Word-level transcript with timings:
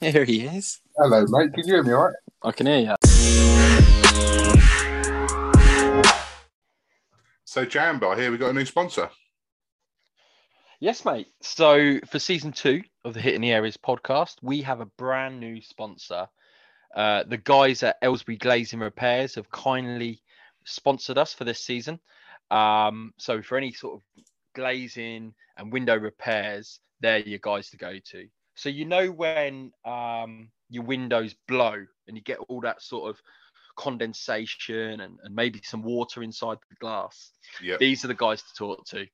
Here 0.00 0.24
he 0.24 0.46
is. 0.46 0.80
Hello, 0.96 1.26
mate. 1.28 1.52
Can 1.52 1.66
you 1.66 1.74
hear 1.74 1.82
me 1.82 1.92
all 1.92 2.06
right? 2.06 2.14
I 2.42 2.52
can 2.52 2.66
hear 2.66 2.78
you. 2.78 2.96
So, 7.44 7.66
Jambo, 7.66 8.16
here 8.16 8.30
we 8.30 8.38
got 8.38 8.50
a 8.50 8.52
new 8.54 8.64
sponsor. 8.64 9.10
Yes, 10.78 11.04
mate. 11.04 11.26
So 11.42 12.00
for 12.06 12.18
season 12.18 12.52
two 12.52 12.82
of 13.04 13.12
the 13.12 13.20
Hitting 13.20 13.42
the 13.42 13.52
Areas 13.52 13.76
podcast, 13.76 14.36
we 14.40 14.62
have 14.62 14.80
a 14.80 14.86
brand 14.86 15.38
new 15.38 15.60
sponsor. 15.60 16.26
Uh, 16.96 17.24
the 17.24 17.36
guys 17.36 17.82
at 17.82 17.96
Aylesbury 18.00 18.38
Glazing 18.38 18.80
Repairs 18.80 19.34
have 19.34 19.50
kindly 19.50 20.22
sponsored 20.64 21.18
us 21.18 21.34
for 21.34 21.44
this 21.44 21.60
season. 21.60 22.00
Um, 22.50 23.12
so 23.18 23.42
for 23.42 23.58
any 23.58 23.72
sort 23.72 23.96
of 23.96 24.24
glazing 24.54 25.34
and 25.58 25.70
window 25.70 25.98
repairs, 25.98 26.80
they're 27.00 27.18
your 27.18 27.40
guys 27.40 27.68
to 27.70 27.76
go 27.76 27.98
to. 28.12 28.26
So 28.60 28.68
you 28.68 28.84
know 28.84 29.10
when 29.10 29.72
um, 29.86 30.50
your 30.68 30.84
windows 30.84 31.34
blow 31.48 31.82
and 32.06 32.14
you 32.14 32.22
get 32.22 32.36
all 32.48 32.60
that 32.60 32.82
sort 32.82 33.08
of 33.08 33.18
condensation 33.76 35.00
and, 35.00 35.18
and 35.24 35.34
maybe 35.34 35.62
some 35.64 35.82
water 35.82 36.22
inside 36.22 36.58
the 36.68 36.76
glass. 36.76 37.30
Yep. 37.62 37.78
These 37.78 38.04
are 38.04 38.08
the 38.08 38.14
guys 38.14 38.42
to 38.42 38.54
talk 38.54 38.84
to. 38.88 39.06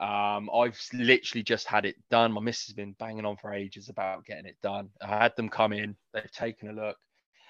Um, 0.00 0.48
I've 0.54 0.80
literally 0.94 1.42
just 1.42 1.66
had 1.66 1.84
it 1.84 1.96
done. 2.10 2.32
My 2.32 2.40
missus 2.40 2.68
has 2.68 2.74
been 2.74 2.96
banging 2.98 3.26
on 3.26 3.36
for 3.36 3.52
ages 3.52 3.90
about 3.90 4.24
getting 4.24 4.46
it 4.46 4.56
done. 4.62 4.88
I 5.02 5.18
had 5.18 5.36
them 5.36 5.50
come 5.50 5.74
in, 5.74 5.94
they've 6.14 6.32
taken 6.32 6.70
a 6.70 6.72
look, 6.72 6.96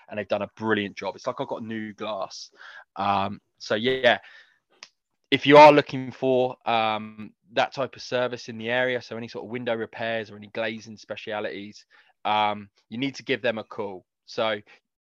and 0.08 0.18
they've 0.18 0.26
done 0.26 0.42
a 0.42 0.50
brilliant 0.56 0.96
job. 0.96 1.14
It's 1.14 1.28
like 1.28 1.36
I've 1.38 1.46
got 1.46 1.62
new 1.62 1.94
glass. 1.94 2.50
Um, 2.96 3.40
so 3.58 3.76
yeah, 3.76 4.18
if 5.30 5.46
you 5.46 5.56
are 5.56 5.72
looking 5.72 6.10
for 6.10 6.56
um, 6.68 7.32
that 7.52 7.74
type 7.74 7.96
of 7.96 8.02
service 8.02 8.48
in 8.48 8.58
the 8.58 8.70
area, 8.70 9.00
so 9.00 9.16
any 9.16 9.28
sort 9.28 9.44
of 9.44 9.50
window 9.50 9.74
repairs 9.74 10.30
or 10.30 10.36
any 10.36 10.48
glazing 10.48 10.96
specialities, 10.96 11.84
um, 12.24 12.68
you 12.88 12.98
need 12.98 13.14
to 13.16 13.22
give 13.22 13.42
them 13.42 13.58
a 13.58 13.64
call. 13.64 14.04
So 14.26 14.60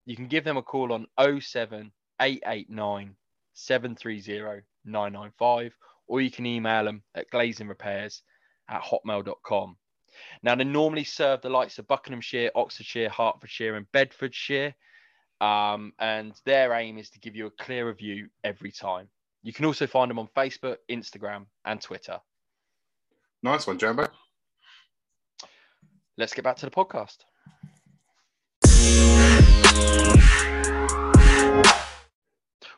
you 0.05 0.17
can 0.17 0.29
give 0.29 0.45
them 0.45 0.57
a 0.57 0.63
call 0.63 0.93
on 0.93 1.07
07889 1.19 3.17
730 3.55 4.63
995, 4.85 5.73
or 6.07 6.21
you 6.21 6.31
can 6.31 6.47
email 6.47 6.85
them 6.85 7.03
at 7.15 7.31
glazingrepairs 7.31 8.21
at 8.69 8.83
hotmail.com. 8.83 9.77
Now, 10.43 10.55
they 10.55 10.65
normally 10.65 11.05
serve 11.05 11.43
the 11.43 11.51
likes 11.51 11.79
of 11.79 11.89
Buckinghamshire, 11.89 12.51
Oxfordshire, 12.55 13.11
Hertfordshire, 13.11 13.77
and 13.77 13.91
Bedfordshire. 13.93 14.75
Um, 15.41 15.93
and 15.99 16.33
their 16.47 16.73
aim 16.73 16.97
is 16.97 17.11
to 17.11 17.21
give 17.21 17.37
you 17.37 17.47
a 17.47 17.63
clear 17.63 17.93
view 17.93 18.29
every 18.43 18.73
time. 18.73 19.09
You 19.47 19.53
can 19.53 19.65
also 19.65 19.87
find 19.87 20.11
them 20.11 20.19
on 20.19 20.27
Facebook, 20.37 20.79
Instagram, 20.91 21.47
and 21.65 21.81
Twitter. 21.81 22.19
Nice 23.45 23.65
one, 23.65 23.79
Jambo. 23.79 24.09
Let's 26.19 26.35
get 26.35 26.43
back 26.43 26.57
to 26.57 26.67
the 26.67 26.73
podcast. 26.73 27.19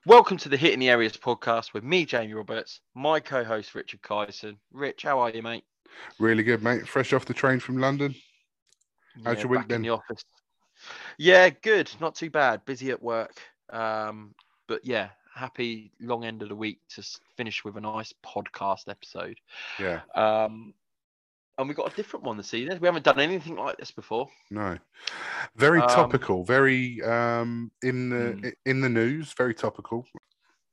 Welcome 0.05 0.37
to 0.37 0.51
the 0.51 0.59
Hitting 0.59 0.81
the 0.81 0.91
Areas 0.91 1.17
podcast 1.17 1.73
with 1.73 1.85
me, 1.85 2.05
Jamie 2.05 2.35
Roberts, 2.35 2.83
my 2.95 3.19
co 3.19 3.43
host, 3.43 3.75
Richard 3.75 4.03
Kyson. 4.03 4.59
Rich, 4.71 5.05
how 5.05 5.21
are 5.21 5.31
you, 5.31 5.43
mate? 5.43 5.65
Really 6.19 6.43
good, 6.43 6.63
mate. 6.63 6.87
Fresh 6.87 7.15
off 7.15 7.25
the 7.25 7.33
train 7.33 7.61
from 7.61 7.79
London. 7.79 8.15
How's 9.25 9.37
Yeah, 9.37 9.43
your 9.45 9.51
week 9.53 9.61
back 9.69 9.73
in 9.77 9.81
the 9.81 9.89
office. 9.89 10.23
Yeah, 11.17 11.49
good. 11.49 11.91
Not 11.99 12.15
too 12.15 12.29
bad. 12.29 12.67
Busy 12.67 12.91
at 12.91 13.03
work. 13.03 13.41
Um, 13.71 14.35
but 14.67 14.85
yeah, 14.85 15.09
happy 15.39 15.93
long 16.01 16.25
end 16.25 16.43
of 16.43 16.49
the 16.49 16.57
week 16.57 16.81
to 16.91 17.03
finish 17.37 17.65
with 17.65 17.77
a 17.77 17.81
nice 17.81 18.13
podcast 18.25 18.89
episode. 18.89 19.39
Yeah, 19.81 20.01
Um, 20.15 20.75
and 21.59 21.69
we 21.69 21.75
got 21.75 21.93
a 21.93 21.97
different 21.97 22.25
one 22.25 22.37
this 22.37 22.55
evening. 22.55 22.79
We 22.81 22.87
haven't 22.87 23.05
done 23.05 23.19
anything 23.21 23.57
like 23.57 23.77
this 23.79 23.91
before. 23.91 24.29
no. 24.51 24.79
Very 25.57 25.81
Um, 25.81 25.89
topical, 25.89 26.45
very 26.45 27.03
um 27.03 27.71
in 27.83 28.11
the 28.11 28.33
Hmm. 28.35 28.49
in 28.67 28.81
the 28.81 28.89
news, 28.89 29.33
very 29.33 29.55
topical. 29.55 30.07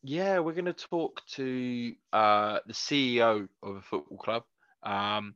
Yeah, 0.03 0.39
we're 0.39 0.53
going 0.53 0.65
to 0.65 0.73
talk 0.73 1.25
to 1.29 1.95
uh, 2.13 2.59
the 2.67 2.73
CEO 2.73 3.47
of 3.63 3.75
a 3.77 3.81
football 3.81 4.17
club, 4.19 4.43
um, 4.83 5.33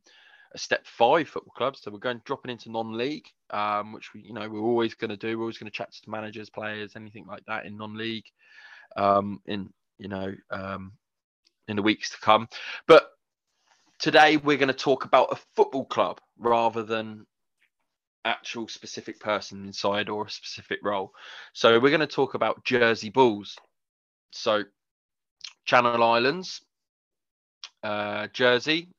a 0.54 0.58
step 0.60 0.86
five 0.86 1.28
football 1.28 1.54
club. 1.58 1.76
So 1.76 1.90
we're 1.90 1.98
going 1.98 2.22
dropping 2.24 2.52
into 2.52 2.70
non-league, 2.70 3.26
um, 3.50 3.94
which 3.94 4.14
we, 4.14 4.22
you 4.22 4.34
know, 4.34 4.48
we're 4.48 4.60
always 4.60 4.94
going 4.94 5.10
to 5.10 5.18
do. 5.18 5.38
We're 5.38 5.46
always 5.46 5.58
going 5.58 5.72
to 5.72 5.76
chat 5.76 5.92
to 5.92 6.10
managers, 6.10 6.52
players, 6.52 6.96
anything 6.96 7.26
like 7.26 7.44
that 7.48 7.66
in 7.66 7.78
non-league, 7.78 8.26
um, 8.96 9.42
in 9.46 9.70
you 9.98 10.08
know, 10.08 10.34
um, 10.50 10.94
in 11.68 11.76
the 11.76 11.82
weeks 11.82 12.10
to 12.12 12.18
come. 12.20 12.48
But 12.88 13.10
today 14.00 14.38
we're 14.38 14.58
going 14.58 14.68
to 14.68 14.74
talk 14.74 15.06
about 15.06 15.32
a 15.32 15.40
football 15.56 15.86
club 15.86 16.20
rather 16.38 16.84
than 16.84 17.26
actual 18.26 18.68
specific 18.68 19.20
person 19.20 19.66
inside 19.66 20.10
or 20.10 20.26
a 20.26 20.30
specific 20.30 20.80
role. 20.84 21.12
So 21.54 21.80
we're 21.80 21.90
going 21.90 22.00
to 22.00 22.08
talk 22.08 22.34
about 22.34 22.64
Jersey 22.64 23.10
Bulls. 23.10 23.56
So, 24.32 24.64
Channel 25.66 26.04
Islands, 26.04 26.62
uh, 27.84 28.28
Jersey. 28.34 28.90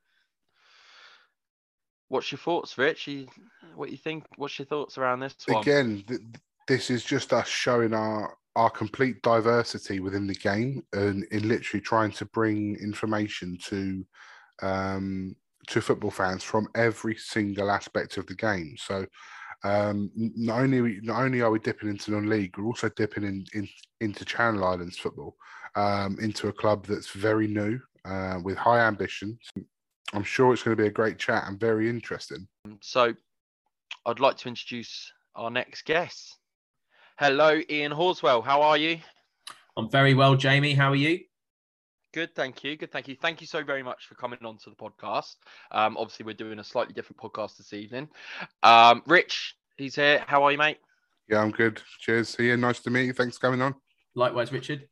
What's 2.09 2.33
your 2.33 2.41
thoughts, 2.41 2.77
Rich? 2.77 3.07
You, 3.07 3.28
what 3.77 3.91
you 3.91 3.97
think? 3.97 4.25
What's 4.37 4.59
your 4.59 4.67
thoughts 4.67 4.99
around 4.99 5.21
this 5.21 5.37
one? 5.47 5.62
Again, 5.62 6.03
th- 6.09 6.21
this 6.67 6.91
is 6.91 7.05
just 7.05 7.33
us 7.33 7.47
showing 7.47 7.95
our 7.95 8.37
our 8.56 8.71
complete 8.71 9.22
diversity 9.22 10.00
within 10.00 10.27
the 10.27 10.34
game 10.34 10.83
and 10.93 11.25
in 11.31 11.49
literally 11.49 11.81
trying 11.81 12.11
to 12.11 12.25
bring 12.27 12.77
information 12.83 13.56
to 13.62 14.05
um 14.62 15.34
to 15.69 15.81
football 15.81 16.11
fans 16.11 16.43
from 16.43 16.69
every 16.75 17.15
single 17.16 17.71
aspect 17.71 18.16
of 18.16 18.27
the 18.27 18.34
game. 18.34 18.75
So 18.77 19.06
um, 19.62 20.10
not 20.15 20.60
only 20.60 21.00
not 21.03 21.22
only 21.22 21.43
are 21.43 21.50
we 21.50 21.59
dipping 21.59 21.91
into 21.91 22.12
non-league, 22.12 22.56
we're 22.56 22.65
also 22.65 22.89
dipping 22.91 23.25
in, 23.25 23.44
in 23.53 23.69
into 24.00 24.25
Channel 24.25 24.65
Islands 24.65 24.99
football, 24.99 25.37
um, 25.77 26.16
into 26.21 26.49
a 26.49 26.53
club 26.53 26.87
that's 26.87 27.10
very 27.10 27.47
new 27.47 27.78
uh, 28.05 28.39
with 28.43 28.56
high 28.56 28.81
ambitions. 28.81 29.39
I'm 30.12 30.25
sure 30.25 30.53
it's 30.53 30.62
going 30.62 30.77
to 30.77 30.83
be 30.83 30.89
a 30.89 30.93
great 30.93 31.19
chat 31.19 31.44
and 31.47 31.60
very 31.60 31.89
interesting. 31.89 32.49
So, 32.81 33.15
I'd 34.06 34.19
like 34.19 34.39
to 34.39 34.49
introduce 34.49 35.12
our 35.37 35.50
next 35.50 35.84
guest. 35.84 36.39
Hello, 37.20 37.60
Ian 37.69 37.92
Horswell. 37.92 38.42
How 38.42 38.62
are 38.62 38.78
you? 38.78 38.98
I'm 39.76 39.91
very 39.91 40.14
well, 40.14 40.36
Jamie. 40.36 40.72
How 40.72 40.88
are 40.88 40.97
you? 40.97 41.20
Good, 42.14 42.34
thank 42.34 42.64
you. 42.64 42.78
Good, 42.78 42.91
thank 42.92 43.08
you. 43.08 43.16
Thank 43.20 43.42
you 43.42 43.47
so 43.47 43.62
very 43.62 43.82
much 43.82 44.06
for 44.06 44.14
coming 44.14 44.38
on 44.42 44.56
to 44.56 44.70
the 44.70 44.76
podcast. 44.76 45.36
Um, 45.70 45.98
obviously, 45.98 46.25
we're 46.25 46.32
doing 46.32 46.60
a 46.60 46.64
slightly 46.64 46.94
different 46.94 47.20
podcast 47.20 47.59
this 47.59 47.75
evening. 47.75 48.09
Um, 48.62 49.03
Rich, 49.06 49.54
he's 49.76 49.97
here. 49.97 50.25
How 50.26 50.44
are 50.44 50.50
you, 50.50 50.56
mate? 50.56 50.78
Yeah, 51.28 51.42
I'm 51.42 51.50
good. 51.50 51.82
Cheers. 51.98 52.30
See 52.30 52.47
you. 52.47 52.56
Nice 52.56 52.80
to 52.80 52.91
meet 52.91 53.04
you. 53.04 53.12
Thanks 53.12 53.36
for 53.36 53.48
coming 53.48 53.60
on. 53.60 53.75
Likewise, 54.14 54.50
Richard. 54.50 54.88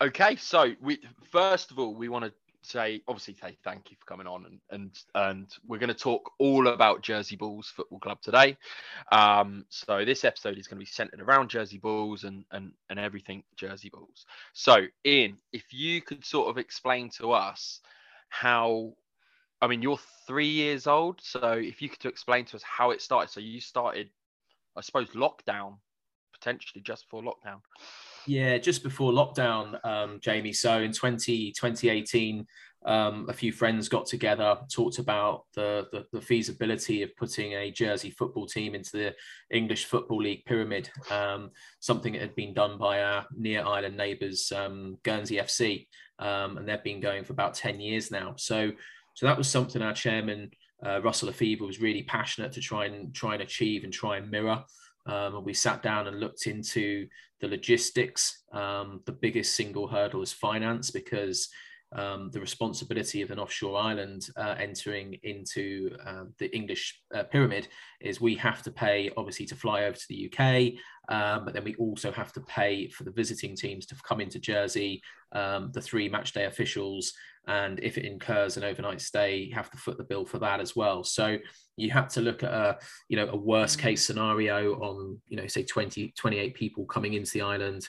Okay, 0.00 0.34
so 0.34 0.72
we 0.82 0.98
first 1.30 1.70
of 1.70 1.78
all 1.78 1.94
we 1.94 2.08
want 2.08 2.24
to 2.24 2.32
say 2.66 3.02
obviously 3.08 3.34
say 3.34 3.56
thank 3.64 3.90
you 3.90 3.96
for 3.98 4.06
coming 4.06 4.26
on 4.26 4.46
and 4.46 4.60
and 4.70 4.98
and 5.14 5.48
we're 5.66 5.78
going 5.78 5.88
to 5.88 5.94
talk 5.94 6.32
all 6.38 6.68
about 6.68 7.02
Jersey 7.02 7.36
Bulls 7.36 7.72
Football 7.74 8.00
Club 8.00 8.20
today. 8.20 8.56
Um, 9.12 9.64
so 9.68 10.04
this 10.04 10.24
episode 10.24 10.58
is 10.58 10.66
going 10.66 10.78
to 10.78 10.84
be 10.84 10.86
centered 10.86 11.20
around 11.20 11.48
Jersey 11.48 11.78
Bulls 11.78 12.24
and 12.24 12.44
and 12.50 12.72
and 12.90 12.98
everything 12.98 13.42
Jersey 13.56 13.90
Bulls. 13.90 14.26
So 14.52 14.86
Ian, 15.04 15.38
if 15.52 15.64
you 15.72 16.02
could 16.02 16.24
sort 16.24 16.48
of 16.48 16.58
explain 16.58 17.10
to 17.18 17.32
us 17.32 17.80
how. 18.28 18.94
I 19.62 19.68
mean, 19.68 19.80
you're 19.80 19.98
three 20.26 20.48
years 20.48 20.86
old, 20.86 21.18
so 21.22 21.52
if 21.52 21.80
you 21.80 21.88
could 21.88 22.04
explain 22.04 22.44
to 22.44 22.56
us 22.56 22.62
how 22.62 22.90
it 22.90 23.00
started. 23.00 23.32
So 23.32 23.40
you 23.40 23.58
started, 23.58 24.10
I 24.76 24.82
suppose, 24.82 25.08
lockdown, 25.12 25.78
potentially 26.34 26.82
just 26.82 27.06
before 27.06 27.22
lockdown. 27.22 27.62
Yeah, 28.26 28.58
just 28.58 28.82
before 28.82 29.12
lockdown, 29.12 29.84
um, 29.84 30.18
Jamie. 30.20 30.52
So 30.52 30.80
in 30.80 30.92
20, 30.92 31.52
2018, 31.52 32.46
um, 32.84 33.26
a 33.28 33.32
few 33.32 33.52
friends 33.52 33.88
got 33.88 34.06
together, 34.06 34.58
talked 34.72 34.98
about 34.98 35.44
the, 35.54 35.86
the, 35.92 36.06
the 36.12 36.20
feasibility 36.20 37.02
of 37.02 37.16
putting 37.16 37.52
a 37.52 37.70
Jersey 37.70 38.10
football 38.10 38.46
team 38.46 38.74
into 38.74 38.92
the 38.92 39.14
English 39.50 39.86
Football 39.86 40.22
League 40.22 40.44
pyramid, 40.44 40.88
um, 41.10 41.50
something 41.80 42.12
that 42.12 42.22
had 42.22 42.36
been 42.36 42.54
done 42.54 42.78
by 42.78 43.02
our 43.02 43.26
near 43.36 43.64
island 43.64 43.96
neighbours, 43.96 44.52
um, 44.52 44.98
Guernsey 45.02 45.36
FC. 45.36 45.86
Um, 46.18 46.58
and 46.58 46.68
they've 46.68 46.82
been 46.82 47.00
going 47.00 47.24
for 47.24 47.32
about 47.32 47.54
10 47.54 47.80
years 47.80 48.10
now. 48.10 48.34
So, 48.36 48.70
so 49.14 49.26
that 49.26 49.38
was 49.38 49.48
something 49.48 49.82
our 49.82 49.92
chairman, 49.92 50.50
uh, 50.84 51.00
Russell 51.02 51.26
Le 51.28 51.34
Feuvre, 51.34 51.66
was 51.66 51.80
really 51.80 52.04
passionate 52.04 52.52
to 52.52 52.60
try 52.60 52.86
and 52.86 53.14
try 53.14 53.34
and 53.34 53.42
achieve 53.42 53.82
and 53.84 53.92
try 53.92 54.16
and 54.16 54.30
mirror. 54.30 54.64
Um, 55.06 55.36
and 55.36 55.44
we 55.44 55.54
sat 55.54 55.82
down 55.82 56.06
and 56.06 56.20
looked 56.20 56.46
into 56.46 57.06
the 57.40 57.48
logistics. 57.48 58.42
Um, 58.52 59.00
the 59.06 59.12
biggest 59.12 59.54
single 59.54 59.86
hurdle 59.86 60.22
is 60.22 60.32
finance 60.32 60.90
because 60.90 61.48
um, 61.96 62.30
the 62.30 62.40
responsibility 62.40 63.22
of 63.22 63.30
an 63.30 63.38
offshore 63.38 63.78
island 63.78 64.28
uh, 64.36 64.54
entering 64.58 65.18
into 65.22 65.96
uh, 66.06 66.24
the 66.38 66.54
English 66.54 67.00
uh, 67.14 67.24
pyramid 67.24 67.68
is 68.00 68.20
we 68.20 68.34
have 68.36 68.62
to 68.62 68.70
pay, 68.70 69.10
obviously, 69.16 69.46
to 69.46 69.56
fly 69.56 69.84
over 69.84 69.96
to 69.96 70.08
the 70.08 70.30
UK, 70.30 70.74
um, 71.08 71.44
but 71.44 71.54
then 71.54 71.64
we 71.64 71.74
also 71.76 72.12
have 72.12 72.32
to 72.34 72.40
pay 72.42 72.88
for 72.88 73.04
the 73.04 73.10
visiting 73.10 73.56
teams 73.56 73.86
to 73.86 73.96
come 74.06 74.20
into 74.20 74.38
Jersey, 74.38 75.02
um, 75.32 75.70
the 75.72 75.80
three 75.80 76.08
match 76.08 76.32
day 76.32 76.44
officials, 76.44 77.12
and 77.46 77.78
if 77.80 77.96
it 77.96 78.04
incurs 78.04 78.56
an 78.56 78.64
overnight 78.64 79.00
stay, 79.00 79.36
you 79.36 79.54
have 79.54 79.70
to 79.70 79.76
foot 79.76 79.96
the 79.98 80.04
bill 80.04 80.26
for 80.26 80.38
that 80.40 80.60
as 80.60 80.74
well. 80.74 81.04
So 81.04 81.38
you 81.76 81.90
have 81.92 82.08
to 82.08 82.20
look 82.20 82.42
at 82.42 82.52
a, 82.52 82.78
you 83.08 83.16
know, 83.16 83.28
a 83.28 83.36
worst 83.36 83.78
case 83.78 84.04
scenario 84.04 84.74
on, 84.80 85.18
you 85.28 85.36
know, 85.36 85.46
say 85.46 85.62
20, 85.62 86.12
28 86.16 86.54
people 86.54 86.84
coming 86.86 87.14
into 87.14 87.30
the 87.32 87.42
island. 87.42 87.88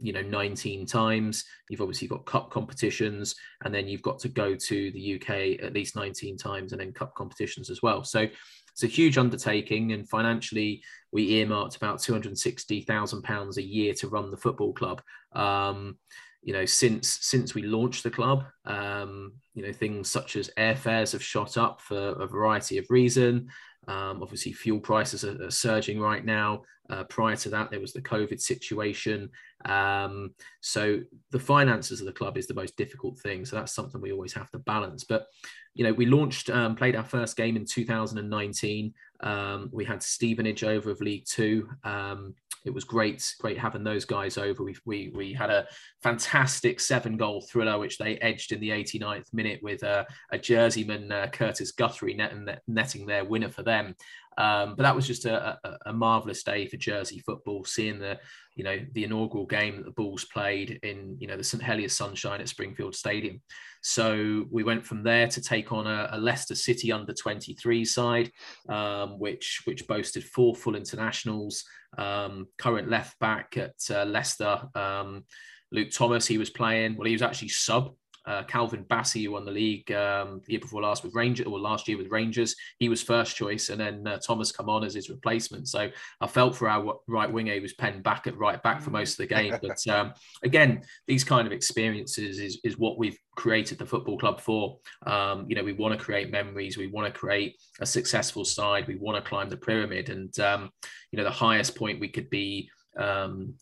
You 0.00 0.12
know 0.12 0.22
19 0.22 0.86
times. 0.86 1.44
You've 1.68 1.80
obviously 1.80 2.08
got 2.08 2.26
cup 2.26 2.50
competitions 2.50 3.34
and 3.64 3.74
then 3.74 3.88
you've 3.88 4.02
got 4.02 4.18
to 4.20 4.28
go 4.28 4.54
to 4.54 4.90
the 4.92 5.16
uk 5.16 5.30
at 5.30 5.72
least 5.72 5.96
19 5.96 6.36
times 6.36 6.72
and 6.72 6.80
then 6.80 6.92
cup 6.92 7.14
competitions 7.14 7.70
as 7.70 7.82
well. 7.82 8.04
So 8.04 8.26
it's 8.72 8.82
a 8.82 8.88
huge 8.88 9.18
undertaking 9.18 9.92
and 9.92 10.08
financially 10.08 10.82
we 11.12 11.30
earmarked 11.34 11.76
about 11.76 12.00
260,000 12.00 13.22
pounds 13.22 13.56
a 13.56 13.62
year 13.62 13.94
to 13.94 14.08
run 14.08 14.30
the 14.30 14.36
football 14.36 14.72
club. 14.72 15.02
Um, 15.32 15.98
you 16.42 16.52
know 16.52 16.64
since 16.64 17.18
since 17.22 17.56
we 17.56 17.62
launched 17.62 18.04
the 18.04 18.10
club 18.10 18.44
um, 18.66 19.32
you 19.54 19.66
know 19.66 19.72
things 19.72 20.08
such 20.08 20.36
as 20.36 20.48
airfares 20.56 21.10
have 21.12 21.22
shot 21.22 21.58
up 21.58 21.80
for 21.80 22.10
a 22.10 22.26
variety 22.26 22.78
of 22.78 22.86
reason. 22.88 23.48
Um, 23.88 24.20
obviously, 24.20 24.52
fuel 24.52 24.80
prices 24.80 25.24
are, 25.24 25.40
are 25.44 25.50
surging 25.50 26.00
right 26.00 26.24
now. 26.24 26.62
Uh, 26.90 27.04
prior 27.04 27.36
to 27.36 27.50
that, 27.50 27.70
there 27.70 27.80
was 27.80 27.92
the 27.92 28.02
COVID 28.02 28.40
situation. 28.40 29.30
Um, 29.64 30.34
so 30.60 31.00
the 31.30 31.40
finances 31.40 32.00
of 32.00 32.06
the 32.06 32.12
club 32.12 32.36
is 32.36 32.46
the 32.46 32.54
most 32.54 32.76
difficult 32.76 33.18
thing. 33.18 33.44
So 33.44 33.56
that's 33.56 33.74
something 33.74 34.00
we 34.00 34.12
always 34.12 34.32
have 34.34 34.50
to 34.52 34.58
balance. 34.58 35.04
But 35.04 35.26
you 35.74 35.84
know, 35.84 35.92
we 35.92 36.06
launched, 36.06 36.48
um, 36.48 36.74
played 36.74 36.96
our 36.96 37.04
first 37.04 37.36
game 37.36 37.56
in 37.56 37.66
2019. 37.66 38.94
Um, 39.20 39.70
we 39.72 39.84
had 39.84 40.02
Stevenage 40.02 40.64
over 40.64 40.90
of 40.90 41.00
League 41.00 41.24
Two. 41.26 41.68
Um, 41.84 42.34
it 42.66 42.74
was 42.74 42.84
great, 42.84 43.34
great 43.38 43.58
having 43.58 43.84
those 43.84 44.04
guys 44.04 44.36
over. 44.36 44.64
We, 44.64 44.74
we, 44.84 45.12
we 45.14 45.32
had 45.32 45.50
a 45.50 45.68
fantastic 46.02 46.80
seven 46.80 47.16
goal 47.16 47.40
thriller, 47.40 47.78
which 47.78 47.96
they 47.96 48.16
edged 48.16 48.50
in 48.50 48.58
the 48.58 48.70
89th 48.70 49.32
minute 49.32 49.60
with 49.62 49.84
a 49.84 50.04
Jerseyman, 50.34 51.12
uh, 51.12 51.28
Kurtis 51.28 51.74
Guthrie, 51.74 52.14
net, 52.14 52.34
netting 52.66 53.06
their 53.06 53.24
winner 53.24 53.50
for 53.50 53.62
them. 53.62 53.94
Um, 54.36 54.74
but 54.76 54.82
that 54.82 54.96
was 54.96 55.06
just 55.06 55.24
a, 55.24 55.58
a, 55.64 55.78
a, 55.86 55.92
marvelous 55.94 56.42
day 56.42 56.66
for 56.66 56.76
Jersey 56.76 57.20
football, 57.20 57.64
seeing 57.64 57.98
the, 57.98 58.18
you 58.56 58.64
know, 58.64 58.78
the 58.92 59.04
inaugural 59.04 59.46
game 59.46 59.76
that 59.76 59.84
the 59.84 59.92
Bulls 59.92 60.24
played 60.24 60.80
in, 60.82 61.16
you 61.20 61.28
know, 61.28 61.36
the 61.36 61.44
St 61.44 61.62
Heliers 61.62 61.92
sunshine 61.92 62.40
at 62.40 62.48
Springfield 62.48 62.96
Stadium. 62.96 63.40
So 63.82 64.46
we 64.50 64.64
went 64.64 64.84
from 64.84 65.02
there 65.02 65.28
to 65.28 65.40
take 65.40 65.72
on 65.72 65.86
a, 65.86 66.08
a 66.12 66.18
Leicester 66.18 66.54
City 66.54 66.90
under 66.90 67.12
23 67.12 67.84
side, 67.84 68.32
um, 68.68 69.18
which 69.18 69.60
which 69.64 69.86
boasted 69.86 70.24
four 70.24 70.56
full 70.56 70.74
internationals. 70.74 71.64
Um, 71.98 72.48
current 72.58 72.90
left 72.90 73.18
back 73.20 73.56
at 73.56 73.76
uh, 73.90 74.04
Leicester, 74.04 74.60
um, 74.74 75.24
Luke 75.70 75.90
Thomas, 75.92 76.26
he 76.26 76.38
was 76.38 76.50
playing. 76.50 76.96
Well, 76.96 77.06
he 77.06 77.12
was 77.12 77.22
actually 77.22 77.48
sub 77.48 77.94
uh, 78.26 78.42
Calvin 78.44 78.84
Bassey, 78.84 79.24
who 79.24 79.32
won 79.32 79.44
the 79.44 79.50
league 79.50 79.90
um, 79.92 80.40
the 80.44 80.52
year 80.52 80.60
before 80.60 80.82
last 80.82 81.04
with 81.04 81.14
Rangers, 81.14 81.46
or 81.46 81.58
last 81.58 81.86
year 81.86 81.96
with 81.96 82.10
Rangers, 82.10 82.54
he 82.78 82.88
was 82.88 83.02
first 83.02 83.36
choice, 83.36 83.68
and 83.68 83.80
then 83.80 84.06
uh, 84.06 84.18
Thomas 84.18 84.52
come 84.52 84.68
on 84.68 84.84
as 84.84 84.94
his 84.94 85.10
replacement. 85.10 85.68
So 85.68 85.88
I 86.20 86.26
felt 86.26 86.56
for 86.56 86.68
our 86.68 86.96
right 87.06 87.30
winger, 87.30 87.54
he 87.54 87.60
was 87.60 87.74
penned 87.74 88.02
back 88.02 88.26
at 88.26 88.36
right 88.36 88.62
back 88.62 88.82
for 88.82 88.90
most 88.90 89.12
of 89.12 89.18
the 89.18 89.34
game. 89.34 89.56
But 89.62 89.86
um, 89.88 90.12
again, 90.42 90.82
these 91.06 91.24
kind 91.24 91.46
of 91.46 91.52
experiences 91.52 92.38
is, 92.38 92.58
is 92.64 92.78
what 92.78 92.98
we've 92.98 93.18
created 93.36 93.78
the 93.78 93.86
football 93.86 94.18
club 94.18 94.40
for. 94.40 94.78
Um, 95.06 95.46
you 95.48 95.54
know, 95.54 95.64
we 95.64 95.72
want 95.72 95.96
to 95.96 96.04
create 96.04 96.30
memories, 96.30 96.76
we 96.76 96.88
want 96.88 97.12
to 97.12 97.18
create 97.18 97.56
a 97.80 97.86
successful 97.86 98.44
side, 98.44 98.88
we 98.88 98.96
want 98.96 99.22
to 99.22 99.28
climb 99.28 99.48
the 99.48 99.56
pyramid, 99.56 100.08
and 100.08 100.36
um, 100.40 100.70
you 101.12 101.16
know, 101.16 101.24
the 101.24 101.30
highest 101.30 101.76
point 101.76 102.00
we 102.00 102.08
could 102.08 102.30
be. 102.30 102.68
Um, 102.98 103.54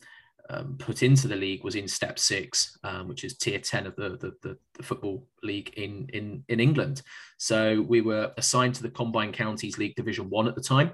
um, 0.50 0.76
put 0.78 1.02
into 1.02 1.26
the 1.26 1.36
league 1.36 1.64
was 1.64 1.74
in 1.74 1.88
step 1.88 2.18
six, 2.18 2.78
um, 2.84 3.08
which 3.08 3.24
is 3.24 3.36
tier 3.36 3.58
10 3.58 3.86
of 3.86 3.96
the, 3.96 4.10
the, 4.10 4.32
the, 4.42 4.58
the, 4.74 4.82
football 4.82 5.26
league 5.42 5.72
in, 5.76 6.08
in, 6.12 6.44
in 6.48 6.60
England. 6.60 7.02
So 7.38 7.80
we 7.80 8.02
were 8.02 8.32
assigned 8.36 8.74
to 8.76 8.82
the 8.82 8.90
Combined 8.90 9.34
Counties 9.34 9.78
League 9.78 9.94
Division 9.94 10.28
One 10.28 10.46
at 10.46 10.54
the 10.54 10.60
time. 10.60 10.92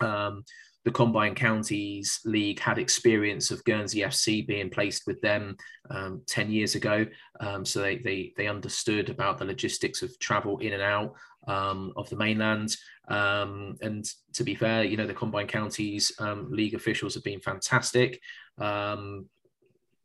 Um, 0.00 0.44
the 0.84 0.90
Combined 0.90 1.36
Counties 1.36 2.20
League 2.24 2.58
had 2.58 2.78
experience 2.78 3.50
of 3.50 3.62
Guernsey 3.64 4.00
FC 4.00 4.46
being 4.46 4.70
placed 4.70 5.02
with 5.06 5.20
them 5.20 5.56
um, 5.90 6.22
10 6.26 6.50
years 6.50 6.74
ago. 6.74 7.04
Um, 7.40 7.66
so 7.66 7.80
they, 7.80 7.98
they, 7.98 8.32
they 8.36 8.46
understood 8.46 9.10
about 9.10 9.36
the 9.36 9.44
logistics 9.44 10.00
of 10.00 10.18
travel 10.20 10.58
in 10.58 10.72
and 10.72 10.82
out 10.82 11.14
um, 11.46 11.92
of 11.96 12.08
the 12.08 12.16
mainland. 12.16 12.76
Um, 13.08 13.76
and 13.82 14.08
to 14.34 14.44
be 14.44 14.54
fair, 14.54 14.84
you 14.84 14.96
know, 14.96 15.06
the 15.06 15.12
Combined 15.12 15.48
Counties 15.48 16.12
um, 16.18 16.50
League 16.50 16.74
officials 16.74 17.14
have 17.14 17.24
been 17.24 17.40
fantastic. 17.40 18.20
Um, 18.60 19.26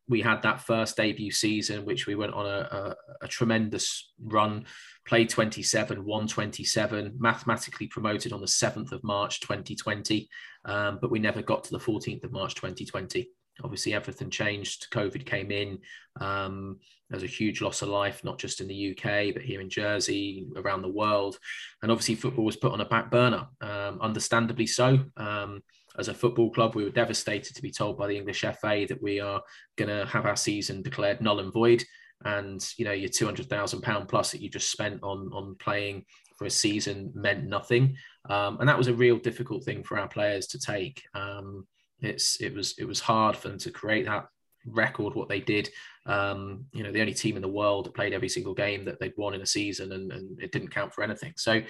we 0.07 0.22
had 0.22 0.44
that 0.44 0.62
first 0.62 0.98
debut 0.98 1.31
season, 1.31 1.84
which 1.84 2.06
we 2.06 2.13
went 2.13 2.34
on 2.34 2.46
a, 2.46 2.96
a, 3.19 3.25
a 3.25 3.28
tremendous 3.28 4.13
run, 4.24 4.66
played 5.07 5.30
27, 5.30 6.06
won 6.06 6.28
27, 6.28 7.16
mathematically 7.18 7.88
promoted 7.88 8.31
on 8.31 8.40
the 8.40 8.48
7th 8.48 8.92
of 8.92 9.04
March 9.04 9.40
2020, 9.40 10.30
um, 10.66 11.00
but 11.02 11.10
we 11.10 11.18
never 11.18 11.42
got 11.42 11.63
to 11.63 11.72
the 11.72 11.80
14th 11.80 12.24
of 12.24 12.31
March 12.31 12.54
2020 12.54 13.28
obviously 13.63 13.94
everything 13.94 14.30
changed. 14.30 14.88
Covid 14.92 15.25
came 15.25 15.51
in. 15.51 15.80
Um, 16.19 16.80
there's 17.10 17.24
a 17.24 17.28
huge 17.28 17.62
loss 17.62 17.81
of 17.81 17.90
life 17.90 18.24
not 18.24 18.40
just 18.40 18.62
in 18.62 18.68
the 18.68 18.92
uk 18.92 19.34
but 19.34 19.44
here 19.44 19.62
in 19.62 19.69
jersey 19.69 20.48
around 20.56 20.81
the 20.81 20.90
world. 20.90 21.38
And 21.81 21.92
obviously 21.92 22.16
football 22.16 22.46
was 22.46 22.56
put 22.56 22.72
on 22.72 22.81
a 22.81 22.86
back 22.86 23.12
burner 23.12 23.48
um, 23.62 24.00
understandably 24.01 24.68
so. 24.68 25.00
Um, 25.18 25.62
as 26.00 26.07
a 26.07 26.13
football 26.13 26.50
club 26.51 26.75
we 26.75 26.83
were 26.83 26.89
devastated 26.89 27.56
to 27.56 27.62
be 27.62 27.71
told 27.71 27.97
by 27.97 28.07
the 28.07 28.18
english 28.18 28.42
fa 28.42 28.86
that 28.88 29.01
we 29.01 29.19
are 29.19 29.42
going 29.77 29.89
to 29.89 30.06
have 30.06 30.25
our 30.25 30.36
season 30.36 30.81
declared 30.81 31.21
null 31.21 31.39
and 31.39 31.53
void 31.53 31.83
and 32.25 32.74
you 32.77 32.86
know 32.86 32.92
your 32.92 33.09
200,000 33.09 33.81
pound 33.81 34.07
plus 34.07 34.31
that 34.31 34.42
you 34.42 34.50
just 34.50 34.71
spent 34.71 35.01
on 35.03 35.30
on 35.33 35.56
playing 35.59 36.06
for 36.38 36.45
a 36.45 36.50
season 36.50 37.12
meant 37.13 37.45
nothing 37.45 37.95
um, 38.30 38.57
and 38.59 38.68
that 38.68 38.77
was 38.77 38.88
a 38.88 38.94
real 38.94 39.18
difficult 39.18 39.63
thing 39.63 39.83
for 39.83 39.97
our 39.97 40.07
players 40.07 40.47
to 40.47 40.59
take 40.59 41.01
um, 41.13 41.65
it's 42.01 42.41
it 42.41 42.53
was 42.53 42.75
it 42.77 42.86
was 42.86 43.00
hard 43.00 43.36
for 43.36 43.50
them 43.50 43.57
to 43.57 43.71
create 43.71 44.06
that 44.06 44.25
record 44.65 45.15
what 45.15 45.30
they 45.30 45.39
did. 45.39 45.69
Um, 46.06 46.65
you 46.74 46.83
know, 46.83 46.91
the 46.91 47.01
only 47.01 47.13
team 47.13 47.36
in 47.36 47.41
the 47.41 47.48
world 47.48 47.86
that 47.86 47.94
played 47.94 48.13
every 48.13 48.30
single 48.30 48.53
game 48.53 48.86
that 48.86 49.00
they'd 49.00 49.13
won 49.18 49.33
in 49.33 49.41
a 49.41 49.45
season, 49.45 49.91
and, 49.91 50.12
and 50.12 50.41
it 50.41 50.51
didn't 50.51 50.74
count 50.74 50.94
for 50.94 51.03
anything. 51.03 51.33
So, 51.38 51.62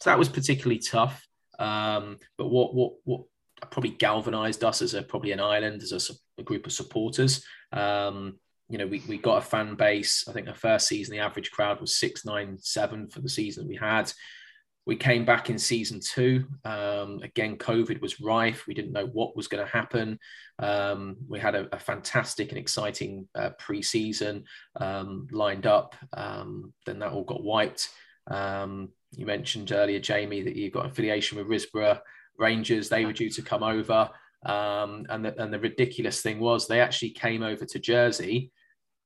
so 0.00 0.10
that 0.10 0.18
was 0.18 0.28
particularly 0.28 0.78
tough. 0.78 1.26
Um, 1.58 2.18
but 2.38 2.48
what 2.48 2.74
what 2.74 2.92
what 3.04 3.22
probably 3.70 3.90
galvanized 3.90 4.64
us 4.64 4.82
as 4.82 4.94
a 4.94 5.02
probably 5.02 5.32
an 5.32 5.40
island 5.40 5.82
as 5.82 5.92
a, 5.92 6.40
a 6.40 6.44
group 6.44 6.66
of 6.66 6.72
supporters. 6.72 7.44
Um, 7.72 8.38
you 8.68 8.78
know, 8.78 8.86
we, 8.86 9.02
we 9.08 9.18
got 9.18 9.38
a 9.38 9.46
fan 9.46 9.74
base. 9.74 10.24
I 10.28 10.32
think 10.32 10.46
the 10.46 10.54
first 10.54 10.86
season, 10.86 11.12
the 11.12 11.22
average 11.22 11.50
crowd 11.50 11.80
was 11.80 11.96
six 11.96 12.24
nine 12.24 12.56
seven 12.58 13.08
for 13.08 13.20
the 13.20 13.28
season 13.28 13.66
we 13.66 13.76
had. 13.76 14.12
We 14.86 14.96
came 14.96 15.24
back 15.24 15.50
in 15.50 15.58
season 15.58 16.00
two. 16.00 16.46
Um, 16.64 17.20
again, 17.22 17.58
COVID 17.58 18.00
was 18.00 18.20
rife. 18.20 18.66
We 18.66 18.74
didn't 18.74 18.92
know 18.92 19.06
what 19.06 19.36
was 19.36 19.46
going 19.46 19.64
to 19.64 19.70
happen. 19.70 20.18
Um, 20.58 21.16
we 21.28 21.38
had 21.38 21.54
a, 21.54 21.68
a, 21.74 21.78
fantastic 21.78 22.48
and 22.48 22.58
exciting 22.58 23.28
uh, 23.34 23.50
pre-season 23.58 24.44
um, 24.76 25.26
lined 25.30 25.66
up. 25.66 25.94
Um, 26.14 26.72
then 26.86 26.98
that 27.00 27.12
all 27.12 27.24
got 27.24 27.42
wiped. 27.42 27.90
Um, 28.30 28.90
you 29.12 29.26
mentioned 29.26 29.72
earlier, 29.72 30.00
Jamie, 30.00 30.42
that 30.42 30.56
you've 30.56 30.72
got 30.72 30.86
affiliation 30.86 31.38
with 31.38 31.48
Risborough 31.48 32.00
Rangers. 32.38 32.88
They 32.88 33.04
were 33.04 33.12
due 33.12 33.30
to 33.30 33.42
come 33.42 33.62
over. 33.62 34.10
Um, 34.46 35.06
and, 35.10 35.24
the, 35.24 35.42
and 35.42 35.52
the 35.52 35.58
ridiculous 35.58 36.22
thing 36.22 36.40
was 36.40 36.66
they 36.66 36.80
actually 36.80 37.10
came 37.10 37.42
over 37.42 37.66
to 37.66 37.78
Jersey, 37.78 38.52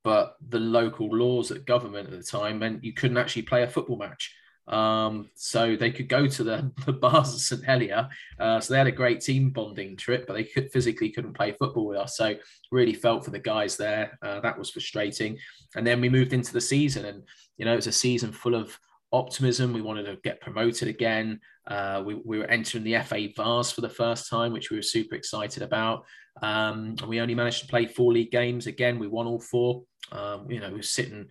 but 0.05 0.37
the 0.49 0.61
local 0.61 1.09
laws 1.09 1.51
at 1.51 1.65
government 1.65 2.13
at 2.13 2.19
the 2.19 2.25
time 2.25 2.61
meant 2.61 2.85
you 2.85 2.93
couldn't 2.93 3.17
actually 3.17 3.43
play 3.43 3.63
a 3.63 3.69
football 3.69 3.97
match. 3.97 4.33
Um, 4.67 5.29
so 5.35 5.77
they 5.77 5.91
could 5.91 6.09
go 6.09 6.27
to 6.27 6.45
the, 6.45 6.73
the 6.87 6.93
bars 6.93 7.35
of 7.35 7.41
St 7.41 7.65
Helier. 7.65 8.09
Uh, 8.39 8.61
so 8.61 8.73
they 8.73 8.79
had 8.79 8.87
a 8.87 8.93
great 8.93 9.21
team 9.21 9.51
bonding 9.51 9.97
trip, 9.97 10.27
but 10.27 10.35
they 10.35 10.45
could 10.45 10.71
physically 10.73 11.11
couldn't 11.11 11.35
play 11.35 11.53
football 11.53 11.87
with 11.87 11.99
us. 11.99 12.17
So 12.17 12.35
really 12.71 12.95
felt 12.95 13.25
for 13.25 13.31
the 13.31 13.39
guys 13.39 13.77
there. 13.77 14.19
Uh, 14.23 14.41
that 14.41 14.59
was 14.59 14.71
frustrating. 14.71 15.39
And 15.77 15.87
then 15.87 16.01
we 16.01 16.09
moved 16.09 16.33
into 16.33 16.53
the 16.53 16.61
season, 16.61 17.05
and 17.05 17.23
you 17.57 17.65
know 17.65 17.73
it 17.73 17.77
was 17.77 17.87
a 17.87 17.93
season 17.93 18.33
full 18.33 18.55
of 18.55 18.79
optimism. 19.15 19.73
We 19.73 19.83
wanted 19.83 20.05
to 20.05 20.17
get 20.23 20.41
promoted 20.41 20.89
again. 20.89 21.41
Uh, 21.67 22.03
we, 22.05 22.15
we, 22.15 22.39
were 22.39 22.47
entering 22.47 22.85
the 22.85 22.99
FA 23.01 23.29
Vase 23.37 23.71
for 23.71 23.81
the 23.81 23.89
first 23.89 24.29
time, 24.29 24.53
which 24.53 24.71
we 24.71 24.77
were 24.77 24.83
super 24.83 25.15
excited 25.15 25.63
about. 25.63 26.05
Um, 26.43 26.97
and 27.01 27.09
we 27.09 27.21
only 27.21 27.35
managed 27.35 27.63
to 27.63 27.69
play 27.69 27.87
four 27.87 28.13
league 28.13 28.31
games. 28.31 28.67
Again, 28.67 28.99
we 28.99 29.07
won 29.07 29.27
all 29.27 29.41
four. 29.41 29.85
Um, 30.13 30.51
you 30.51 30.61
know, 30.61 30.69
we 30.69 30.77
were 30.77 30.83
sitting 30.83 31.29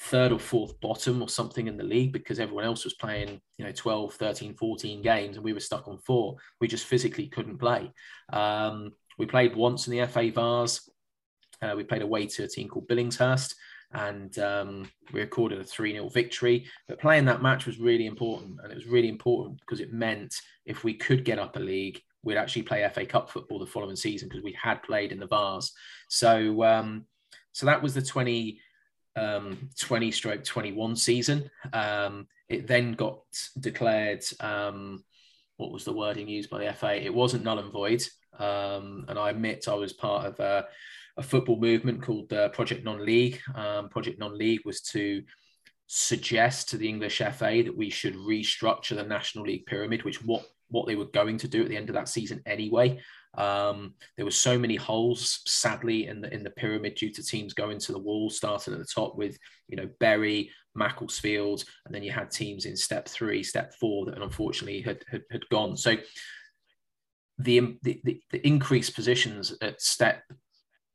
third 0.00 0.32
or 0.32 0.38
fourth 0.38 0.80
bottom 0.80 1.22
or 1.22 1.28
something 1.28 1.66
in 1.66 1.76
the 1.76 1.84
league 1.84 2.12
because 2.12 2.40
everyone 2.40 2.64
else 2.64 2.84
was 2.84 2.94
playing 2.94 3.40
you 3.58 3.64
know 3.64 3.70
12 3.70 4.14
13 4.14 4.54
14 4.54 5.02
games 5.02 5.36
and 5.36 5.44
we 5.44 5.52
were 5.52 5.60
stuck 5.60 5.86
on 5.86 5.98
four 5.98 6.34
we 6.60 6.66
just 6.66 6.86
physically 6.86 7.28
couldn't 7.28 7.58
play 7.58 7.90
um, 8.32 8.90
we 9.18 9.24
played 9.24 9.54
once 9.54 9.86
in 9.86 9.96
the 9.96 10.04
fa 10.06 10.30
vase 10.32 10.90
uh, 11.62 11.74
we 11.76 11.84
played 11.84 12.02
away 12.02 12.26
to 12.26 12.42
a 12.42 12.48
team 12.48 12.68
called 12.68 12.88
billingshurst 12.88 13.54
and 13.94 14.38
um, 14.40 14.90
we 15.12 15.20
recorded 15.20 15.60
a 15.60 15.64
3 15.64 15.92
0 15.92 16.08
victory. 16.08 16.66
But 16.88 17.00
playing 17.00 17.24
that 17.26 17.42
match 17.42 17.66
was 17.66 17.78
really 17.78 18.06
important. 18.06 18.58
And 18.62 18.70
it 18.70 18.74
was 18.74 18.86
really 18.86 19.08
important 19.08 19.60
because 19.60 19.80
it 19.80 19.92
meant 19.92 20.34
if 20.66 20.84
we 20.84 20.94
could 20.94 21.24
get 21.24 21.38
up 21.38 21.56
a 21.56 21.60
league, 21.60 22.00
we'd 22.22 22.36
actually 22.36 22.62
play 22.62 22.88
FA 22.92 23.06
Cup 23.06 23.30
football 23.30 23.58
the 23.58 23.66
following 23.66 23.96
season 23.96 24.28
because 24.28 24.42
we 24.42 24.56
had 24.60 24.82
played 24.82 25.12
in 25.12 25.20
the 25.20 25.26
Vase. 25.26 25.72
So, 26.08 26.64
um, 26.64 27.04
so 27.52 27.66
that 27.66 27.82
was 27.82 27.94
the 27.94 28.02
20, 28.02 28.60
um, 29.16 29.70
20 29.78 30.10
stroke 30.10 30.44
21 30.44 30.96
season. 30.96 31.48
Um, 31.72 32.26
it 32.48 32.66
then 32.66 32.92
got 32.92 33.20
declared, 33.60 34.24
um, 34.40 35.04
what 35.56 35.70
was 35.70 35.84
the 35.84 35.92
wording 35.92 36.28
used 36.28 36.50
by 36.50 36.64
the 36.64 36.72
FA? 36.72 37.00
It 37.00 37.14
wasn't 37.14 37.44
null 37.44 37.60
and 37.60 37.72
void. 37.72 38.02
Um, 38.38 39.04
and 39.08 39.18
I 39.18 39.30
admit 39.30 39.68
I 39.68 39.74
was 39.74 39.92
part 39.92 40.26
of 40.26 40.40
a, 40.40 40.66
a 41.16 41.22
football 41.22 41.58
movement 41.58 42.02
called 42.02 42.32
uh, 42.32 42.48
Project 42.50 42.84
Non 42.84 43.04
League. 43.04 43.40
Um, 43.54 43.88
Project 43.88 44.18
Non 44.18 44.36
League 44.36 44.62
was 44.64 44.80
to 44.82 45.22
suggest 45.86 46.70
to 46.70 46.76
the 46.76 46.88
English 46.88 47.18
FA 47.18 47.62
that 47.64 47.76
we 47.76 47.90
should 47.90 48.16
restructure 48.16 48.96
the 48.96 49.04
National 49.04 49.44
League 49.44 49.66
pyramid, 49.66 50.02
which 50.02 50.24
what 50.24 50.44
what 50.68 50.86
they 50.86 50.96
were 50.96 51.04
going 51.06 51.38
to 51.38 51.48
do 51.48 51.62
at 51.62 51.68
the 51.68 51.76
end 51.76 51.88
of 51.88 51.94
that 51.94 52.08
season 52.08 52.42
anyway. 52.46 52.98
Um, 53.36 53.94
there 54.16 54.24
were 54.24 54.30
so 54.30 54.58
many 54.58 54.76
holes, 54.76 55.40
sadly, 55.46 56.06
in 56.06 56.20
the 56.20 56.32
in 56.32 56.42
the 56.42 56.50
pyramid 56.50 56.96
due 56.96 57.10
to 57.12 57.22
teams 57.22 57.54
going 57.54 57.78
to 57.80 57.92
the 57.92 57.98
wall, 57.98 58.30
starting 58.30 58.74
at 58.74 58.80
the 58.80 58.86
top 58.86 59.16
with 59.16 59.38
you 59.68 59.76
know 59.76 59.88
Bury, 60.00 60.50
Macclesfield, 60.74 61.64
and 61.86 61.94
then 61.94 62.02
you 62.02 62.12
had 62.12 62.30
teams 62.30 62.64
in 62.66 62.76
step 62.76 63.08
three, 63.08 63.42
step 63.42 63.74
four 63.78 64.06
that 64.06 64.20
unfortunately 64.20 64.80
had 64.80 65.04
had, 65.08 65.22
had 65.30 65.48
gone. 65.48 65.76
So 65.76 65.96
the, 67.38 67.76
the, 67.82 68.00
the 68.30 68.46
increased 68.46 68.94
positions 68.94 69.56
at 69.60 69.82
step 69.82 70.22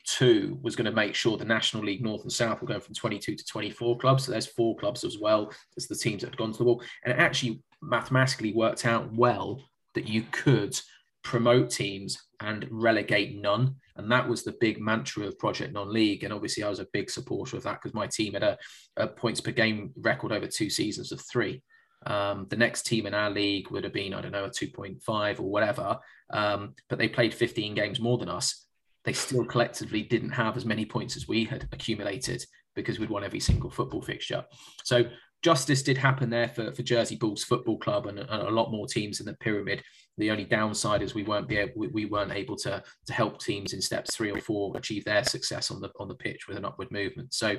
two 0.10 0.58
was 0.62 0.76
going 0.76 0.86
to 0.86 0.92
make 0.92 1.14
sure 1.14 1.38
the 1.38 1.46
National 1.46 1.84
League 1.84 2.02
North 2.02 2.24
and 2.24 2.32
South 2.32 2.62
were 2.62 2.68
going 2.68 2.82
from 2.82 2.96
22 2.96 3.36
to 3.36 3.46
24 3.46 3.98
clubs. 3.98 4.26
So 4.26 4.32
there's 4.32 4.48
four 4.48 4.76
clubs 4.78 5.04
as 5.04 5.20
well 5.20 5.52
as 5.78 5.88
the 5.88 5.96
teams 5.96 6.22
that 6.22 6.30
had 6.30 6.38
gone 6.38 6.52
to 6.52 6.58
the 6.58 6.64
wall. 6.64 6.84
And 7.04 7.14
it 7.14 7.20
actually 7.20 7.62
mathematically 7.82 8.54
worked 8.54 8.86
out 8.86 9.14
well 9.14 9.64
that 9.96 10.08
you 10.08 10.24
could 10.32 10.80
promote 11.24 11.70
teams 11.70 12.18
and 12.40 12.68
relegate 12.72 13.40
none. 13.40 13.76
And 13.98 14.12
that 14.12 14.28
was 14.28 14.44
the 14.44 14.56
big 14.60 14.80
mantra 14.80 15.28
of 15.28 15.38
Project 15.38 15.74
Non 15.74 15.92
League. 15.92 16.24
And 16.24 16.34
obviously, 16.34 16.64
I 16.64 16.70
was 16.70 16.80
a 16.80 16.88
big 16.94 17.10
supporter 17.10 17.58
of 17.58 17.64
that 17.64 17.82
because 17.82 17.94
my 17.94 18.08
team 18.08 18.34
had 18.34 18.44
a, 18.44 18.58
a, 18.98 19.08
points 19.08 19.42
per 19.42 19.52
game 19.52 19.92
record 19.98 20.32
over 20.32 20.48
two 20.48 20.70
seasons 20.70 21.12
of 21.12 21.22
three. 21.22 21.62
Um, 22.06 22.48
the 22.50 22.56
next 22.56 22.84
team 22.84 23.06
in 23.06 23.14
our 23.14 23.30
league 23.30 23.70
would 23.72 23.84
have 23.84 23.94
been, 23.94 24.14
I 24.14 24.22
don't 24.22 24.32
know, 24.32 24.46
a 24.46 24.50
2.5 24.50 25.40
or 25.40 25.44
whatever. 25.44 25.98
Um, 26.30 26.76
but 26.88 26.98
they 26.98 27.10
played 27.10 27.34
15 27.34 27.76
games 27.76 28.00
more 28.00 28.18
than 28.18 28.30
us. 28.30 28.66
They 29.06 29.14
still 29.14 29.46
collectively 29.46 30.04
didn't 30.04 30.32
have 30.32 30.58
as 30.58 30.66
many 30.66 30.86
points 30.86 31.16
as 31.16 31.28
we 31.28 31.46
had 31.46 31.68
accumulated 31.72 32.46
because 32.76 33.00
we'd 33.00 33.10
won 33.10 33.24
every 33.24 33.40
single 33.40 33.70
football 33.70 34.02
fixture. 34.02 34.46
So 34.84 35.06
justice 35.42 35.84
did 35.84 35.98
happen 35.98 36.30
there 36.30 36.50
for, 36.50 36.72
for 36.74 36.84
Jersey 36.84 37.16
Bulls 37.16 37.44
Football 37.44 37.78
Club 37.78 38.08
and, 38.08 38.20
and, 38.20 38.30
a 38.30 38.50
lot 38.50 38.72
more 38.72 38.88
teams 38.88 39.20
in 39.20 39.26
the 39.26 39.34
pyramid. 39.36 39.84
The 40.18 40.32
only 40.32 40.44
downside 40.44 41.02
is 41.02 41.14
we 41.14 41.24
weren't 41.24 41.48
be 41.48 41.58
able, 41.58 41.74
we, 41.76 41.88
we, 41.88 42.06
weren't 42.06 42.34
able 42.34 42.58
to 42.58 42.84
to 43.06 43.14
help 43.14 43.40
teams 43.40 43.74
in 43.74 43.82
steps 43.82 44.16
three 44.16 44.32
or 44.32 44.40
four 44.40 44.76
achieve 44.76 45.06
their 45.06 45.24
success 45.24 45.72
on 45.72 45.80
the 45.80 45.90
on 46.00 46.10
the 46.10 46.16
pitch 46.16 46.48
with 46.48 46.58
an 46.58 46.66
upward 46.66 46.92
movement. 46.92 47.34
So 47.34 47.56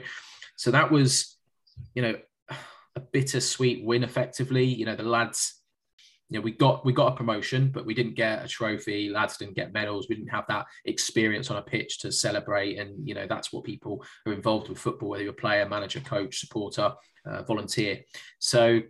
so 0.56 0.70
that 0.70 0.90
was 0.90 1.38
you 1.94 2.02
know 2.02 2.16
a 2.96 3.00
bittersweet 3.00 3.84
win 3.84 4.04
effectively. 4.04 4.64
You 4.64 4.84
know 4.84 4.96
the 4.96 5.02
lads. 5.04 5.59
You 6.30 6.38
know, 6.38 6.42
we 6.42 6.52
got 6.52 6.84
we 6.84 6.92
got 6.92 7.12
a 7.12 7.16
promotion, 7.16 7.70
but 7.70 7.84
we 7.84 7.94
didn't 7.94 8.14
get 8.14 8.44
a 8.44 8.48
trophy. 8.48 9.10
Lads 9.10 9.36
didn't 9.36 9.56
get 9.56 9.72
medals. 9.72 10.06
We 10.08 10.14
didn't 10.14 10.30
have 10.30 10.46
that 10.48 10.66
experience 10.84 11.50
on 11.50 11.56
a 11.56 11.62
pitch 11.62 11.98
to 12.00 12.12
celebrate. 12.12 12.78
And 12.78 13.06
you 13.06 13.14
know, 13.14 13.26
that's 13.28 13.52
what 13.52 13.64
people 13.64 14.04
are 14.26 14.32
involved 14.32 14.68
with 14.68 14.78
football, 14.78 15.10
whether 15.10 15.24
you're 15.24 15.32
a 15.32 15.36
player, 15.36 15.68
manager, 15.68 16.00
coach, 16.00 16.38
supporter 16.38 16.92
uh, 17.26 17.42
volunteer. 17.42 18.00
So 18.38 18.80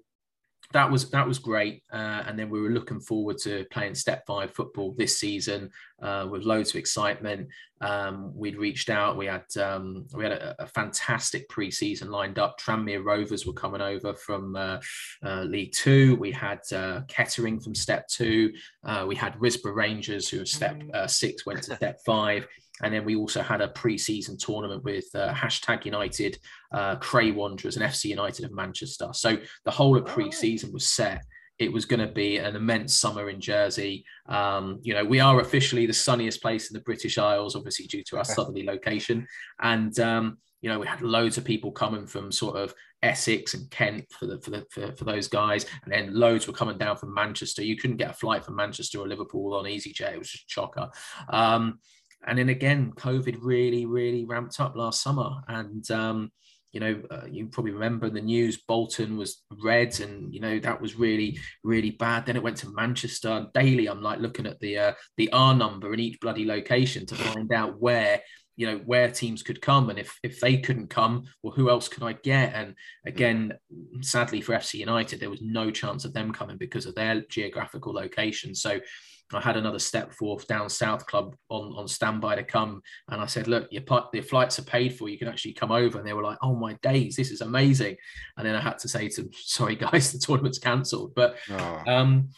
that 0.72 0.90
was 0.90 1.10
that 1.10 1.26
was 1.26 1.38
great, 1.38 1.82
uh, 1.92 2.22
and 2.26 2.38
then 2.38 2.48
we 2.48 2.60
were 2.60 2.70
looking 2.70 3.00
forward 3.00 3.38
to 3.38 3.66
playing 3.72 3.94
Step 3.94 4.24
Five 4.26 4.52
football 4.52 4.94
this 4.96 5.18
season 5.18 5.70
uh, 6.00 6.28
with 6.30 6.44
loads 6.44 6.70
of 6.70 6.76
excitement. 6.76 7.48
Um, 7.80 8.32
we'd 8.36 8.56
reached 8.56 8.88
out. 8.88 9.16
We 9.16 9.26
had 9.26 9.44
um, 9.60 10.06
we 10.14 10.22
had 10.22 10.32
a, 10.32 10.54
a, 10.62 10.66
fantastic 10.66 11.48
pre-season 11.48 12.10
lined 12.10 12.38
up. 12.38 12.60
Tranmere 12.60 13.04
Rovers 13.04 13.46
were 13.46 13.52
coming 13.52 13.80
over 13.80 14.14
from 14.14 14.54
uh, 14.54 14.78
uh 15.24 15.42
League 15.42 15.72
Two. 15.72 16.16
We 16.16 16.30
had 16.30 16.60
uh, 16.72 17.00
Kettering 17.08 17.58
from 17.58 17.74
Step 17.74 18.06
Two. 18.06 18.52
Uh, 18.84 19.06
we 19.08 19.16
had 19.16 19.34
Risborough 19.38 19.74
Rangers, 19.74 20.28
who 20.28 20.44
Step 20.44 20.80
Six 21.06 21.46
went 21.46 21.62
to 21.64 21.76
Step 21.76 21.98
Five. 22.06 22.46
And 22.82 22.92
then 22.92 23.04
we 23.04 23.16
also 23.16 23.42
had 23.42 23.60
a 23.60 23.68
pre-season 23.68 24.36
tournament 24.38 24.84
with 24.84 25.06
uh, 25.14 25.32
hashtag 25.32 25.84
United, 25.84 26.38
uh, 26.72 26.96
Cray 26.96 27.30
Wanderers, 27.30 27.76
and 27.76 27.84
FC 27.84 28.06
United 28.06 28.44
of 28.44 28.52
Manchester. 28.52 29.08
So 29.12 29.38
the 29.64 29.70
whole 29.70 29.96
of 29.96 30.06
pre-season 30.06 30.72
was 30.72 30.88
set. 30.88 31.24
It 31.58 31.72
was 31.72 31.84
going 31.84 32.00
to 32.00 32.12
be 32.12 32.38
an 32.38 32.56
immense 32.56 32.94
summer 32.94 33.28
in 33.28 33.40
Jersey. 33.40 34.04
Um, 34.26 34.78
you 34.82 34.94
know, 34.94 35.04
we 35.04 35.20
are 35.20 35.40
officially 35.40 35.84
the 35.84 35.92
sunniest 35.92 36.40
place 36.40 36.70
in 36.70 36.74
the 36.74 36.82
British 36.84 37.18
Isles, 37.18 37.54
obviously 37.54 37.86
due 37.86 38.02
to 38.04 38.16
our 38.16 38.24
southerly 38.24 38.64
location. 38.64 39.26
And 39.60 39.98
um, 40.00 40.38
you 40.62 40.68
know, 40.68 40.78
we 40.78 40.86
had 40.86 41.02
loads 41.02 41.38
of 41.38 41.44
people 41.44 41.72
coming 41.72 42.06
from 42.06 42.30
sort 42.30 42.56
of 42.56 42.74
Essex 43.02 43.54
and 43.54 43.70
Kent 43.70 44.06
for 44.10 44.26
the 44.26 44.40
for 44.40 44.50
the 44.50 44.66
for, 44.70 44.92
for, 44.92 45.04
those 45.04 45.26
guys, 45.26 45.64
and 45.84 45.92
then 45.92 46.14
loads 46.14 46.46
were 46.46 46.52
coming 46.52 46.76
down 46.76 46.96
from 46.96 47.14
Manchester. 47.14 47.62
You 47.62 47.76
couldn't 47.76 47.96
get 47.96 48.10
a 48.10 48.14
flight 48.14 48.44
from 48.44 48.56
Manchester 48.56 48.98
or 48.98 49.08
Liverpool 49.08 49.54
on 49.54 49.64
EasyJet; 49.64 50.12
it 50.12 50.18
was 50.18 50.30
just 50.30 50.48
chocker. 50.48 50.90
Um, 51.30 51.78
and 52.26 52.38
then 52.38 52.48
again, 52.48 52.92
COVID 52.92 53.38
really, 53.40 53.86
really 53.86 54.24
ramped 54.24 54.60
up 54.60 54.76
last 54.76 55.02
summer. 55.02 55.30
And, 55.48 55.88
um, 55.90 56.30
you 56.72 56.80
know, 56.80 57.02
uh, 57.10 57.26
you 57.28 57.46
probably 57.46 57.72
remember 57.72 58.10
the 58.10 58.20
news, 58.20 58.62
Bolton 58.68 59.16
was 59.16 59.42
red 59.62 59.98
and, 60.00 60.32
you 60.32 60.40
know, 60.40 60.58
that 60.60 60.80
was 60.80 60.96
really, 60.96 61.38
really 61.64 61.90
bad. 61.90 62.26
Then 62.26 62.36
it 62.36 62.42
went 62.42 62.58
to 62.58 62.70
Manchester. 62.70 63.46
Daily, 63.54 63.88
I'm 63.88 64.02
like 64.02 64.20
looking 64.20 64.46
at 64.46 64.60
the, 64.60 64.78
uh, 64.78 64.92
the 65.16 65.32
R 65.32 65.54
number 65.54 65.92
in 65.92 66.00
each 66.00 66.20
bloody 66.20 66.44
location 66.44 67.06
to 67.06 67.14
find 67.14 67.52
out 67.52 67.80
where 67.80 68.22
you 68.56 68.66
know 68.66 68.76
where 68.84 69.10
teams 69.10 69.42
could 69.42 69.62
come 69.62 69.88
and 69.88 69.98
if 69.98 70.18
if 70.22 70.38
they 70.38 70.58
couldn't 70.58 70.90
come 70.90 71.24
well 71.42 71.54
who 71.54 71.70
else 71.70 71.88
could 71.88 72.02
i 72.02 72.12
get 72.12 72.52
and 72.54 72.74
again 73.06 73.54
sadly 74.02 74.42
for 74.42 74.54
fc 74.54 74.74
united 74.74 75.18
there 75.18 75.30
was 75.30 75.40
no 75.40 75.70
chance 75.70 76.04
of 76.04 76.12
them 76.12 76.30
coming 76.30 76.58
because 76.58 76.84
of 76.84 76.94
their 76.94 77.22
geographical 77.30 77.94
location 77.94 78.54
so 78.54 78.78
I 79.32 79.40
had 79.40 79.56
another 79.56 79.78
step 79.78 80.12
forth 80.12 80.46
down 80.46 80.68
South 80.68 81.06
Club 81.06 81.36
on, 81.48 81.72
on 81.76 81.86
standby 81.86 82.36
to 82.36 82.44
come. 82.44 82.82
And 83.08 83.20
I 83.20 83.26
said, 83.26 83.46
look, 83.46 83.68
your, 83.70 83.82
your 84.12 84.22
flights 84.22 84.58
are 84.58 84.64
paid 84.64 84.96
for. 84.96 85.08
You 85.08 85.18
can 85.18 85.28
actually 85.28 85.52
come 85.52 85.70
over. 85.70 85.98
And 85.98 86.06
they 86.06 86.12
were 86.12 86.22
like, 86.22 86.38
oh 86.42 86.56
my 86.56 86.74
days, 86.82 87.16
this 87.16 87.30
is 87.30 87.40
amazing. 87.40 87.96
And 88.36 88.46
then 88.46 88.54
I 88.56 88.60
had 88.60 88.78
to 88.78 88.88
say 88.88 89.08
to 89.08 89.22
them, 89.22 89.30
sorry, 89.34 89.76
guys, 89.76 90.12
the 90.12 90.18
tournament's 90.18 90.58
cancelled. 90.58 91.14
But 91.14 91.36
oh. 91.50 91.82
um, 91.86 92.30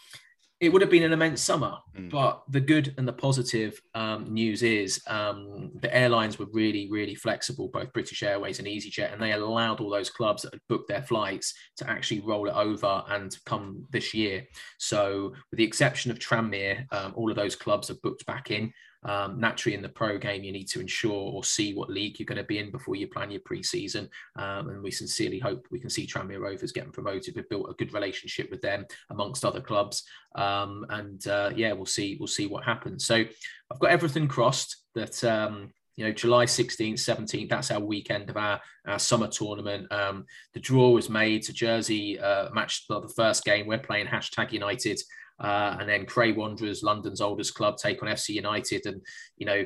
it 0.63 0.73
would 0.73 0.81
have 0.81 0.93
been 0.93 1.03
an 1.03 1.13
immense 1.13 1.43
summer. 1.43 1.77
Mm. 1.99 2.09
But 2.09 2.45
the 2.49 2.61
good 2.61 2.95
and 2.97 3.07
the 3.07 3.13
positive 3.13 3.83
um, 3.97 4.33
news 4.33 4.63
is 4.63 5.03
um, 5.09 5.73
the 5.81 5.93
airlines 5.95 6.39
were 6.39 6.47
really, 6.53 6.89
really 6.89 7.17
flexible, 7.17 7.67
both 7.67 7.93
British 7.93 8.23
Airways 8.23 8.61
and 8.61 8.69
EasyJet, 8.69 9.13
and 9.13 9.21
they 9.21 9.33
allowed 9.33 9.81
all 9.81 9.91
those 9.91 10.09
clubs 10.09 10.43
that 10.43 10.55
had 10.55 10.61
booked 10.69 10.89
their 10.89 11.03
flights 11.03 11.53
to 11.79 11.91
actually 11.91 12.21
roll 12.21 12.49
it 12.49 12.55
over 12.55 13.03
and 13.09 13.37
come 13.45 13.85
this 13.91 14.15
year. 14.15 14.47
So, 14.79 15.33
with 15.51 15.59
the 15.59 15.65
exception 15.65 16.13
of 16.13 16.21
Tranmere, 16.21 16.87
um, 16.93 17.13
all 17.17 17.29
of 17.29 17.37
those 17.37 17.57
clubs 17.57 17.89
have 17.89 18.01
booked 18.01 18.25
back 18.27 18.53
in. 18.53 18.73
Um, 19.05 19.41
naturally, 19.41 19.75
in 19.75 19.83
the 19.83 19.89
pro 19.89 20.19
game, 20.19 20.45
you 20.45 20.53
need 20.53 20.69
to 20.69 20.81
ensure 20.81 21.33
or 21.33 21.45
see 21.45 21.75
what 21.75 21.91
league 21.91 22.19
you're 22.19 22.27
going 22.27 22.37
to 22.37 22.45
be 22.45 22.59
in 22.59 22.71
before 22.71 22.97
you 22.97 23.07
plan 23.07 23.31
your 23.31 23.41
pre-season. 23.45 24.09
Um, 24.37 24.69
and 24.69 24.83
we 24.83 24.91
sincerely 24.91 25.39
hope 25.39 25.67
we 25.71 25.81
can 25.81 25.91
see 25.91 26.07
Tranmere 26.07 26.41
Rovers 26.41 26.73
getting 26.73 26.93
promoted. 26.93 27.35
We've 27.35 27.49
built 27.49 27.71
a 27.71 27.75
good 27.75 27.95
relationship 27.95 28.51
with 28.51 28.61
them 28.61 28.87
amongst 29.11 29.45
other 29.45 29.61
clubs, 29.61 30.05
um, 30.35 30.87
and 30.91 31.27
uh, 31.27 31.51
yeah, 31.55 31.73
we'll 31.73 31.87
see. 31.87 32.17
We'll 32.19 32.27
see 32.27 32.47
what 32.47 32.65
happens. 32.65 33.07
So 33.07 33.17
I've 33.17 33.79
got 33.79 33.91
everything 33.91 34.29
crossed 34.29 34.77
that 34.95 35.23
um, 35.25 35.73
you 35.97 36.07
know, 36.07 36.13
July 36.13 36.47
16th, 36.47 36.95
17th, 36.95 37.51
that's 37.51 37.71
our 37.71 37.81
weekend 37.81 38.31
of 38.31 38.37
our, 38.37 38.61
our 38.87 38.99
summer 38.99 39.29
tournament. 39.29 39.91
Um, 39.93 40.25
the 40.55 40.61
draw 40.61 40.91
was 40.91 41.11
made 41.11 41.43
to 41.43 41.53
Jersey 41.53 42.19
uh, 42.19 42.49
match 42.53 42.87
the 42.89 43.13
first 43.15 43.45
game. 43.45 43.67
We're 43.67 43.79
playing 43.79 44.07
hashtag 44.07 44.53
United 44.53 45.01
uh, 45.41 45.77
and 45.81 45.89
then 45.89 46.07
Cray 46.07 46.33
Wanderers, 46.33 46.83
London's 46.83 47.21
oldest 47.21 47.55
club, 47.55 47.77
take 47.77 48.03
on 48.03 48.09
FC 48.09 48.31
United. 48.31 48.87
And 48.87 49.03
you 49.37 49.47
know, 49.47 49.65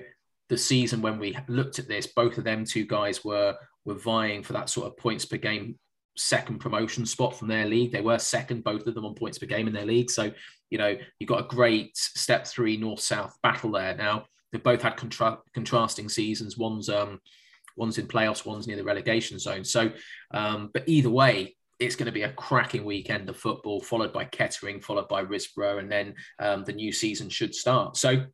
the 0.48 0.58
season 0.58 1.02
when 1.02 1.18
we 1.18 1.36
looked 1.48 1.78
at 1.78 1.88
this, 1.88 2.06
both 2.06 2.38
of 2.38 2.44
them 2.44 2.64
two 2.64 2.86
guys 2.86 3.24
were 3.24 3.56
were 3.84 3.94
vying 3.94 4.42
for 4.42 4.52
that 4.52 4.68
sort 4.68 4.86
of 4.86 4.96
points 4.96 5.24
per 5.24 5.36
game 5.36 5.78
second 6.16 6.58
promotion 6.58 7.04
spot 7.04 7.36
from 7.36 7.48
their 7.48 7.66
league. 7.66 7.92
They 7.92 8.00
were 8.00 8.18
second, 8.18 8.64
both 8.64 8.86
of 8.86 8.94
them 8.94 9.04
on 9.04 9.14
points 9.14 9.38
per 9.38 9.46
game 9.46 9.68
in 9.68 9.74
their 9.74 9.84
league. 9.86 10.10
So 10.10 10.32
you 10.70 10.78
know, 10.78 10.96
you've 11.18 11.28
got 11.28 11.44
a 11.44 11.48
great 11.48 11.96
step 11.96 12.46
three 12.46 12.76
north 12.76 13.00
south 13.00 13.36
battle 13.42 13.70
there. 13.70 13.94
Now 13.94 14.26
they've 14.50 14.62
both 14.62 14.82
had 14.82 14.96
contra- 14.96 15.38
contrasting 15.54 16.08
seasons. 16.08 16.56
One's 16.56 16.88
um 16.88 17.20
one's 17.76 17.98
in 17.98 18.06
playoffs, 18.06 18.46
one's 18.46 18.66
near 18.66 18.76
the 18.76 18.84
relegation 18.84 19.38
zone. 19.38 19.64
So, 19.64 19.90
um, 20.32 20.70
but 20.72 20.84
either 20.86 21.10
way, 21.10 21.56
it's 21.78 21.96
going 21.96 22.06
to 22.06 22.12
be 22.12 22.22
a 22.22 22.32
cracking 22.32 22.84
weekend 22.84 23.28
of 23.28 23.36
football, 23.36 23.80
followed 23.80 24.12
by 24.12 24.24
Kettering, 24.24 24.80
followed 24.80 25.08
by 25.08 25.24
Risborough, 25.24 25.78
and 25.78 25.90
then 25.90 26.14
um, 26.38 26.64
the 26.64 26.72
new 26.72 26.92
season 26.92 27.28
should 27.28 27.54
start. 27.54 27.96
So 27.96 28.24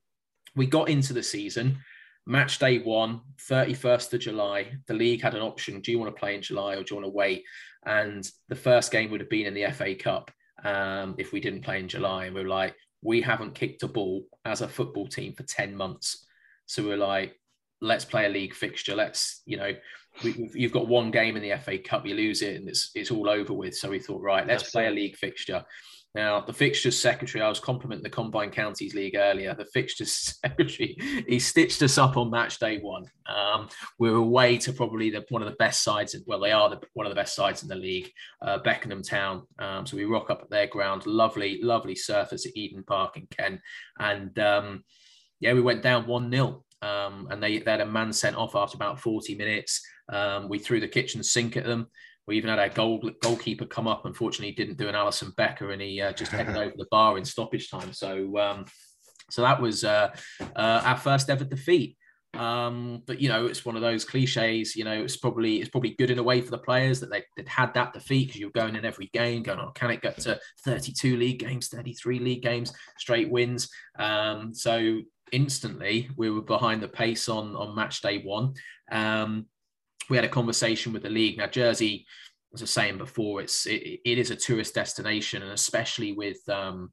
we 0.54 0.66
got 0.66 0.88
into 0.88 1.12
the 1.12 1.22
season 1.22 1.78
match 2.26 2.58
day 2.58 2.78
one, 2.78 3.20
31st 3.49 4.14
of 4.14 4.20
July, 4.20 4.72
the 4.87 4.94
league 4.94 5.22
had 5.22 5.34
an 5.34 5.42
option. 5.42 5.80
Do 5.80 5.90
you 5.90 5.99
want 5.99 6.14
to 6.14 6.18
play 6.18 6.34
in 6.34 6.42
July 6.42 6.75
or 6.75 6.82
do 6.82 6.94
you 6.94 7.00
want 7.00 7.06
to 7.06 7.16
wait? 7.16 7.44
And 7.84 8.28
the 8.49 8.54
first 8.54 8.92
game 8.92 9.11
would 9.11 9.20
have 9.20 9.30
been 9.30 9.46
in 9.46 9.54
the 9.54 9.70
FA 9.72 9.94
Cup 9.94 10.30
um, 10.64 11.14
if 11.18 11.32
we 11.32 11.40
didn't 11.40 11.62
play 11.62 11.80
in 11.80 11.88
July. 11.88 12.26
And 12.26 12.34
we 12.34 12.42
are 12.42 12.49
like, 12.49 12.76
we 13.02 13.20
haven't 13.20 13.54
kicked 13.54 13.82
a 13.82 13.88
ball 13.88 14.25
as 14.44 14.61
a 14.61 14.68
football 14.68 15.08
team 15.08 15.34
for 15.34 15.42
10 15.42 15.75
months. 15.75 16.26
So 16.66 16.84
we're 16.84 16.96
like, 16.96 17.34
let's 17.82 18.04
play 18.04 18.26
a 18.26 18.30
league 18.30 18.54
fixture. 18.54 18.94
Let's, 18.94 19.42
you 19.44 19.58
know, 19.58 19.72
we, 20.22 20.50
you've 20.54 20.72
got 20.72 20.88
one 20.88 21.10
game 21.10 21.36
in 21.36 21.42
the 21.42 21.58
FA 21.58 21.78
Cup, 21.78 22.06
you 22.06 22.14
lose 22.14 22.42
it, 22.42 22.56
and 22.56 22.68
it's 22.68 22.90
it's 22.94 23.10
all 23.10 23.28
over 23.28 23.52
with. 23.52 23.74
So 23.74 23.90
we 23.90 23.98
thought, 23.98 24.22
right, 24.22 24.46
let's 24.46 24.70
play 24.70 24.86
a 24.86 24.90
league 24.90 25.16
fixture. 25.16 25.64
Now, 26.14 26.42
the 26.42 26.52
fixtures 26.52 26.98
secretary, 26.98 27.42
I 27.42 27.48
was 27.48 27.58
complimenting 27.58 28.02
the 28.02 28.10
Combined 28.10 28.52
Counties 28.52 28.94
League 28.94 29.16
earlier. 29.16 29.54
The 29.54 29.64
fixtures 29.64 30.12
secretary, 30.44 30.94
he 31.26 31.38
stitched 31.38 31.80
us 31.80 31.96
up 31.96 32.18
on 32.18 32.30
match 32.30 32.58
day 32.58 32.80
one. 32.80 33.06
Um, 33.26 33.70
we 33.98 34.10
were 34.10 34.18
away 34.18 34.58
to 34.58 34.74
probably 34.74 35.08
the, 35.08 35.24
one 35.30 35.40
of 35.40 35.48
the 35.48 35.56
best 35.56 35.82
sides. 35.82 36.14
Well, 36.26 36.40
they 36.40 36.52
are 36.52 36.68
the, 36.68 36.80
one 36.92 37.06
of 37.06 37.10
the 37.10 37.16
best 37.16 37.34
sides 37.34 37.62
in 37.62 37.68
the 37.70 37.76
league, 37.76 38.10
uh, 38.42 38.58
Beckenham 38.58 39.02
Town. 39.02 39.46
Um, 39.58 39.86
so 39.86 39.96
we 39.96 40.04
rock 40.04 40.28
up 40.28 40.42
at 40.42 40.50
their 40.50 40.66
ground. 40.66 41.06
Lovely, 41.06 41.60
lovely 41.62 41.94
surface 41.94 42.44
at 42.44 42.56
Eden 42.56 42.84
Park 42.86 43.16
in 43.16 43.26
Kent. 43.28 43.60
And 43.98 44.38
um, 44.38 44.84
yeah, 45.40 45.54
we 45.54 45.62
went 45.62 45.82
down 45.82 46.06
1 46.06 46.30
0. 46.30 46.62
Um, 46.82 47.28
and 47.30 47.42
they, 47.42 47.58
they 47.58 47.70
had 47.70 47.80
a 47.80 47.86
man 47.86 48.12
sent 48.12 48.36
off 48.36 48.56
after 48.56 48.76
about 48.76 49.00
40 49.00 49.34
minutes. 49.36 49.80
Um, 50.12 50.48
we 50.48 50.58
threw 50.58 50.80
the 50.80 50.88
kitchen 50.88 51.22
sink 51.22 51.56
at 51.56 51.64
them. 51.64 51.86
We 52.26 52.36
even 52.36 52.50
had 52.50 52.58
our 52.58 52.68
goal, 52.68 53.10
goalkeeper 53.20 53.66
come 53.66 53.88
up. 53.88 54.04
Unfortunately, 54.04 54.48
he 54.48 54.54
didn't 54.54 54.78
do 54.78 54.88
an 54.88 54.94
Alisson 54.94 55.34
Becker, 55.36 55.72
and 55.72 55.82
he 55.82 56.00
uh, 56.00 56.12
just 56.12 56.32
headed 56.32 56.56
over 56.56 56.74
the 56.76 56.86
bar 56.90 57.18
in 57.18 57.24
stoppage 57.24 57.70
time. 57.70 57.92
So, 57.92 58.38
um, 58.38 58.64
so 59.30 59.42
that 59.42 59.60
was 59.60 59.84
uh, 59.84 60.14
uh, 60.40 60.82
our 60.84 60.96
first 60.96 61.30
ever 61.30 61.44
defeat. 61.44 61.96
Um, 62.34 63.02
but 63.06 63.20
you 63.20 63.28
know, 63.28 63.46
it's 63.46 63.64
one 63.64 63.76
of 63.76 63.82
those 63.82 64.04
cliches. 64.04 64.74
You 64.74 64.84
know, 64.84 65.02
it's 65.02 65.16
probably 65.16 65.60
it's 65.60 65.68
probably 65.68 65.94
good 65.98 66.10
in 66.10 66.18
a 66.18 66.22
way 66.22 66.40
for 66.40 66.50
the 66.50 66.58
players 66.58 67.00
that 67.00 67.10
they 67.10 67.24
would 67.36 67.48
had 67.48 67.74
that 67.74 67.92
defeat 67.92 68.28
because 68.28 68.40
you're 68.40 68.50
going 68.50 68.76
in 68.76 68.84
every 68.84 69.10
game, 69.12 69.42
going, 69.42 69.58
oh, 69.58 69.72
can 69.74 69.90
it 69.90 70.00
get 70.00 70.18
to 70.20 70.40
32 70.64 71.16
league 71.16 71.40
games, 71.40 71.68
33 71.68 72.20
league 72.20 72.42
games, 72.42 72.72
straight 72.98 73.30
wins? 73.30 73.68
Um, 73.98 74.54
so 74.54 75.02
instantly 75.32 76.10
we 76.16 76.30
were 76.30 76.42
behind 76.42 76.82
the 76.82 76.88
pace 76.88 77.28
on 77.28 77.56
on 77.56 77.74
match 77.74 78.00
day 78.02 78.18
one. 78.18 78.54
Um, 78.90 79.46
we 80.10 80.16
had 80.16 80.24
a 80.24 80.28
conversation 80.28 80.92
with 80.92 81.02
the 81.02 81.10
league. 81.10 81.38
Now, 81.38 81.46
Jersey, 81.46 82.06
as 82.54 82.60
I 82.60 82.64
was 82.64 82.70
saying 82.70 82.98
before, 82.98 83.40
it's 83.40 83.66
it, 83.66 84.00
it 84.04 84.18
is 84.18 84.30
a 84.30 84.36
tourist 84.36 84.74
destination, 84.74 85.42
and 85.42 85.52
especially 85.52 86.12
with 86.12 86.46
um, 86.48 86.92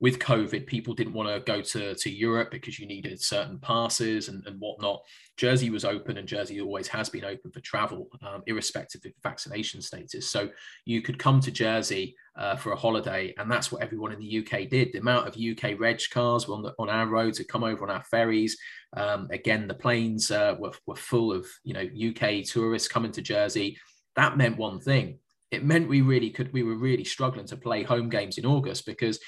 with 0.00 0.18
COVID, 0.18 0.66
people 0.66 0.94
didn't 0.94 1.12
want 1.12 1.28
to 1.28 1.40
go 1.40 1.62
to, 1.62 1.94
to 1.94 2.10
Europe 2.10 2.50
because 2.50 2.78
you 2.78 2.86
needed 2.86 3.20
certain 3.20 3.58
passes 3.58 4.28
and, 4.28 4.44
and 4.46 4.60
whatnot. 4.60 5.02
Jersey 5.36 5.70
was 5.70 5.84
open, 5.84 6.18
and 6.18 6.28
Jersey 6.28 6.60
always 6.60 6.88
has 6.88 7.08
been 7.08 7.24
open 7.24 7.50
for 7.50 7.60
travel, 7.60 8.08
um, 8.26 8.42
irrespective 8.46 9.02
of 9.04 9.12
vaccination 9.22 9.80
status. 9.80 10.28
So 10.28 10.50
you 10.84 11.02
could 11.02 11.18
come 11.18 11.40
to 11.40 11.50
Jersey 11.50 12.14
uh, 12.36 12.56
for 12.56 12.72
a 12.72 12.76
holiday, 12.76 13.34
and 13.38 13.50
that's 13.50 13.72
what 13.72 13.82
everyone 13.82 14.12
in 14.12 14.18
the 14.18 14.38
UK 14.38 14.68
did. 14.68 14.92
The 14.92 15.00
amount 15.00 15.28
of 15.28 15.36
UK 15.36 15.78
reg 15.78 16.00
cars 16.10 16.44
on, 16.46 16.62
the, 16.62 16.74
on 16.78 16.88
our 16.88 17.06
roads 17.06 17.38
had 17.38 17.48
come 17.48 17.64
over 17.64 17.84
on 17.84 17.94
our 17.94 18.04
ferries. 18.04 18.58
Um, 18.96 19.28
again, 19.30 19.68
the 19.68 19.74
planes 19.74 20.30
uh, 20.30 20.54
were, 20.58 20.72
were 20.86 20.96
full 20.96 21.32
of 21.32 21.46
you 21.64 21.74
know 21.74 21.80
UK 22.10 22.44
tourists 22.44 22.88
coming 22.88 23.12
to 23.12 23.22
Jersey. 23.22 23.78
That 24.16 24.36
meant 24.36 24.58
one 24.58 24.80
thing. 24.80 25.18
It 25.50 25.64
meant 25.64 25.88
we 25.88 26.00
really 26.00 26.30
could. 26.30 26.52
We 26.52 26.62
were 26.62 26.76
really 26.76 27.04
struggling 27.04 27.46
to 27.46 27.56
play 27.56 27.82
home 27.82 28.08
games 28.08 28.38
in 28.38 28.46
August 28.46 28.86
because 28.86 29.18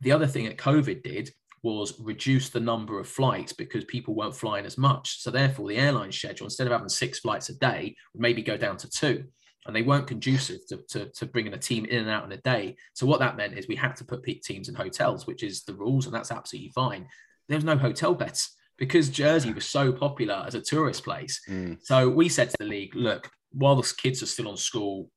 the 0.00 0.12
other 0.12 0.26
thing 0.26 0.44
that 0.44 0.58
COVID 0.58 1.02
did 1.02 1.30
was 1.62 1.98
reduce 1.98 2.48
the 2.50 2.60
number 2.60 3.00
of 3.00 3.08
flights 3.08 3.52
because 3.52 3.84
people 3.86 4.14
weren't 4.14 4.36
flying 4.36 4.66
as 4.66 4.78
much. 4.78 5.20
So 5.20 5.30
therefore, 5.30 5.68
the 5.68 5.78
airline 5.78 6.12
schedule, 6.12 6.46
instead 6.46 6.66
of 6.66 6.72
having 6.72 6.88
six 6.88 7.18
flights 7.18 7.48
a 7.48 7.58
day, 7.58 7.96
would 8.12 8.20
maybe 8.20 8.42
go 8.42 8.56
down 8.56 8.76
to 8.78 8.88
two. 8.88 9.24
And 9.66 9.74
they 9.74 9.82
weren't 9.82 10.06
conducive 10.06 10.60
to, 10.68 10.78
to, 10.90 11.06
to 11.06 11.26
bringing 11.26 11.54
a 11.54 11.58
team 11.58 11.84
in 11.86 11.98
and 11.98 12.08
out 12.08 12.24
in 12.24 12.30
a 12.30 12.36
day. 12.36 12.76
So 12.94 13.04
what 13.04 13.18
that 13.18 13.36
meant 13.36 13.58
is 13.58 13.66
we 13.66 13.74
had 13.74 13.96
to 13.96 14.04
put 14.04 14.22
teams 14.22 14.68
in 14.68 14.76
hotels, 14.76 15.26
which 15.26 15.42
is 15.42 15.64
the 15.64 15.74
rules, 15.74 16.06
and 16.06 16.14
that's 16.14 16.30
absolutely 16.30 16.70
fine. 16.70 17.08
There 17.48 17.58
was 17.58 17.64
no 17.64 17.76
hotel 17.76 18.14
beds 18.14 18.54
because 18.78 19.08
Jersey 19.08 19.52
was 19.52 19.66
so 19.66 19.92
popular 19.92 20.44
as 20.46 20.54
a 20.54 20.60
tourist 20.60 21.02
place. 21.02 21.40
Mm. 21.48 21.78
So 21.82 22.08
we 22.08 22.28
said 22.28 22.50
to 22.50 22.56
the 22.60 22.64
league, 22.64 22.94
look, 22.94 23.28
while 23.52 23.74
the 23.74 23.94
kids 23.96 24.22
are 24.22 24.26
still 24.26 24.48
on 24.48 24.56
school, 24.56 25.10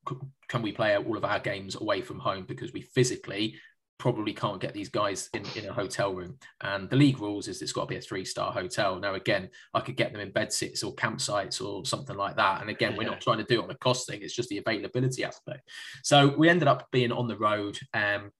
can 0.47 0.61
we 0.61 0.71
play 0.71 0.97
all 0.97 1.17
of 1.17 1.25
our 1.25 1.39
games 1.39 1.75
away 1.75 2.01
from 2.01 2.19
home 2.19 2.45
because 2.47 2.73
we 2.73 2.81
physically 2.81 3.55
probably 3.99 4.33
can't 4.33 4.61
get 4.61 4.73
these 4.73 4.89
guys 4.89 5.29
in, 5.33 5.43
in 5.55 5.69
a 5.69 5.73
hotel 5.73 6.13
room. 6.13 6.37
And 6.61 6.89
the 6.89 6.95
league 6.95 7.19
rules 7.19 7.47
is 7.47 7.61
it's 7.61 7.73
got 7.73 7.81
to 7.81 7.87
be 7.87 7.97
a 7.97 8.01
three 8.01 8.25
star 8.25 8.51
hotel. 8.51 8.99
Now, 8.99 9.13
again, 9.13 9.49
I 9.73 9.81
could 9.81 9.97
get 9.97 10.11
them 10.11 10.21
in 10.21 10.31
bed 10.31 10.51
sits 10.51 10.81
or 10.81 10.95
campsites 10.95 11.63
or 11.63 11.85
something 11.85 12.15
like 12.15 12.37
that. 12.37 12.61
And 12.61 12.69
again, 12.69 12.95
we're 12.95 13.03
not 13.03 13.21
trying 13.21 13.37
to 13.37 13.43
do 13.43 13.59
it 13.59 13.63
on 13.63 13.69
a 13.69 13.77
cost 13.77 14.07
thing, 14.07 14.21
it's 14.21 14.33
just 14.33 14.49
the 14.49 14.57
availability 14.57 15.23
aspect. 15.23 15.69
So 16.03 16.33
we 16.37 16.49
ended 16.49 16.67
up 16.67 16.87
being 16.91 17.11
on 17.11 17.27
the 17.27 17.37
road. 17.37 17.77
Um, 17.93 18.31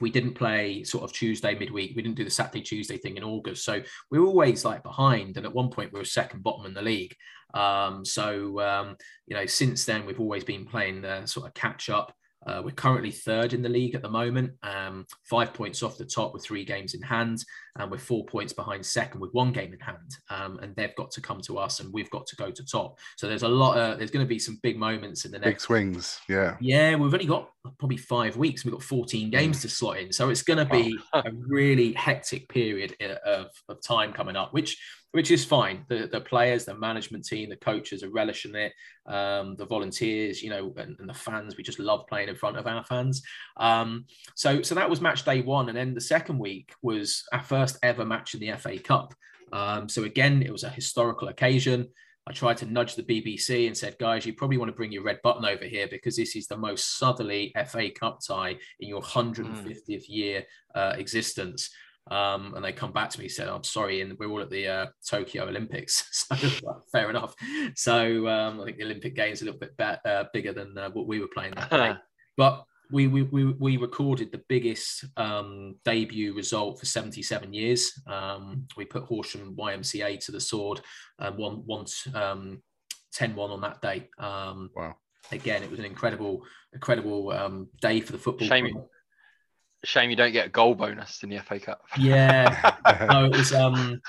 we 0.00 0.10
didn't 0.10 0.34
play 0.34 0.84
sort 0.84 1.04
of 1.04 1.12
Tuesday 1.12 1.58
midweek. 1.58 1.94
We 1.96 2.02
didn't 2.02 2.16
do 2.16 2.24
the 2.24 2.30
Saturday 2.30 2.62
Tuesday 2.62 2.96
thing 2.96 3.16
in 3.16 3.24
August, 3.24 3.64
so 3.64 3.82
we 4.10 4.18
were 4.18 4.26
always 4.26 4.64
like 4.64 4.82
behind. 4.82 5.36
And 5.36 5.44
at 5.44 5.52
one 5.52 5.70
point, 5.70 5.92
we 5.92 5.98
were 5.98 6.04
second 6.04 6.42
bottom 6.42 6.64
in 6.66 6.74
the 6.74 6.80
league. 6.82 7.14
Um, 7.52 8.04
so 8.04 8.60
um, 8.60 8.96
you 9.26 9.36
know, 9.36 9.46
since 9.46 9.84
then, 9.84 10.06
we've 10.06 10.20
always 10.20 10.44
been 10.44 10.64
playing 10.64 11.02
the 11.02 11.26
sort 11.26 11.46
of 11.46 11.54
catch 11.54 11.90
up. 11.90 12.14
Uh, 12.46 12.62
we're 12.64 12.70
currently 12.70 13.10
third 13.10 13.52
in 13.52 13.60
the 13.60 13.68
league 13.68 13.94
at 13.94 14.02
the 14.02 14.08
moment, 14.08 14.52
um, 14.62 15.06
five 15.24 15.52
points 15.52 15.82
off 15.82 15.98
the 15.98 16.04
top 16.04 16.32
with 16.32 16.42
three 16.42 16.64
games 16.64 16.94
in 16.94 17.02
hand, 17.02 17.44
and 17.78 17.90
we're 17.90 17.98
four 17.98 18.24
points 18.24 18.52
behind 18.52 18.84
second 18.84 19.20
with 19.20 19.30
one 19.32 19.52
game 19.52 19.74
in 19.74 19.80
hand. 19.80 20.16
Um, 20.30 20.58
and 20.60 20.74
they've 20.74 20.94
got 20.96 21.10
to 21.12 21.20
come 21.20 21.40
to 21.42 21.58
us, 21.58 21.80
and 21.80 21.92
we've 21.92 22.10
got 22.10 22.26
to 22.28 22.36
go 22.36 22.50
to 22.50 22.64
top. 22.64 22.98
So 23.16 23.28
there's 23.28 23.42
a 23.42 23.48
lot. 23.48 23.76
Of, 23.76 23.98
there's 23.98 24.10
going 24.10 24.24
to 24.24 24.28
be 24.28 24.38
some 24.38 24.58
big 24.62 24.78
moments 24.78 25.26
in 25.26 25.32
the 25.32 25.38
next 25.38 25.50
big 25.50 25.60
swings. 25.60 26.18
Yeah, 26.28 26.56
yeah. 26.60 26.94
We've 26.94 27.12
only 27.12 27.26
got 27.26 27.50
probably 27.80 27.96
five 27.96 28.36
weeks. 28.36 28.64
We've 28.64 28.72
got 28.72 28.82
14 28.82 29.30
games 29.30 29.58
mm. 29.58 29.62
to 29.62 29.68
slot 29.68 29.98
in, 29.98 30.12
so 30.12 30.30
it's 30.30 30.42
going 30.42 30.58
to 30.58 30.72
be 30.72 30.96
a 31.12 31.24
really 31.32 31.92
hectic 31.94 32.48
period 32.48 32.94
of, 33.24 33.48
of 33.68 33.82
time 33.82 34.12
coming 34.12 34.36
up, 34.36 34.52
which 34.52 34.78
which 35.12 35.32
is 35.32 35.44
fine. 35.44 35.84
The 35.88 36.08
the 36.12 36.20
players, 36.20 36.64
the 36.64 36.74
management 36.74 37.24
team, 37.24 37.48
the 37.50 37.56
coaches 37.56 38.04
are 38.04 38.10
relishing 38.10 38.54
it. 38.54 38.72
Um, 39.06 39.56
the 39.56 39.66
volunteers, 39.66 40.40
you 40.40 40.50
know, 40.50 40.72
and, 40.76 40.96
and, 41.00 41.08
the 41.08 41.14
fans. 41.14 41.56
We 41.56 41.64
just 41.64 41.80
love 41.80 42.06
playing 42.06 42.28
in 42.28 42.36
front 42.36 42.58
of 42.58 42.66
our 42.68 42.84
fans. 42.84 43.22
Um, 43.56 44.04
so 44.36 44.62
so 44.62 44.76
that 44.76 44.88
was 44.88 45.00
match 45.00 45.24
day 45.24 45.40
one, 45.40 45.68
and 45.68 45.76
then 45.76 45.94
the 45.94 46.00
second 46.00 46.38
week 46.38 46.72
was 46.82 47.24
our 47.32 47.42
first 47.42 47.78
ever 47.82 48.04
match 48.04 48.34
in 48.34 48.40
the 48.40 48.56
FA 48.56 48.78
Cup. 48.78 49.14
Um, 49.52 49.88
so 49.88 50.04
again, 50.04 50.42
it 50.42 50.52
was 50.52 50.62
a 50.62 50.70
historical 50.70 51.28
occasion. 51.28 51.88
I 52.30 52.32
tried 52.32 52.58
to 52.58 52.66
nudge 52.66 52.94
the 52.94 53.02
BBC 53.02 53.66
and 53.66 53.76
said, 53.76 53.96
guys, 53.98 54.24
you 54.24 54.32
probably 54.32 54.56
want 54.56 54.68
to 54.68 54.76
bring 54.76 54.92
your 54.92 55.02
red 55.02 55.20
button 55.24 55.44
over 55.44 55.64
here 55.64 55.88
because 55.90 56.14
this 56.14 56.36
is 56.36 56.46
the 56.46 56.56
most 56.56 56.96
southerly 56.96 57.52
FA 57.66 57.90
Cup 57.90 58.20
tie 58.24 58.56
in 58.78 58.88
your 58.88 59.02
150th 59.02 59.88
mm. 59.88 60.04
year 60.06 60.44
uh, 60.76 60.94
existence. 60.96 61.70
Um, 62.08 62.54
and 62.54 62.64
they 62.64 62.72
come 62.72 62.92
back 62.92 63.10
to 63.10 63.18
me 63.18 63.24
and 63.24 63.32
said, 63.32 63.48
I'm 63.48 63.64
sorry, 63.64 64.00
and 64.00 64.16
we're 64.16 64.30
all 64.30 64.42
at 64.42 64.48
the 64.48 64.68
uh, 64.68 64.86
Tokyo 65.04 65.48
Olympics. 65.48 66.06
so 66.12 66.36
well, 66.62 66.84
fair 66.92 67.10
enough. 67.10 67.34
So 67.74 68.28
um, 68.28 68.60
I 68.60 68.64
think 68.64 68.78
the 68.78 68.84
Olympic 68.84 69.16
Games 69.16 69.42
are 69.42 69.46
a 69.46 69.46
little 69.46 69.60
bit 69.60 69.76
be- 69.76 70.08
uh, 70.08 70.24
bigger 70.32 70.52
than 70.52 70.78
uh, 70.78 70.90
what 70.90 71.08
we 71.08 71.18
were 71.18 71.28
playing 71.34 71.54
that 71.56 71.70
day. 71.70 71.94
but 72.36 72.64
we, 72.90 73.06
we, 73.06 73.22
we, 73.22 73.44
we 73.44 73.76
recorded 73.76 74.32
the 74.32 74.42
biggest 74.48 75.04
um, 75.16 75.76
debut 75.84 76.34
result 76.34 76.78
for 76.78 76.86
77 76.86 77.52
years. 77.52 77.92
Um, 78.06 78.66
we 78.76 78.84
put 78.84 79.04
Horsham 79.04 79.54
YMCA 79.56 80.24
to 80.26 80.32
the 80.32 80.40
sword 80.40 80.80
and 81.18 81.36
won, 81.36 81.62
won 81.66 81.86
um, 82.14 82.62
10 83.12 83.34
1 83.34 83.50
on 83.50 83.60
that 83.60 83.80
day. 83.80 84.08
Um, 84.18 84.70
wow. 84.74 84.96
Again, 85.32 85.62
it 85.62 85.70
was 85.70 85.78
an 85.78 85.84
incredible, 85.84 86.42
incredible 86.72 87.30
um, 87.30 87.68
day 87.80 88.00
for 88.00 88.12
the 88.12 88.18
football. 88.18 88.48
Shame, 88.48 88.66
Shame 89.84 90.10
you 90.10 90.16
don't 90.16 90.32
get 90.32 90.46
a 90.46 90.50
goal 90.50 90.74
bonus 90.74 91.22
in 91.22 91.30
the 91.30 91.38
FA 91.38 91.58
Cup. 91.58 91.82
Yeah, 91.96 92.74
no, 93.10 93.24
it 93.24 93.36
was 93.36 93.52
um, 93.54 94.00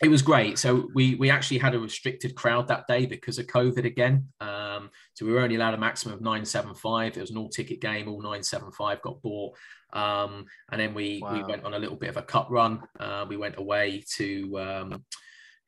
it 0.00 0.08
was 0.08 0.22
great. 0.22 0.58
So 0.58 0.88
we 0.94 1.16
we 1.16 1.30
actually 1.30 1.58
had 1.58 1.74
a 1.74 1.80
restricted 1.80 2.34
crowd 2.34 2.68
that 2.68 2.86
day 2.86 3.06
because 3.06 3.38
of 3.38 3.46
COVID 3.46 3.84
again. 3.84 4.28
Um, 4.40 4.90
so 5.14 5.26
we 5.26 5.32
were 5.32 5.40
only 5.40 5.56
allowed 5.56 5.74
a 5.74 5.78
maximum 5.78 6.14
of 6.14 6.20
nine 6.20 6.44
seven 6.44 6.74
five. 6.74 7.16
It 7.16 7.20
was 7.20 7.30
an 7.30 7.36
all 7.36 7.48
ticket 7.48 7.80
game. 7.80 8.08
All 8.08 8.22
nine 8.22 8.42
seven 8.42 8.70
five 8.70 9.02
got 9.02 9.20
bought. 9.22 9.56
Um, 9.92 10.46
and 10.70 10.80
then 10.80 10.94
we 10.94 11.20
wow. 11.20 11.32
we 11.32 11.42
went 11.42 11.64
on 11.64 11.74
a 11.74 11.78
little 11.78 11.96
bit 11.96 12.10
of 12.10 12.16
a 12.16 12.22
cup 12.22 12.46
run. 12.50 12.80
Uh, 13.00 13.26
we 13.28 13.36
went 13.36 13.58
away 13.58 14.04
to 14.16 14.58
um, 14.60 15.04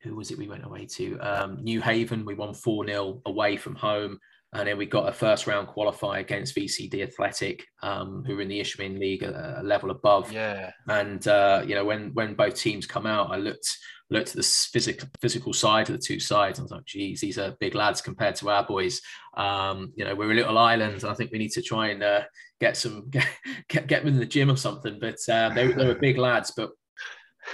who 0.03 0.15
was 0.15 0.31
it? 0.31 0.37
We 0.37 0.47
went 0.47 0.65
away 0.65 0.85
to 0.85 1.19
um, 1.19 1.57
Newhaven. 1.57 2.25
We 2.25 2.35
won 2.35 2.53
four 2.53 2.85
0 2.85 3.21
away 3.25 3.57
from 3.57 3.75
home. 3.75 4.19
And 4.53 4.67
then 4.67 4.77
we 4.77 4.85
got 4.85 5.07
a 5.07 5.13
first 5.13 5.47
round 5.47 5.69
qualifier 5.69 6.19
against 6.19 6.55
VCD 6.57 7.03
Athletic, 7.03 7.65
um, 7.83 8.23
who 8.27 8.35
were 8.35 8.41
in 8.41 8.49
the 8.49 8.59
Isthmian 8.59 8.99
League, 8.99 9.23
a, 9.23 9.59
a 9.61 9.63
level 9.63 9.91
above. 9.91 10.29
Yeah. 10.29 10.71
And 10.89 11.25
uh, 11.25 11.63
you 11.65 11.73
know, 11.73 11.85
when 11.85 12.13
when 12.13 12.33
both 12.33 12.55
teams 12.55 12.85
come 12.85 13.05
out, 13.05 13.31
I 13.31 13.37
looked 13.37 13.77
looked 14.11 14.29
at 14.29 14.35
the 14.35 14.43
physical 14.43 15.07
physical 15.21 15.53
side 15.53 15.89
of 15.89 15.95
the 15.95 16.01
two 16.05 16.19
sides. 16.19 16.59
I 16.59 16.63
was 16.63 16.71
like, 16.71 16.85
geez, 16.85 17.21
these 17.21 17.39
are 17.39 17.55
big 17.59 17.73
lads 17.73 18.01
compared 18.01 18.35
to 18.35 18.49
our 18.49 18.63
boys. 18.63 19.01
Um, 19.35 19.93
you 19.95 20.05
know, 20.05 20.13
we're 20.13 20.31
a 20.31 20.35
little 20.35 20.57
island. 20.57 21.01
And 21.01 21.05
I 21.05 21.13
think 21.15 21.31
we 21.31 21.39
need 21.39 21.51
to 21.51 21.61
try 21.61 21.87
and 21.87 22.03
uh, 22.03 22.21
get 22.59 22.77
some 22.77 23.09
get, 23.69 23.87
get 23.87 24.03
them 24.03 24.07
in 24.07 24.19
the 24.19 24.25
gym 24.25 24.51
or 24.51 24.57
something. 24.57 24.99
But 24.99 25.17
uh, 25.29 25.49
they, 25.55 25.71
they 25.71 25.87
were 25.87 25.95
big 25.95 26.17
lads. 26.17 26.51
But 26.55 26.71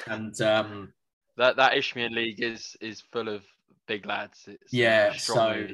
and 0.08 0.40
um, 0.42 0.94
that 1.38 1.56
that 1.58 1.78
Isthmian 1.78 2.14
League 2.14 2.42
is 2.42 2.76
is 2.82 3.02
full 3.12 3.30
of 3.30 3.44
big 3.88 4.06
lads. 4.06 4.46
It's 4.48 4.74
yeah, 4.74 5.14
so 5.14 5.68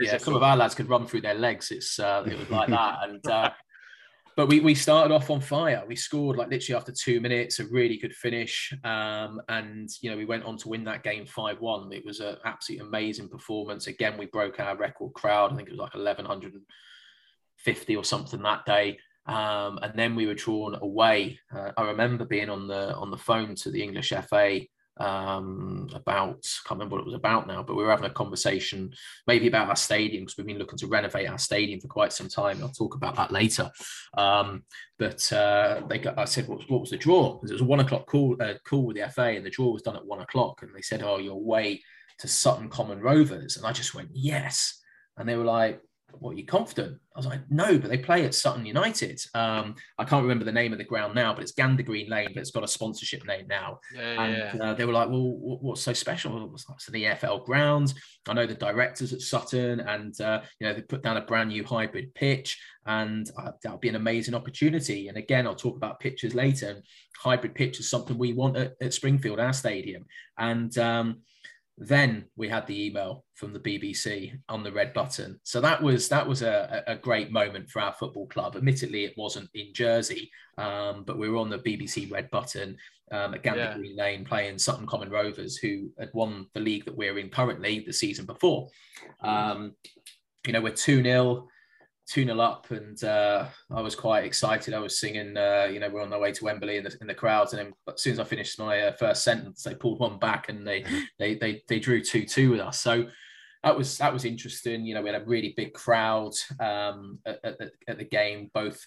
yeah, 0.00 0.18
some 0.18 0.36
of 0.36 0.42
our 0.42 0.56
lads 0.56 0.74
could 0.74 0.88
run 0.88 1.06
through 1.06 1.22
their 1.22 1.34
legs. 1.34 1.70
It's 1.70 1.98
uh, 1.98 2.24
it 2.26 2.38
was 2.38 2.50
like 2.50 2.68
that, 2.68 2.98
and 3.02 3.26
uh, 3.26 3.50
but 4.36 4.48
we 4.48 4.60
we 4.60 4.74
started 4.74 5.14
off 5.14 5.30
on 5.30 5.40
fire. 5.40 5.82
We 5.86 5.96
scored 5.96 6.36
like 6.36 6.48
literally 6.48 6.76
after 6.76 6.92
two 6.92 7.20
minutes, 7.20 7.60
a 7.60 7.66
really 7.66 7.96
good 7.96 8.14
finish, 8.14 8.72
um, 8.84 9.40
and 9.48 9.88
you 10.00 10.10
know 10.10 10.16
we 10.16 10.24
went 10.24 10.44
on 10.44 10.56
to 10.58 10.68
win 10.68 10.84
that 10.84 11.02
game 11.02 11.26
five 11.26 11.60
one. 11.60 11.92
It 11.92 12.04
was 12.04 12.20
an 12.20 12.36
absolutely 12.44 12.86
amazing 12.86 13.28
performance. 13.28 13.86
Again, 13.86 14.18
we 14.18 14.26
broke 14.26 14.60
our 14.60 14.76
record 14.76 15.12
crowd. 15.14 15.52
I 15.52 15.56
think 15.56 15.68
it 15.68 15.72
was 15.72 15.80
like 15.80 15.94
eleven 15.94 16.24
hundred 16.24 16.54
and 16.54 16.62
fifty 17.56 17.96
or 17.96 18.04
something 18.04 18.42
that 18.42 18.64
day. 18.64 18.98
Um, 19.26 19.78
and 19.82 19.92
then 19.94 20.14
we 20.14 20.26
were 20.26 20.34
drawn 20.34 20.76
away. 20.82 21.38
Uh, 21.54 21.70
I 21.76 21.84
remember 21.84 22.24
being 22.24 22.50
on 22.50 22.66
the 22.68 22.94
on 22.94 23.10
the 23.10 23.16
phone 23.16 23.54
to 23.56 23.70
the 23.70 23.82
English 23.82 24.12
FA 24.28 24.60
um, 24.98 25.88
about 25.92 26.38
I 26.44 26.68
can't 26.68 26.78
remember 26.78 26.96
what 26.96 27.02
it 27.02 27.06
was 27.06 27.14
about 27.14 27.46
now, 27.46 27.62
but 27.62 27.74
we 27.74 27.82
were 27.82 27.90
having 27.90 28.06
a 28.06 28.14
conversation 28.14 28.92
maybe 29.26 29.48
about 29.48 29.68
our 29.68 29.76
stadium 29.76 30.24
because 30.24 30.36
we've 30.36 30.46
been 30.46 30.58
looking 30.58 30.78
to 30.78 30.86
renovate 30.86 31.28
our 31.28 31.38
stadium 31.38 31.80
for 31.80 31.88
quite 31.88 32.12
some 32.12 32.28
time. 32.28 32.62
I'll 32.62 32.68
talk 32.68 32.94
about 32.94 33.16
that 33.16 33.32
later. 33.32 33.70
Um, 34.16 34.64
but 34.98 35.32
uh, 35.32 35.82
they 35.88 35.98
got, 35.98 36.18
I 36.18 36.24
said, 36.24 36.46
what, 36.46 36.68
what 36.70 36.80
was 36.80 36.90
the 36.90 36.96
draw? 36.96 37.34
Because 37.34 37.50
it 37.50 37.54
was 37.54 37.62
a 37.62 37.66
one 37.66 37.80
o'clock 37.80 38.06
call 38.06 38.36
uh, 38.40 38.54
call 38.64 38.86
with 38.86 38.96
the 38.96 39.08
FA, 39.10 39.30
and 39.30 39.44
the 39.44 39.50
draw 39.50 39.72
was 39.72 39.82
done 39.82 39.96
at 39.96 40.06
one 40.06 40.20
o'clock. 40.20 40.62
And 40.62 40.74
they 40.74 40.82
said, 40.82 41.02
"Oh, 41.02 41.18
you're 41.18 41.32
away 41.34 41.82
to 42.18 42.28
Sutton 42.28 42.68
Common 42.68 43.00
Rovers," 43.00 43.56
and 43.56 43.66
I 43.66 43.72
just 43.72 43.94
went, 43.94 44.10
"Yes." 44.12 44.80
And 45.16 45.28
they 45.28 45.36
were 45.36 45.44
like, 45.44 45.80
what 46.20 46.34
are 46.34 46.38
you 46.38 46.46
confident? 46.46 46.98
I 47.14 47.18
was 47.18 47.26
like, 47.26 47.40
no, 47.50 47.78
but 47.78 47.90
they 47.90 47.98
play 47.98 48.24
at 48.24 48.34
Sutton 48.34 48.66
United. 48.66 49.20
Um, 49.34 49.76
I 49.98 50.04
can't 50.04 50.22
remember 50.22 50.44
the 50.44 50.52
name 50.52 50.72
of 50.72 50.78
the 50.78 50.84
ground 50.84 51.14
now, 51.14 51.32
but 51.32 51.42
it's 51.42 51.52
Gander 51.52 51.82
Green 51.82 52.10
Lane, 52.10 52.30
but 52.34 52.40
it's 52.40 52.50
got 52.50 52.64
a 52.64 52.68
sponsorship 52.68 53.26
name 53.26 53.46
now. 53.48 53.78
Yeah, 53.94 54.22
and 54.22 54.58
yeah. 54.58 54.64
Uh, 54.64 54.74
they 54.74 54.84
were 54.84 54.92
like, 54.92 55.08
well, 55.08 55.36
what's 55.38 55.82
so 55.82 55.92
special? 55.92 56.52
It's 56.54 56.86
the 56.86 57.04
EFL 57.04 57.44
grounds. 57.44 57.94
I 58.28 58.32
know 58.32 58.46
the 58.46 58.54
directors 58.54 59.12
at 59.12 59.20
Sutton, 59.20 59.80
and 59.80 60.20
uh, 60.20 60.40
you 60.58 60.66
know 60.66 60.74
they 60.74 60.82
put 60.82 61.02
down 61.02 61.16
a 61.16 61.22
brand 61.22 61.50
new 61.50 61.62
hybrid 61.64 62.14
pitch, 62.14 62.60
and 62.86 63.30
uh, 63.38 63.52
that'll 63.62 63.78
be 63.78 63.88
an 63.88 63.96
amazing 63.96 64.34
opportunity. 64.34 65.08
And 65.08 65.16
again, 65.16 65.46
I'll 65.46 65.54
talk 65.54 65.76
about 65.76 66.00
pitches 66.00 66.34
later. 66.34 66.82
Hybrid 67.18 67.54
pitch 67.54 67.78
is 67.78 67.88
something 67.88 68.18
we 68.18 68.32
want 68.32 68.56
at, 68.56 68.74
at 68.80 68.94
Springfield, 68.94 69.38
our 69.38 69.52
stadium, 69.52 70.04
and 70.38 70.76
um, 70.78 71.20
then 71.76 72.24
we 72.36 72.48
had 72.48 72.66
the 72.66 72.86
email 72.86 73.24
from 73.34 73.52
the 73.52 73.58
BBC 73.58 74.38
on 74.48 74.62
the 74.62 74.70
red 74.70 74.92
button. 74.92 75.40
So 75.42 75.60
that 75.60 75.82
was 75.82 76.08
that 76.08 76.26
was 76.26 76.42
a, 76.42 76.84
a 76.86 76.96
great 76.96 77.32
moment 77.32 77.68
for 77.68 77.80
our 77.80 77.92
football 77.92 78.28
club. 78.28 78.54
Admittedly, 78.56 79.04
it 79.04 79.14
wasn't 79.16 79.50
in 79.54 79.74
Jersey, 79.74 80.30
um, 80.56 81.02
but 81.04 81.18
we 81.18 81.28
were 81.28 81.38
on 81.38 81.50
the 81.50 81.58
BBC 81.58 82.10
red 82.10 82.30
button 82.30 82.76
um, 83.10 83.34
at 83.34 83.42
Gander 83.42 83.60
yeah. 83.60 83.74
Green 83.74 83.96
Lane 83.96 84.24
playing 84.24 84.58
Sutton 84.58 84.86
Common 84.86 85.10
Rovers, 85.10 85.56
who 85.56 85.90
had 85.98 86.10
won 86.14 86.46
the 86.54 86.60
league 86.60 86.84
that 86.84 86.96
we're 86.96 87.18
in 87.18 87.28
currently 87.28 87.80
the 87.80 87.92
season 87.92 88.24
before. 88.24 88.68
Um, 89.20 89.74
you 90.46 90.52
know, 90.52 90.60
we're 90.60 90.72
2 90.72 91.02
0 91.02 91.48
2 92.06 92.24
0 92.24 92.38
up, 92.38 92.70
and 92.70 93.02
uh, 93.02 93.46
I 93.70 93.80
was 93.80 93.94
quite 93.94 94.24
excited. 94.24 94.74
I 94.74 94.78
was 94.78 95.00
singing, 95.00 95.36
uh, 95.36 95.68
you 95.72 95.80
know, 95.80 95.88
we're 95.88 96.02
on 96.02 96.12
our 96.12 96.20
way 96.20 96.32
to 96.32 96.44
Wembley 96.44 96.76
in 96.76 96.84
the, 96.84 96.96
in 97.00 97.06
the 97.06 97.14
crowds. 97.14 97.52
And 97.52 97.66
then 97.66 97.72
as 97.88 98.02
soon 98.02 98.14
as 98.14 98.20
I 98.20 98.24
finished 98.24 98.58
my 98.58 98.80
uh, 98.80 98.92
first 98.92 99.24
sentence, 99.24 99.62
they 99.62 99.74
pulled 99.74 100.00
one 100.00 100.18
back 100.18 100.48
and 100.48 100.66
they, 100.66 100.82
mm-hmm. 100.82 101.00
they, 101.18 101.34
they, 101.36 101.62
they 101.68 101.80
drew 101.80 102.02
2 102.02 102.24
2 102.24 102.50
with 102.50 102.60
us. 102.60 102.80
So 102.80 103.06
that 103.62 103.76
was 103.76 103.96
that 103.98 104.12
was 104.12 104.24
interesting. 104.26 104.84
You 104.84 104.94
know, 104.94 105.02
we 105.02 105.08
had 105.08 105.22
a 105.22 105.24
really 105.24 105.54
big 105.56 105.72
crowd 105.72 106.34
um, 106.60 107.18
at, 107.24 107.40
at, 107.42 107.70
at, 107.88 107.98
the 107.98 108.04
game, 108.04 108.50
both 108.52 108.86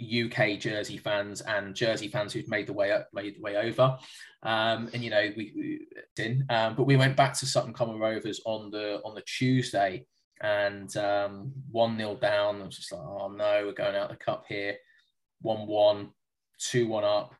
UK 0.00 0.58
Jersey 0.58 0.96
fans 0.96 1.42
and 1.42 1.74
Jersey 1.74 2.08
fans 2.08 2.32
who'd 2.32 2.48
made 2.48 2.66
the 2.66 2.72
way 2.72 2.92
up, 2.92 3.08
made 3.12 3.36
the 3.36 3.42
way 3.42 3.56
over. 3.56 3.98
Um, 4.42 4.88
and 4.94 5.04
you 5.04 5.10
know, 5.10 5.30
we, 5.36 5.52
we 5.54 5.86
did, 6.14 6.44
um, 6.48 6.76
but 6.76 6.84
we 6.84 6.96
went 6.96 7.16
back 7.16 7.34
to 7.34 7.46
Sutton 7.46 7.74
Common 7.74 7.98
Rovers 7.98 8.40
on 8.46 8.70
the 8.70 9.02
on 9.04 9.14
the 9.14 9.22
Tuesday 9.22 10.06
and 10.40 10.94
um, 10.96 11.52
1 11.70 11.96
0 11.96 12.16
down. 12.16 12.62
I 12.62 12.66
was 12.66 12.76
just 12.76 12.92
like, 12.92 13.02
oh 13.02 13.28
no, 13.28 13.62
we're 13.64 13.72
going 13.72 13.96
out 13.96 14.10
the 14.10 14.16
cup 14.16 14.44
here. 14.48 14.76
1 15.42 15.66
1, 15.66 16.10
2 16.58 16.88
1 16.88 17.04
up. 17.04 17.34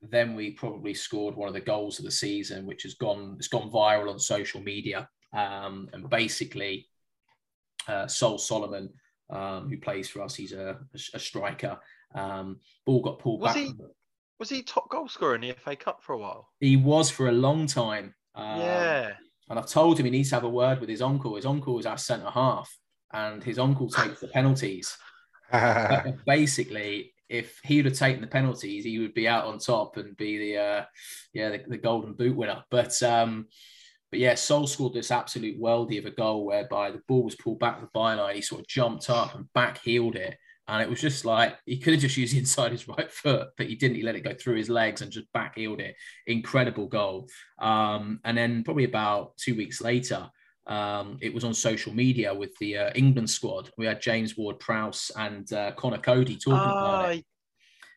Then 0.00 0.34
we 0.34 0.52
probably 0.52 0.94
scored 0.94 1.34
one 1.34 1.48
of 1.48 1.54
the 1.54 1.60
goals 1.60 1.98
of 1.98 2.04
the 2.04 2.10
season, 2.10 2.66
which 2.66 2.84
has 2.84 2.94
gone 2.94 3.34
it's 3.38 3.48
gone 3.48 3.70
viral 3.70 4.10
on 4.10 4.18
social 4.18 4.60
media. 4.60 5.08
Um, 5.36 5.88
and 5.92 6.08
basically, 6.08 6.86
uh, 7.88 8.06
Sol 8.06 8.38
Solomon, 8.38 8.90
um, 9.30 9.68
who 9.68 9.76
plays 9.76 10.08
for 10.08 10.22
us, 10.22 10.34
he's 10.34 10.52
a, 10.52 10.78
a 11.14 11.18
striker. 11.18 11.78
Um, 12.14 12.60
ball 12.86 13.02
got 13.02 13.18
pulled 13.18 13.40
was 13.40 13.54
back. 13.54 13.64
He, 13.64 13.74
was 14.38 14.48
he 14.48 14.62
top 14.62 14.88
goal 14.88 15.08
scorer 15.08 15.34
in 15.34 15.40
the 15.40 15.52
FA 15.52 15.74
Cup 15.76 16.02
for 16.02 16.12
a 16.12 16.18
while? 16.18 16.48
He 16.60 16.76
was 16.76 17.10
for 17.10 17.28
a 17.28 17.32
long 17.32 17.66
time. 17.66 18.14
Um, 18.34 18.60
yeah. 18.60 19.12
And 19.50 19.58
I've 19.58 19.66
told 19.66 19.98
him 19.98 20.04
he 20.04 20.10
needs 20.10 20.30
to 20.30 20.36
have 20.36 20.44
a 20.44 20.48
word 20.48 20.80
with 20.80 20.88
his 20.88 21.02
uncle. 21.02 21.36
His 21.36 21.46
uncle 21.46 21.78
is 21.78 21.86
our 21.86 21.98
centre 21.98 22.30
half, 22.30 22.70
and 23.12 23.42
his 23.42 23.58
uncle 23.58 23.88
takes 23.88 24.20
the 24.20 24.28
penalties. 24.28 24.96
basically, 26.26 27.14
if 27.28 27.60
he 27.64 27.76
would 27.76 27.86
have 27.86 27.94
taken 27.94 28.20
the 28.20 28.26
penalties, 28.26 28.84
he 28.84 28.98
would 28.98 29.14
be 29.14 29.28
out 29.28 29.46
on 29.46 29.58
top 29.58 29.96
and 29.96 30.16
be 30.16 30.38
the 30.38 30.58
uh, 30.58 30.84
yeah 31.32 31.50
the, 31.50 31.62
the, 31.66 31.78
golden 31.78 32.12
boot 32.12 32.36
winner. 32.36 32.62
But 32.70 33.02
um, 33.02 33.46
but 34.10 34.20
yeah, 34.20 34.34
Sol 34.34 34.66
scored 34.66 34.94
this 34.94 35.10
absolute 35.10 35.60
worldie 35.60 35.98
of 35.98 36.06
a 36.06 36.10
goal 36.10 36.46
whereby 36.46 36.90
the 36.90 37.02
ball 37.08 37.24
was 37.24 37.36
pulled 37.36 37.58
back 37.58 37.80
the 37.80 37.88
byline. 37.94 38.34
He 38.34 38.42
sort 38.42 38.62
of 38.62 38.68
jumped 38.68 39.08
up 39.08 39.34
and 39.34 39.52
back 39.52 39.78
heeled 39.82 40.16
it 40.16 40.36
and 40.68 40.82
it 40.82 40.88
was 40.88 41.00
just 41.00 41.24
like 41.24 41.56
he 41.64 41.78
could 41.78 41.94
have 41.94 42.02
just 42.02 42.16
used 42.16 42.34
the 42.34 42.38
inside 42.38 42.72
his 42.72 42.86
right 42.86 43.10
foot, 43.10 43.48
but 43.56 43.66
he 43.66 43.74
didn't. 43.74 43.96
He 43.96 44.02
let 44.02 44.16
it 44.16 44.24
go 44.24 44.34
through 44.34 44.56
his 44.56 44.68
legs 44.68 45.00
and 45.00 45.10
just 45.10 45.32
back 45.32 45.56
heeled 45.56 45.80
it. 45.80 45.96
Incredible 46.26 46.86
goal. 46.86 47.28
Um, 47.58 48.20
and 48.24 48.36
then 48.36 48.62
probably 48.62 48.84
about 48.84 49.36
two 49.38 49.56
weeks 49.56 49.80
later, 49.80 50.28
um, 50.66 51.16
it 51.22 51.32
was 51.32 51.44
on 51.44 51.54
social 51.54 51.94
media 51.94 52.34
with 52.34 52.54
the 52.60 52.76
uh, 52.76 52.90
England 52.94 53.30
squad. 53.30 53.70
We 53.78 53.86
had 53.86 54.02
James 54.02 54.36
Ward 54.36 54.60
Prowse 54.60 55.10
and 55.16 55.50
uh, 55.52 55.72
Conor 55.72 55.98
Coady 55.98 56.36
talking 56.36 56.52
about 56.52 57.14
it. 57.14 57.24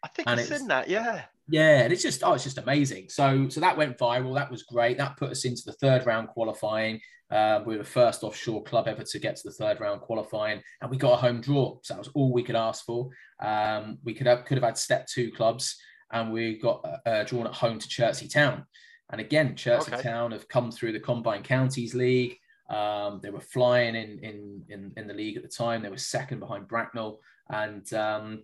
I 0.03 0.07
think 0.07 0.29
and 0.29 0.39
I've 0.39 0.47
seen 0.47 0.67
that, 0.69 0.89
yeah. 0.89 1.23
Yeah, 1.49 1.81
and 1.81 1.91
it's 1.91 2.01
just 2.01 2.23
oh, 2.23 2.33
it's 2.33 2.45
just 2.45 2.57
amazing. 2.57 3.09
So 3.09 3.49
so 3.49 3.59
that 3.59 3.75
went 3.75 3.97
viral. 3.97 4.35
That 4.35 4.49
was 4.49 4.63
great. 4.63 4.97
That 4.97 5.17
put 5.17 5.31
us 5.31 5.43
into 5.43 5.63
the 5.65 5.73
third 5.73 6.05
round 6.05 6.29
qualifying. 6.29 7.01
Uh, 7.31 7.63
we 7.65 7.73
were 7.73 7.83
the 7.83 7.89
first 7.89 8.23
offshore 8.23 8.63
club 8.63 8.87
ever 8.87 9.03
to 9.03 9.19
get 9.19 9.37
to 9.37 9.43
the 9.45 9.53
third 9.53 9.79
round 9.79 10.01
qualifying, 10.01 10.61
and 10.81 10.91
we 10.91 10.97
got 10.97 11.13
a 11.13 11.17
home 11.17 11.39
draw. 11.39 11.77
So 11.81 11.93
that 11.93 11.99
was 11.99 12.09
all 12.13 12.33
we 12.33 12.43
could 12.43 12.55
ask 12.55 12.85
for. 12.85 13.09
Um, 13.39 13.99
we 14.03 14.13
could 14.13 14.27
have 14.27 14.45
could 14.45 14.57
have 14.57 14.65
had 14.65 14.77
step 14.77 15.07
two 15.07 15.31
clubs, 15.31 15.77
and 16.11 16.31
we 16.31 16.59
got 16.59 16.85
uh, 17.05 17.23
drawn 17.23 17.47
at 17.47 17.53
home 17.53 17.79
to 17.79 17.87
Chertsey 17.87 18.27
Town. 18.27 18.65
And 19.11 19.21
again, 19.21 19.55
Chertsey 19.55 19.93
okay. 19.93 20.01
Town 20.01 20.31
have 20.31 20.47
come 20.47 20.71
through 20.71 20.91
the 20.91 20.99
Combined 20.99 21.45
Counties 21.45 21.95
League. 21.95 22.37
Um, 22.69 23.19
they 23.21 23.29
were 23.29 23.41
flying 23.41 23.95
in, 23.95 24.19
in, 24.19 24.63
in 24.69 24.91
in 24.97 25.07
the 25.07 25.13
league 25.13 25.37
at 25.37 25.43
the 25.43 25.49
time. 25.49 25.81
They 25.81 25.89
were 25.89 25.97
second 25.97 26.39
behind 26.39 26.67
Bracknell, 26.67 27.19
and 27.49 27.91
um, 27.93 28.43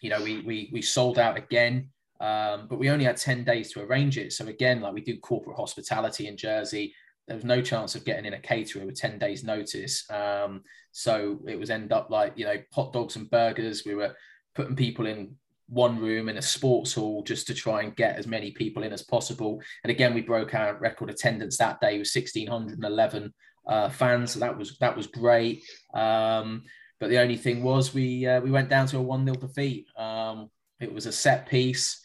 you 0.00 0.10
know 0.10 0.22
we 0.22 0.40
we 0.40 0.70
we 0.70 0.82
sold 0.82 1.18
out 1.18 1.38
again. 1.38 1.88
Um, 2.20 2.68
but 2.68 2.78
we 2.78 2.88
only 2.88 3.04
had 3.04 3.16
10 3.16 3.42
days 3.42 3.72
to 3.72 3.82
arrange 3.82 4.16
it. 4.16 4.32
So 4.32 4.46
again, 4.46 4.80
like 4.80 4.94
we 4.94 5.00
do 5.00 5.18
corporate 5.18 5.56
hospitality 5.56 6.28
in 6.28 6.36
Jersey, 6.36 6.94
there 7.26 7.36
was 7.36 7.44
no 7.44 7.62
chance 7.62 7.94
of 7.94 8.04
getting 8.04 8.24
in 8.24 8.34
a 8.34 8.40
caterer 8.40 8.84
with 8.84 8.96
10 8.96 9.18
days 9.18 9.44
notice. 9.44 10.04
Um, 10.10 10.62
so 10.90 11.40
it 11.46 11.58
was 11.58 11.70
end 11.70 11.92
up 11.92 12.10
like 12.10 12.32
you 12.36 12.44
know 12.44 12.56
hot 12.72 12.92
dogs 12.92 13.16
and 13.16 13.30
burgers. 13.30 13.84
We 13.86 13.94
were 13.94 14.14
putting 14.54 14.76
people 14.76 15.06
in 15.06 15.36
one 15.68 15.98
room 15.98 16.28
in 16.28 16.36
a 16.36 16.42
sports 16.42 16.92
hall 16.92 17.22
just 17.22 17.46
to 17.46 17.54
try 17.54 17.82
and 17.82 17.96
get 17.96 18.16
as 18.16 18.26
many 18.26 18.50
people 18.50 18.82
in 18.82 18.92
as 18.92 19.02
possible. 19.02 19.62
And 19.84 19.90
again 19.90 20.14
we 20.14 20.20
broke 20.20 20.54
our 20.54 20.78
record 20.78 21.10
attendance 21.10 21.56
that 21.58 21.80
day 21.80 21.98
with 21.98 22.12
1611 22.12 23.32
uh, 23.66 23.88
fans. 23.88 24.32
So 24.32 24.40
that 24.40 24.56
was 24.56 24.76
that 24.78 24.96
was 24.96 25.06
great. 25.06 25.62
Um, 25.94 26.64
but 27.00 27.08
the 27.08 27.20
only 27.20 27.36
thing 27.36 27.62
was 27.62 27.94
we 27.94 28.26
uh, 28.26 28.40
we 28.40 28.50
went 28.50 28.68
down 28.68 28.86
to 28.88 28.98
a 28.98 29.04
1-0 29.04 29.40
defeat. 29.40 29.86
Um, 29.96 30.50
it 30.80 30.92
was 30.92 31.06
a 31.06 31.12
set 31.12 31.46
piece 31.46 32.01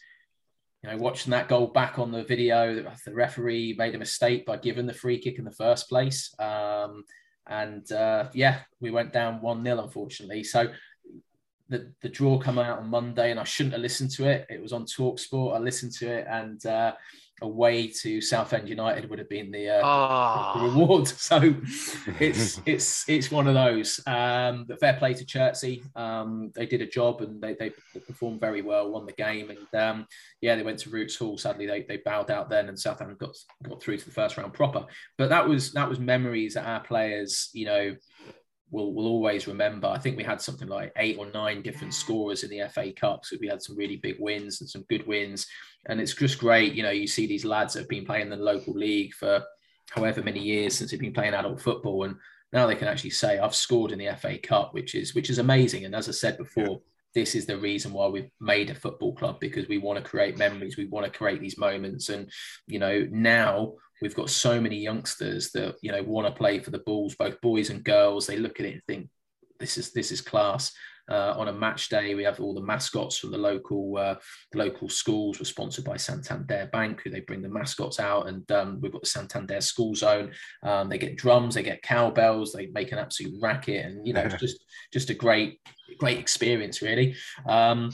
you 0.82 0.90
know, 0.90 0.96
watching 0.96 1.32
that 1.32 1.48
goal 1.48 1.68
back 1.68 1.98
on 1.98 2.12
the 2.12 2.22
video, 2.24 2.74
the 3.04 3.14
referee 3.14 3.74
made 3.76 3.94
a 3.94 3.98
mistake 3.98 4.46
by 4.46 4.56
giving 4.56 4.86
the 4.86 4.94
free 4.94 5.18
kick 5.18 5.38
in 5.38 5.44
the 5.44 5.50
first 5.50 5.88
place. 5.88 6.32
Um, 6.38 7.02
and 7.48 7.90
uh, 7.90 8.28
yeah, 8.32 8.60
we 8.80 8.90
went 8.90 9.12
down 9.12 9.40
1 9.40 9.64
0, 9.64 9.82
unfortunately. 9.82 10.44
So 10.44 10.68
the, 11.68 11.92
the 12.00 12.08
draw 12.08 12.38
come 12.38 12.58
out 12.58 12.78
on 12.78 12.88
Monday, 12.88 13.30
and 13.30 13.40
I 13.40 13.44
shouldn't 13.44 13.72
have 13.72 13.82
listened 13.82 14.10
to 14.12 14.28
it. 14.28 14.46
It 14.48 14.62
was 14.62 14.72
on 14.72 14.86
Talk 14.86 15.18
Sport. 15.18 15.56
I 15.56 15.58
listened 15.58 15.92
to 15.94 16.10
it, 16.10 16.26
and 16.30 16.64
uh, 16.64 16.92
away 17.42 17.88
to 17.88 18.20
Southend 18.20 18.68
United 18.68 19.08
would 19.08 19.18
have 19.18 19.28
been 19.28 19.50
the, 19.50 19.68
uh, 19.68 19.78
oh. 19.78 19.80
the 19.80 19.84
ah. 19.84 20.62
reward. 20.64 21.12
So 21.28 21.54
it's 22.20 22.60
it's 22.64 23.06
it's 23.08 23.30
one 23.30 23.48
of 23.48 23.54
those. 23.54 24.00
Um, 24.06 24.64
but 24.66 24.80
fair 24.80 24.94
play 24.94 25.12
to 25.14 25.24
Chertsey. 25.24 25.82
Um, 25.94 26.52
they 26.54 26.64
did 26.64 26.80
a 26.80 26.86
job 26.86 27.20
and 27.20 27.40
they, 27.40 27.54
they 27.54 27.70
performed 28.06 28.40
very 28.40 28.62
well, 28.62 28.90
won 28.90 29.04
the 29.04 29.12
game, 29.12 29.50
and 29.50 29.80
um, 29.80 30.06
yeah, 30.40 30.56
they 30.56 30.62
went 30.62 30.78
to 30.80 30.90
Roots 30.90 31.16
Hall. 31.16 31.36
Sadly, 31.36 31.66
they, 31.66 31.82
they 31.82 31.98
bowed 31.98 32.30
out 32.30 32.48
then, 32.48 32.68
and 32.68 32.78
Southend 32.78 33.18
got 33.18 33.36
got 33.62 33.82
through 33.82 33.98
to 33.98 34.04
the 34.04 34.10
first 34.10 34.36
round 34.38 34.54
proper. 34.54 34.86
But 35.18 35.28
that 35.28 35.46
was 35.46 35.72
that 35.72 35.88
was 35.88 35.98
memories 35.98 36.54
that 36.54 36.66
our 36.66 36.80
players, 36.80 37.50
you 37.52 37.66
know, 37.66 37.96
will 38.70 38.92
will 38.92 39.06
always 39.06 39.46
remember. 39.46 39.88
I 39.88 39.98
think 39.98 40.16
we 40.16 40.24
had 40.24 40.40
something 40.40 40.68
like 40.68 40.92
eight 40.96 41.18
or 41.18 41.26
nine 41.32 41.62
different 41.62 41.94
scorers 41.94 42.44
in 42.44 42.50
the 42.50 42.68
FA 42.68 42.92
Cup, 42.92 43.24
so 43.24 43.36
we 43.40 43.48
had 43.48 43.62
some 43.62 43.76
really 43.76 43.96
big 43.96 44.16
wins 44.18 44.60
and 44.60 44.68
some 44.68 44.84
good 44.88 45.06
wins, 45.06 45.46
and 45.86 46.00
it's 46.00 46.14
just 46.14 46.38
great. 46.38 46.74
You 46.74 46.82
know, 46.82 46.90
you 46.90 47.06
see 47.06 47.26
these 47.26 47.44
lads 47.44 47.74
that 47.74 47.80
have 47.80 47.88
been 47.88 48.06
playing 48.06 48.24
in 48.24 48.30
the 48.30 48.36
local 48.36 48.74
league 48.74 49.14
for 49.14 49.42
however 49.90 50.22
many 50.22 50.40
years 50.40 50.76
since 50.76 50.90
they've 50.90 51.00
been 51.00 51.12
playing 51.12 51.34
adult 51.34 51.60
football, 51.60 52.04
and 52.04 52.16
now 52.52 52.66
they 52.66 52.76
can 52.76 52.88
actually 52.88 53.10
say 53.10 53.38
I've 53.38 53.54
scored 53.54 53.92
in 53.92 53.98
the 53.98 54.14
FA 54.16 54.38
Cup, 54.38 54.74
which 54.74 54.94
is 54.94 55.14
which 55.14 55.30
is 55.30 55.38
amazing. 55.38 55.84
And 55.84 55.94
as 55.94 56.08
I 56.08 56.12
said 56.12 56.38
before. 56.38 56.64
Yeah. 56.64 56.76
This 57.14 57.34
is 57.34 57.46
the 57.46 57.56
reason 57.56 57.94
why 57.94 58.06
we've 58.06 58.30
made 58.38 58.68
a 58.68 58.74
football 58.74 59.14
club 59.14 59.40
because 59.40 59.66
we 59.66 59.78
want 59.78 59.96
to 59.96 60.08
create 60.08 60.36
memories. 60.36 60.76
We 60.76 60.84
want 60.84 61.06
to 61.06 61.18
create 61.18 61.40
these 61.40 61.56
moments. 61.56 62.10
And, 62.10 62.30
you 62.66 62.78
know, 62.78 63.08
now 63.10 63.76
we've 64.02 64.14
got 64.14 64.30
so 64.30 64.60
many 64.60 64.76
youngsters 64.76 65.50
that 65.52 65.76
you 65.82 65.92
know 65.92 66.02
want 66.02 66.26
to 66.26 66.32
play 66.32 66.58
for 66.58 66.70
the 66.70 66.78
Bulls, 66.78 67.16
both 67.16 67.40
boys 67.40 67.70
and 67.70 67.84
girls. 67.84 68.26
They 68.26 68.38
look 68.38 68.60
at 68.60 68.66
it 68.66 68.74
and 68.74 68.82
think, 68.86 69.08
"This 69.58 69.78
is 69.78 69.92
this 69.92 70.10
is 70.12 70.20
class." 70.20 70.72
Uh, 71.10 71.34
on 71.38 71.48
a 71.48 71.52
match 71.52 71.88
day, 71.88 72.14
we 72.14 72.22
have 72.22 72.38
all 72.38 72.52
the 72.52 72.60
mascots 72.60 73.16
from 73.16 73.30
the 73.30 73.38
local 73.38 73.96
uh, 73.96 74.14
local 74.54 74.90
schools. 74.90 75.38
We're 75.38 75.46
sponsored 75.46 75.84
by 75.84 75.96
Santander 75.96 76.68
Bank, 76.70 77.00
who 77.02 77.08
they 77.08 77.20
bring 77.20 77.40
the 77.40 77.48
mascots 77.48 77.98
out, 77.98 78.28
and 78.28 78.50
um, 78.52 78.78
we've 78.80 78.92
got 78.92 79.02
the 79.02 79.08
Santander 79.08 79.62
School 79.62 79.94
Zone. 79.94 80.32
Um, 80.62 80.90
they 80.90 80.98
get 80.98 81.16
drums, 81.16 81.54
they 81.54 81.62
get 81.62 81.80
cowbells, 81.80 82.52
they 82.52 82.66
make 82.66 82.92
an 82.92 82.98
absolute 82.98 83.34
racket, 83.40 83.86
and 83.86 84.06
you 84.06 84.12
know, 84.12 84.28
just 84.40 84.62
just 84.92 85.08
a 85.08 85.14
great 85.14 85.60
great 85.98 86.18
experience, 86.18 86.82
really. 86.82 87.16
Um, 87.48 87.90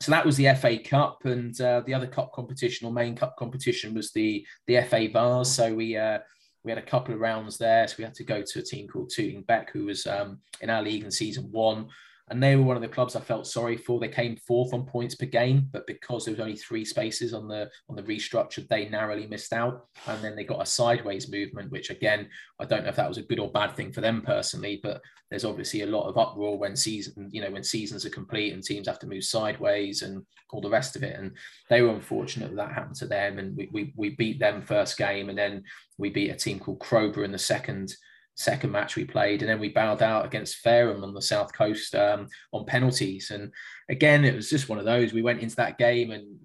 so 0.00 0.12
that 0.12 0.26
was 0.26 0.36
the 0.36 0.54
FA 0.54 0.78
Cup, 0.78 1.24
and 1.24 1.58
uh, 1.60 1.80
the 1.86 1.94
other 1.94 2.06
cup 2.06 2.32
competition 2.32 2.86
or 2.86 2.92
main 2.92 3.16
cup 3.16 3.36
competition 3.36 3.94
was 3.94 4.12
the 4.12 4.44
the 4.66 4.82
FA 4.82 5.08
Vase. 5.08 5.52
So 5.52 5.74
we 5.74 5.96
uh, 5.96 6.18
we 6.64 6.70
had 6.70 6.78
a 6.78 6.82
couple 6.82 7.14
of 7.14 7.20
rounds 7.20 7.58
there. 7.58 7.86
So 7.88 7.96
we 7.98 8.04
had 8.04 8.14
to 8.14 8.24
go 8.24 8.42
to 8.42 8.58
a 8.58 8.62
team 8.62 8.88
called 8.88 9.10
Tooting 9.14 9.42
Bec, 9.42 9.70
who 9.72 9.86
was 9.86 10.06
um, 10.06 10.40
in 10.60 10.68
our 10.68 10.82
league 10.82 11.04
in 11.04 11.10
season 11.10 11.48
one 11.50 11.88
and 12.28 12.42
they 12.42 12.56
were 12.56 12.64
one 12.64 12.76
of 12.76 12.82
the 12.82 12.88
clubs 12.88 13.14
I 13.14 13.20
felt 13.20 13.46
sorry 13.46 13.76
for. 13.76 14.00
They 14.00 14.08
came 14.08 14.36
fourth 14.36 14.74
on 14.74 14.84
points 14.84 15.14
per 15.14 15.26
game, 15.26 15.68
but 15.70 15.86
because 15.86 16.24
there 16.24 16.34
was 16.34 16.40
only 16.40 16.56
three 16.56 16.84
spaces 16.84 17.32
on 17.32 17.46
the 17.46 17.70
on 17.88 17.94
the 17.94 18.02
restructure, 18.02 18.66
they 18.66 18.88
narrowly 18.88 19.28
missed 19.28 19.52
out. 19.52 19.86
And 20.08 20.22
then 20.24 20.34
they 20.34 20.42
got 20.42 20.62
a 20.62 20.66
sideways 20.66 21.30
movement, 21.30 21.70
which 21.70 21.90
again, 21.90 22.28
I 22.58 22.64
don't 22.64 22.82
know 22.82 22.88
if 22.88 22.96
that 22.96 23.08
was 23.08 23.18
a 23.18 23.22
good 23.22 23.38
or 23.38 23.52
bad 23.52 23.76
thing 23.76 23.92
for 23.92 24.00
them 24.00 24.22
personally, 24.22 24.80
but 24.82 25.02
there's 25.30 25.44
obviously 25.44 25.82
a 25.82 25.86
lot 25.86 26.08
of 26.08 26.18
uproar 26.18 26.58
when 26.58 26.74
season, 26.74 27.28
you 27.32 27.40
know, 27.40 27.50
when 27.50 27.62
seasons 27.62 28.04
are 28.04 28.10
complete 28.10 28.52
and 28.52 28.62
teams 28.62 28.88
have 28.88 28.98
to 29.00 29.06
move 29.06 29.24
sideways 29.24 30.02
and 30.02 30.24
all 30.50 30.60
the 30.60 30.68
rest 30.68 30.96
of 30.96 31.04
it. 31.04 31.16
And 31.16 31.32
they 31.70 31.82
were 31.82 31.94
unfortunate 31.94 32.50
that 32.50 32.56
that 32.56 32.74
happened 32.74 32.96
to 32.96 33.06
them. 33.06 33.38
And 33.38 33.56
we 33.56 33.68
we, 33.72 33.92
we 33.94 34.10
beat 34.10 34.40
them 34.40 34.62
first 34.62 34.98
game, 34.98 35.28
and 35.28 35.38
then 35.38 35.62
we 35.96 36.10
beat 36.10 36.30
a 36.30 36.34
team 36.34 36.58
called 36.58 36.80
Crowborough 36.80 37.24
in 37.24 37.32
the 37.32 37.38
second 37.38 37.94
second 38.36 38.70
match 38.70 38.96
we 38.96 39.04
played, 39.04 39.42
and 39.42 39.50
then 39.50 39.58
we 39.58 39.70
bowed 39.70 40.02
out 40.02 40.24
against 40.24 40.62
Fareham 40.62 41.02
on 41.02 41.14
the 41.14 41.22
south 41.22 41.52
coast 41.52 41.94
um, 41.94 42.28
on 42.52 42.64
penalties. 42.66 43.30
And 43.30 43.52
again, 43.88 44.24
it 44.24 44.34
was 44.34 44.48
just 44.48 44.68
one 44.68 44.78
of 44.78 44.84
those. 44.84 45.12
We 45.12 45.22
went 45.22 45.40
into 45.40 45.56
that 45.56 45.78
game 45.78 46.10
and 46.10 46.38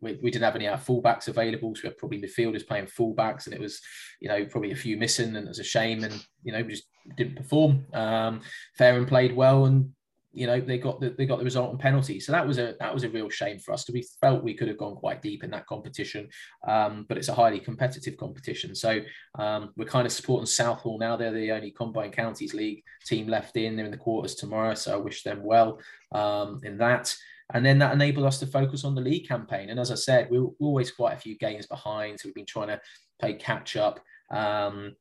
we, 0.00 0.18
we 0.22 0.30
didn't 0.30 0.44
have 0.44 0.56
any 0.56 0.66
of 0.66 0.72
our 0.72 0.78
fullbacks 0.78 1.28
available, 1.28 1.74
so 1.74 1.82
we 1.84 1.88
had 1.88 1.98
probably 1.98 2.20
midfielders 2.20 2.66
playing 2.66 2.86
fullbacks, 2.86 3.46
and 3.46 3.54
it 3.54 3.60
was, 3.60 3.80
you 4.20 4.28
know, 4.28 4.44
probably 4.46 4.72
a 4.72 4.76
few 4.76 4.96
missing, 4.96 5.36
and 5.36 5.46
it 5.46 5.48
was 5.48 5.58
a 5.58 5.64
shame. 5.64 6.04
And 6.04 6.24
you 6.42 6.52
know, 6.52 6.62
we 6.62 6.70
just 6.70 6.88
didn't 7.16 7.36
perform. 7.36 7.86
Um, 7.92 8.40
played 8.76 9.34
well, 9.34 9.66
and 9.66 9.92
you 10.32 10.46
know 10.46 10.60
they 10.60 10.78
got 10.78 11.00
the 11.00 11.10
they 11.10 11.26
got 11.26 11.38
the 11.38 11.44
result 11.44 11.70
on 11.70 11.78
penalty. 11.78 12.20
So 12.20 12.32
that 12.32 12.46
was 12.46 12.58
a 12.58 12.76
that 12.78 12.94
was 12.94 13.04
a 13.04 13.10
real 13.10 13.28
shame 13.28 13.58
for 13.58 13.72
us 13.72 13.84
because 13.84 13.94
we 13.94 14.06
felt 14.20 14.44
we 14.44 14.54
could 14.54 14.68
have 14.68 14.78
gone 14.78 14.94
quite 14.94 15.22
deep 15.22 15.42
in 15.42 15.50
that 15.50 15.66
competition 15.66 16.28
um, 16.66 17.06
but 17.08 17.18
it's 17.18 17.28
a 17.28 17.34
highly 17.34 17.58
competitive 17.58 18.16
competition. 18.16 18.74
So 18.74 19.00
um, 19.38 19.72
we're 19.76 19.86
kind 19.86 20.06
of 20.06 20.12
supporting 20.12 20.46
southall 20.46 20.98
now. 20.98 21.16
They're 21.16 21.32
the 21.32 21.52
only 21.52 21.70
combined 21.70 22.12
counties 22.12 22.54
league 22.54 22.82
team 23.06 23.26
left 23.26 23.56
in. 23.56 23.76
They're 23.76 23.84
in 23.84 23.90
the 23.90 23.96
quarters 23.96 24.34
tomorrow 24.34 24.74
so 24.74 24.94
i 24.94 24.96
wish 24.96 25.22
them 25.22 25.42
well 25.42 25.78
um, 26.12 26.60
in 26.62 26.78
that. 26.78 27.14
And 27.52 27.66
then 27.66 27.78
that 27.78 27.92
enabled 27.92 28.26
us 28.26 28.38
to 28.40 28.46
focus 28.46 28.84
on 28.84 28.94
the 28.94 29.00
league 29.00 29.26
campaign. 29.26 29.70
And 29.70 29.80
as 29.80 29.90
i 29.90 29.96
said 29.96 30.28
we 30.30 30.38
we're 30.38 30.50
always 30.60 30.92
quite 30.92 31.14
a 31.14 31.20
few 31.20 31.36
games 31.36 31.66
behind. 31.66 32.20
So 32.20 32.28
we've 32.28 32.34
been 32.34 32.46
trying 32.46 32.68
to 32.68 32.80
play 33.18 33.34
catch 33.34 33.76
up 33.76 34.00
um, 34.30 34.94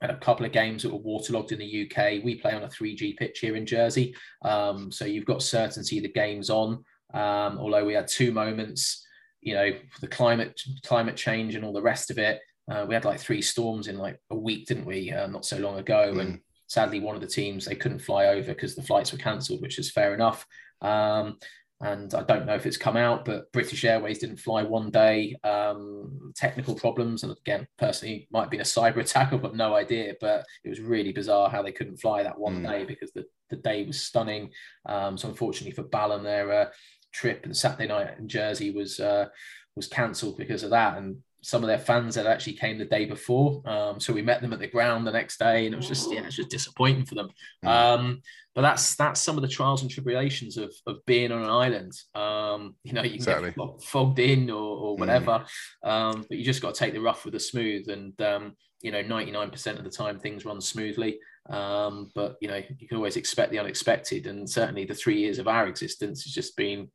had 0.00 0.10
a 0.10 0.18
couple 0.18 0.44
of 0.44 0.52
games 0.52 0.82
that 0.82 0.92
were 0.92 0.98
waterlogged 0.98 1.52
in 1.52 1.58
the 1.58 1.90
UK. 1.90 2.22
We 2.24 2.36
play 2.36 2.52
on 2.52 2.64
a 2.64 2.68
3G 2.68 3.16
pitch 3.16 3.38
here 3.40 3.56
in 3.56 3.66
Jersey, 3.66 4.14
um, 4.44 4.90
so 4.92 5.04
you've 5.04 5.24
got 5.24 5.42
certainty 5.42 6.00
the 6.00 6.08
game's 6.08 6.50
on. 6.50 6.84
Um, 7.14 7.58
although 7.58 7.84
we 7.84 7.94
had 7.94 8.08
two 8.08 8.32
moments, 8.32 9.06
you 9.40 9.54
know, 9.54 9.70
the 10.00 10.08
climate 10.08 10.60
climate 10.84 11.16
change 11.16 11.54
and 11.54 11.64
all 11.64 11.72
the 11.72 11.82
rest 11.82 12.10
of 12.10 12.18
it. 12.18 12.40
Uh, 12.70 12.84
we 12.88 12.94
had 12.94 13.04
like 13.04 13.20
three 13.20 13.40
storms 13.40 13.86
in 13.86 13.96
like 13.96 14.20
a 14.30 14.36
week, 14.36 14.66
didn't 14.66 14.86
we? 14.86 15.12
Uh, 15.12 15.28
not 15.28 15.44
so 15.44 15.56
long 15.58 15.78
ago, 15.78 16.12
mm. 16.14 16.20
and 16.20 16.40
sadly, 16.66 17.00
one 17.00 17.14
of 17.14 17.20
the 17.20 17.26
teams 17.26 17.64
they 17.64 17.76
couldn't 17.76 18.00
fly 18.00 18.26
over 18.26 18.52
because 18.52 18.74
the 18.74 18.82
flights 18.82 19.12
were 19.12 19.18
cancelled, 19.18 19.62
which 19.62 19.78
is 19.78 19.90
fair 19.90 20.14
enough. 20.14 20.44
Um, 20.82 21.38
and 21.80 22.14
I 22.14 22.22
don't 22.22 22.46
know 22.46 22.54
if 22.54 22.64
it's 22.64 22.78
come 22.78 22.96
out, 22.96 23.26
but 23.26 23.52
British 23.52 23.84
Airways 23.84 24.18
didn't 24.18 24.38
fly 24.38 24.62
one 24.62 24.90
day. 24.90 25.36
Um, 25.44 26.32
technical 26.34 26.74
problems, 26.74 27.22
and 27.22 27.32
again, 27.32 27.66
personally, 27.76 28.26
might 28.30 28.42
have 28.42 28.50
been 28.50 28.60
a 28.60 28.64
cyber 28.64 28.98
attack. 28.98 29.32
I've 29.32 29.42
got 29.42 29.54
no 29.54 29.74
idea, 29.74 30.14
but 30.20 30.44
it 30.64 30.70
was 30.70 30.80
really 30.80 31.12
bizarre 31.12 31.50
how 31.50 31.62
they 31.62 31.72
couldn't 31.72 31.98
fly 31.98 32.22
that 32.22 32.38
one 32.38 32.62
mm. 32.62 32.68
day 32.70 32.84
because 32.84 33.12
the, 33.12 33.26
the 33.50 33.56
day 33.56 33.84
was 33.84 34.00
stunning. 34.00 34.50
Um, 34.86 35.18
so 35.18 35.28
unfortunately 35.28 35.72
for 35.72 35.82
Balham, 35.82 36.22
their 36.22 36.50
uh, 36.50 36.66
trip 37.12 37.44
and 37.44 37.54
Saturday 37.54 37.88
night 37.88 38.18
in 38.18 38.26
Jersey 38.26 38.70
was 38.70 38.98
uh, 38.98 39.26
was 39.74 39.86
cancelled 39.86 40.38
because 40.38 40.62
of 40.62 40.70
that, 40.70 40.96
and 40.96 41.18
some 41.46 41.62
of 41.62 41.68
their 41.68 41.78
fans 41.78 42.16
that 42.16 42.26
actually 42.26 42.54
came 42.54 42.76
the 42.76 42.84
day 42.84 43.04
before. 43.04 43.62
Um, 43.70 44.00
so 44.00 44.12
we 44.12 44.20
met 44.20 44.40
them 44.42 44.52
at 44.52 44.58
the 44.58 44.66
ground 44.66 45.06
the 45.06 45.12
next 45.12 45.38
day, 45.38 45.64
and 45.64 45.72
it 45.72 45.76
was 45.76 45.86
just 45.86 46.12
yeah, 46.12 46.24
it's 46.24 46.34
just 46.34 46.50
disappointing 46.50 47.06
for 47.06 47.14
them. 47.14 47.28
Mm. 47.64 47.68
Um, 47.68 48.22
but 48.52 48.62
that's 48.62 48.96
that's 48.96 49.20
some 49.20 49.36
of 49.36 49.42
the 49.42 49.48
trials 49.48 49.82
and 49.82 49.88
tribulations 49.88 50.56
of, 50.56 50.74
of 50.88 51.06
being 51.06 51.30
on 51.30 51.44
an 51.44 51.48
island. 51.48 51.92
Um, 52.16 52.74
you 52.82 52.94
know, 52.94 53.02
you 53.04 53.10
can 53.10 53.18
exactly. 53.18 53.54
get 53.56 53.82
fogged 53.84 54.18
in 54.18 54.50
or, 54.50 54.76
or 54.76 54.96
mm. 54.96 54.98
whatever, 54.98 55.44
mm. 55.84 55.88
um, 55.88 56.24
but 56.28 56.36
you 56.36 56.44
just 56.44 56.62
got 56.62 56.74
to 56.74 56.80
take 56.80 56.94
the 56.94 57.00
rough 57.00 57.24
with 57.24 57.34
the 57.34 57.38
smooth. 57.38 57.90
And 57.90 58.20
um, 58.20 58.56
you 58.80 58.90
know, 58.90 59.02
ninety 59.02 59.30
nine 59.30 59.50
percent 59.50 59.78
of 59.78 59.84
the 59.84 59.90
time 59.90 60.18
things 60.18 60.44
run 60.44 60.60
smoothly. 60.60 61.20
Um, 61.48 62.10
but 62.16 62.38
you 62.40 62.48
know, 62.48 62.60
you 62.76 62.88
can 62.88 62.96
always 62.96 63.16
expect 63.16 63.52
the 63.52 63.60
unexpected, 63.60 64.26
and 64.26 64.50
certainly 64.50 64.84
the 64.84 64.94
three 64.94 65.20
years 65.20 65.38
of 65.38 65.46
our 65.46 65.68
existence 65.68 66.24
has 66.24 66.34
just 66.34 66.56
been, 66.56 66.90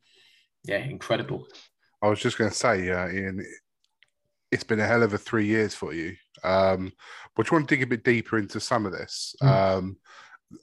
yeah, 0.66 0.84
incredible. 0.84 1.48
I 2.02 2.10
was 2.10 2.20
just 2.20 2.38
going 2.38 2.50
to 2.50 2.56
say, 2.56 2.90
uh, 2.90 3.08
Ian, 3.08 3.46
it's 4.52 4.64
been 4.64 4.80
a 4.80 4.88
hell 4.88 5.04
of 5.04 5.14
a 5.14 5.18
three 5.18 5.46
years 5.46 5.74
for 5.74 5.94
you. 5.94 6.16
Um, 6.44 6.92
but 7.36 7.50
you 7.50 7.56
want 7.56 7.68
to 7.68 7.76
dig 7.76 7.84
a 7.84 7.88
bit 7.88 8.04
deeper 8.04 8.38
into 8.38 8.60
some 8.60 8.86
of 8.86 8.92
this. 8.92 9.36
Mm. 9.42 9.48
Um, 9.48 9.98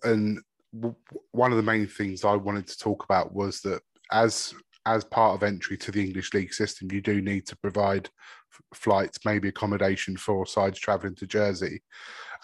and 0.05 0.41
w- 0.75 0.95
one 1.33 1.51
of 1.51 1.57
the 1.57 1.63
main 1.63 1.87
things 1.87 2.25
I 2.25 2.37
wanted 2.37 2.67
to 2.69 2.79
talk 2.79 3.05
about 3.05 3.35
was 3.35 3.61
that 3.63 3.81
as 4.13 4.55
as 4.87 5.05
part 5.05 5.35
of 5.35 5.43
entry 5.43 5.77
to 5.77 5.91
the 5.91 6.03
English 6.03 6.33
league 6.33 6.53
system, 6.53 6.89
you 6.91 7.01
do 7.01 7.21
need 7.21 7.47
to 7.47 7.57
provide 7.57 8.07
f- 8.07 8.79
flights, 8.79 9.19
maybe 9.25 9.49
accommodation 9.49 10.17
for 10.17 10.47
sides 10.47 10.79
travelling 10.79 11.15
to 11.17 11.27
Jersey, 11.27 11.83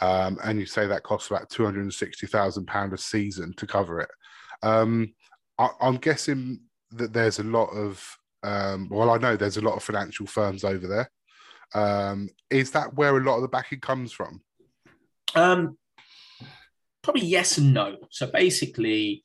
um, 0.00 0.38
and 0.44 0.58
you 0.58 0.66
say 0.66 0.86
that 0.86 1.04
costs 1.04 1.30
about 1.30 1.48
two 1.48 1.64
hundred 1.64 1.82
and 1.82 1.94
sixty 1.94 2.26
thousand 2.26 2.66
pound 2.66 2.92
a 2.92 2.98
season 2.98 3.54
to 3.56 3.66
cover 3.66 4.00
it. 4.00 4.10
Um, 4.62 5.14
I, 5.58 5.68
am 5.80 5.96
guessing 5.96 6.60
that 6.92 7.12
there's 7.12 7.38
a 7.38 7.44
lot 7.44 7.68
of 7.68 8.04
um, 8.42 8.88
well, 8.90 9.10
I 9.10 9.18
know 9.18 9.36
there's 9.36 9.56
a 9.56 9.62
lot 9.62 9.76
of 9.76 9.82
financial 9.82 10.26
firms 10.26 10.64
over 10.64 10.86
there. 10.86 11.10
Um, 11.74 12.28
is 12.50 12.70
that 12.72 12.94
where 12.94 13.16
a 13.16 13.22
lot 13.22 13.36
of 13.36 13.42
the 13.42 13.48
backing 13.48 13.80
comes 13.80 14.12
from? 14.12 14.40
Um, 15.34 15.76
probably 17.02 17.26
yes 17.26 17.58
and 17.58 17.74
no. 17.74 17.96
So 18.10 18.26
basically, 18.26 19.24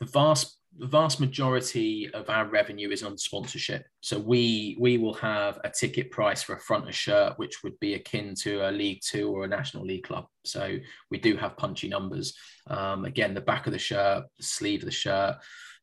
the 0.00 0.06
vast 0.06 0.58
the 0.78 0.86
vast 0.86 1.20
majority 1.20 2.08
of 2.14 2.30
our 2.30 2.48
revenue 2.48 2.90
is 2.90 3.02
on 3.02 3.18
sponsorship. 3.18 3.84
So 4.00 4.18
we 4.18 4.76
we 4.80 4.96
will 4.98 5.14
have 5.14 5.58
a 5.64 5.70
ticket 5.70 6.10
price 6.10 6.42
for 6.42 6.54
a 6.54 6.60
fronter 6.60 6.92
shirt, 6.92 7.34
which 7.38 7.62
would 7.62 7.78
be 7.78 7.94
akin 7.94 8.34
to 8.42 8.68
a 8.68 8.70
League 8.70 9.00
Two 9.02 9.30
or 9.30 9.44
a 9.44 9.48
National 9.48 9.84
League 9.84 10.04
club. 10.04 10.26
So 10.44 10.78
we 11.10 11.18
do 11.18 11.36
have 11.36 11.56
punchy 11.56 11.88
numbers. 11.88 12.34
Um, 12.68 13.04
again, 13.04 13.34
the 13.34 13.40
back 13.40 13.66
of 13.66 13.72
the 13.72 13.78
shirt, 13.78 14.24
the 14.38 14.42
sleeve 14.42 14.80
of 14.80 14.86
the 14.86 14.92
shirt, 14.92 15.36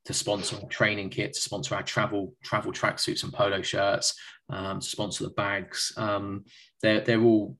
to 0.09 0.13
sponsor 0.15 0.55
our 0.55 0.67
training 0.69 1.07
kit, 1.07 1.33
to 1.33 1.39
sponsor 1.39 1.75
our 1.75 1.83
travel 1.83 2.33
travel 2.43 2.71
tracksuits 2.71 3.23
and 3.23 3.31
polo 3.31 3.61
shirts, 3.61 4.19
um, 4.49 4.79
to 4.79 4.85
sponsor 4.87 5.23
the 5.23 5.29
bags. 5.29 5.93
Um, 5.97 6.45
they're 6.81 7.01
they're 7.01 7.21
all 7.21 7.55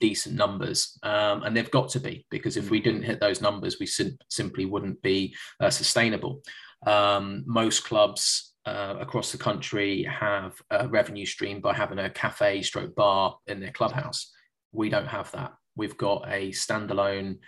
decent 0.00 0.34
numbers, 0.34 0.98
um, 1.04 1.44
and 1.44 1.56
they've 1.56 1.70
got 1.70 1.88
to 1.90 2.00
be 2.00 2.26
because 2.28 2.56
if 2.56 2.70
we 2.70 2.80
didn't 2.80 3.04
hit 3.04 3.20
those 3.20 3.40
numbers, 3.40 3.76
we 3.78 3.86
sim- 3.86 4.18
simply 4.28 4.64
wouldn't 4.64 5.00
be 5.00 5.32
uh, 5.60 5.70
sustainable. 5.70 6.42
Um, 6.88 7.44
most 7.46 7.84
clubs 7.84 8.52
uh, 8.66 8.96
across 8.98 9.30
the 9.30 9.38
country 9.38 10.02
have 10.02 10.60
a 10.72 10.88
revenue 10.88 11.24
stream 11.24 11.60
by 11.60 11.72
having 11.72 12.00
a 12.00 12.10
cafe 12.10 12.62
stroke 12.62 12.96
bar 12.96 13.36
in 13.46 13.60
their 13.60 13.70
clubhouse. 13.70 14.32
We 14.72 14.88
don't 14.88 15.06
have 15.06 15.30
that. 15.32 15.52
We've 15.76 15.96
got 15.96 16.24
a 16.26 16.50
standalone 16.50 17.38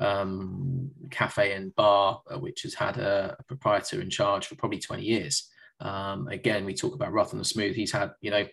um, 0.00 0.90
cafe 1.10 1.52
and 1.52 1.74
bar, 1.76 2.22
uh, 2.30 2.38
which 2.38 2.62
has 2.62 2.74
had 2.74 2.96
a, 2.96 3.36
a, 3.38 3.42
proprietor 3.44 4.00
in 4.00 4.10
charge 4.10 4.46
for 4.46 4.56
probably 4.56 4.78
20 4.78 5.02
years. 5.02 5.48
Um, 5.80 6.26
again, 6.28 6.64
we 6.64 6.74
talk 6.74 6.94
about 6.94 7.12
rough 7.12 7.32
and 7.32 7.40
the 7.40 7.44
smooth. 7.44 7.76
He's 7.76 7.92
had, 7.92 8.12
you 8.20 8.30
know, 8.30 8.46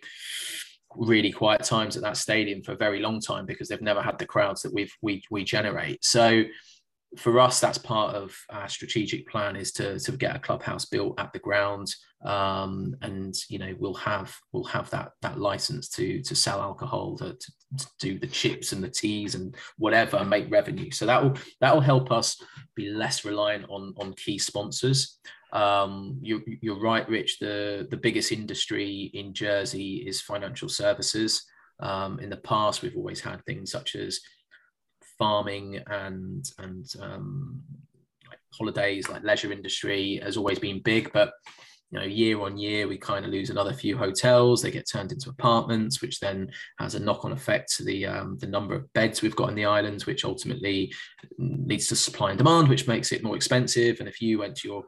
really 0.94 1.32
quiet 1.32 1.64
times 1.64 1.96
at 1.96 2.02
that 2.02 2.16
stadium 2.16 2.62
for 2.62 2.72
a 2.72 2.76
very 2.76 3.00
long 3.00 3.20
time 3.20 3.46
because 3.46 3.68
they've 3.68 3.80
never 3.80 4.02
had 4.02 4.18
the 4.18 4.26
crowds 4.26 4.62
that 4.62 4.72
we've 4.72 4.92
we 5.02 5.22
we 5.30 5.44
generate. 5.44 6.04
So 6.04 6.44
for 7.16 7.40
us, 7.40 7.60
that's 7.60 7.78
part 7.78 8.14
of 8.14 8.36
our 8.50 8.68
strategic 8.68 9.26
plan 9.28 9.56
is 9.56 9.72
to, 9.72 9.98
to 9.98 10.12
get 10.12 10.36
a 10.36 10.40
clubhouse 10.40 10.84
built 10.84 11.18
at 11.18 11.32
the 11.32 11.38
ground, 11.38 11.88
um, 12.24 12.94
and 13.02 13.34
you 13.48 13.58
know 13.58 13.74
we'll 13.78 13.94
have 13.94 14.34
we'll 14.52 14.64
have 14.64 14.90
that 14.90 15.12
that 15.22 15.38
license 15.38 15.88
to 15.90 16.22
to 16.22 16.34
sell 16.34 16.60
alcohol, 16.60 17.16
to, 17.18 17.32
to, 17.32 17.52
to, 17.76 17.86
do 17.98 18.18
the 18.18 18.26
chips 18.26 18.72
and 18.72 18.82
the 18.82 18.88
teas 18.88 19.34
and 19.34 19.54
whatever, 19.76 20.24
make 20.24 20.50
revenue. 20.50 20.90
So 20.90 21.06
that 21.06 21.22
will 21.22 21.34
that 21.60 21.74
will 21.74 21.80
help 21.80 22.10
us 22.10 22.40
be 22.74 22.90
less 22.90 23.24
reliant 23.24 23.66
on 23.68 23.94
on 23.98 24.14
key 24.14 24.38
sponsors. 24.38 25.18
Um, 25.52 26.18
you, 26.20 26.42
you're 26.60 26.80
right, 26.80 27.08
Rich. 27.08 27.38
The 27.38 27.86
the 27.90 27.96
biggest 27.96 28.32
industry 28.32 29.10
in 29.14 29.32
Jersey 29.32 30.04
is 30.06 30.20
financial 30.20 30.68
services. 30.68 31.44
Um, 31.80 32.18
in 32.20 32.30
the 32.30 32.36
past, 32.38 32.82
we've 32.82 32.96
always 32.96 33.20
had 33.20 33.44
things 33.44 33.70
such 33.70 33.94
as 33.94 34.20
farming 35.18 35.82
and 35.86 36.44
and 36.58 36.86
um, 37.00 37.62
holidays, 38.52 39.08
like 39.08 39.22
leisure 39.22 39.52
industry, 39.52 40.20
has 40.22 40.36
always 40.36 40.58
been 40.58 40.80
big. 40.82 41.12
But 41.12 41.32
you 41.90 41.98
know, 41.98 42.04
year 42.04 42.40
on 42.40 42.58
year, 42.58 42.86
we 42.86 42.98
kind 42.98 43.24
of 43.24 43.30
lose 43.30 43.48
another 43.48 43.72
few 43.72 43.96
hotels. 43.96 44.60
They 44.60 44.70
get 44.70 44.88
turned 44.90 45.10
into 45.10 45.30
apartments, 45.30 46.02
which 46.02 46.20
then 46.20 46.50
has 46.78 46.94
a 46.94 47.00
knock-on 47.00 47.32
effect 47.32 47.74
to 47.76 47.84
the 47.84 48.06
um, 48.06 48.36
the 48.38 48.46
number 48.46 48.74
of 48.74 48.92
beds 48.92 49.22
we've 49.22 49.36
got 49.36 49.48
in 49.48 49.54
the 49.54 49.64
islands, 49.64 50.04
which 50.04 50.24
ultimately 50.24 50.92
leads 51.38 51.86
to 51.86 51.96
supply 51.96 52.30
and 52.30 52.38
demand, 52.38 52.68
which 52.68 52.86
makes 52.86 53.10
it 53.12 53.24
more 53.24 53.36
expensive. 53.36 54.00
And 54.00 54.08
if 54.08 54.20
you 54.20 54.38
went 54.38 54.56
to 54.56 54.68
your, 54.68 54.84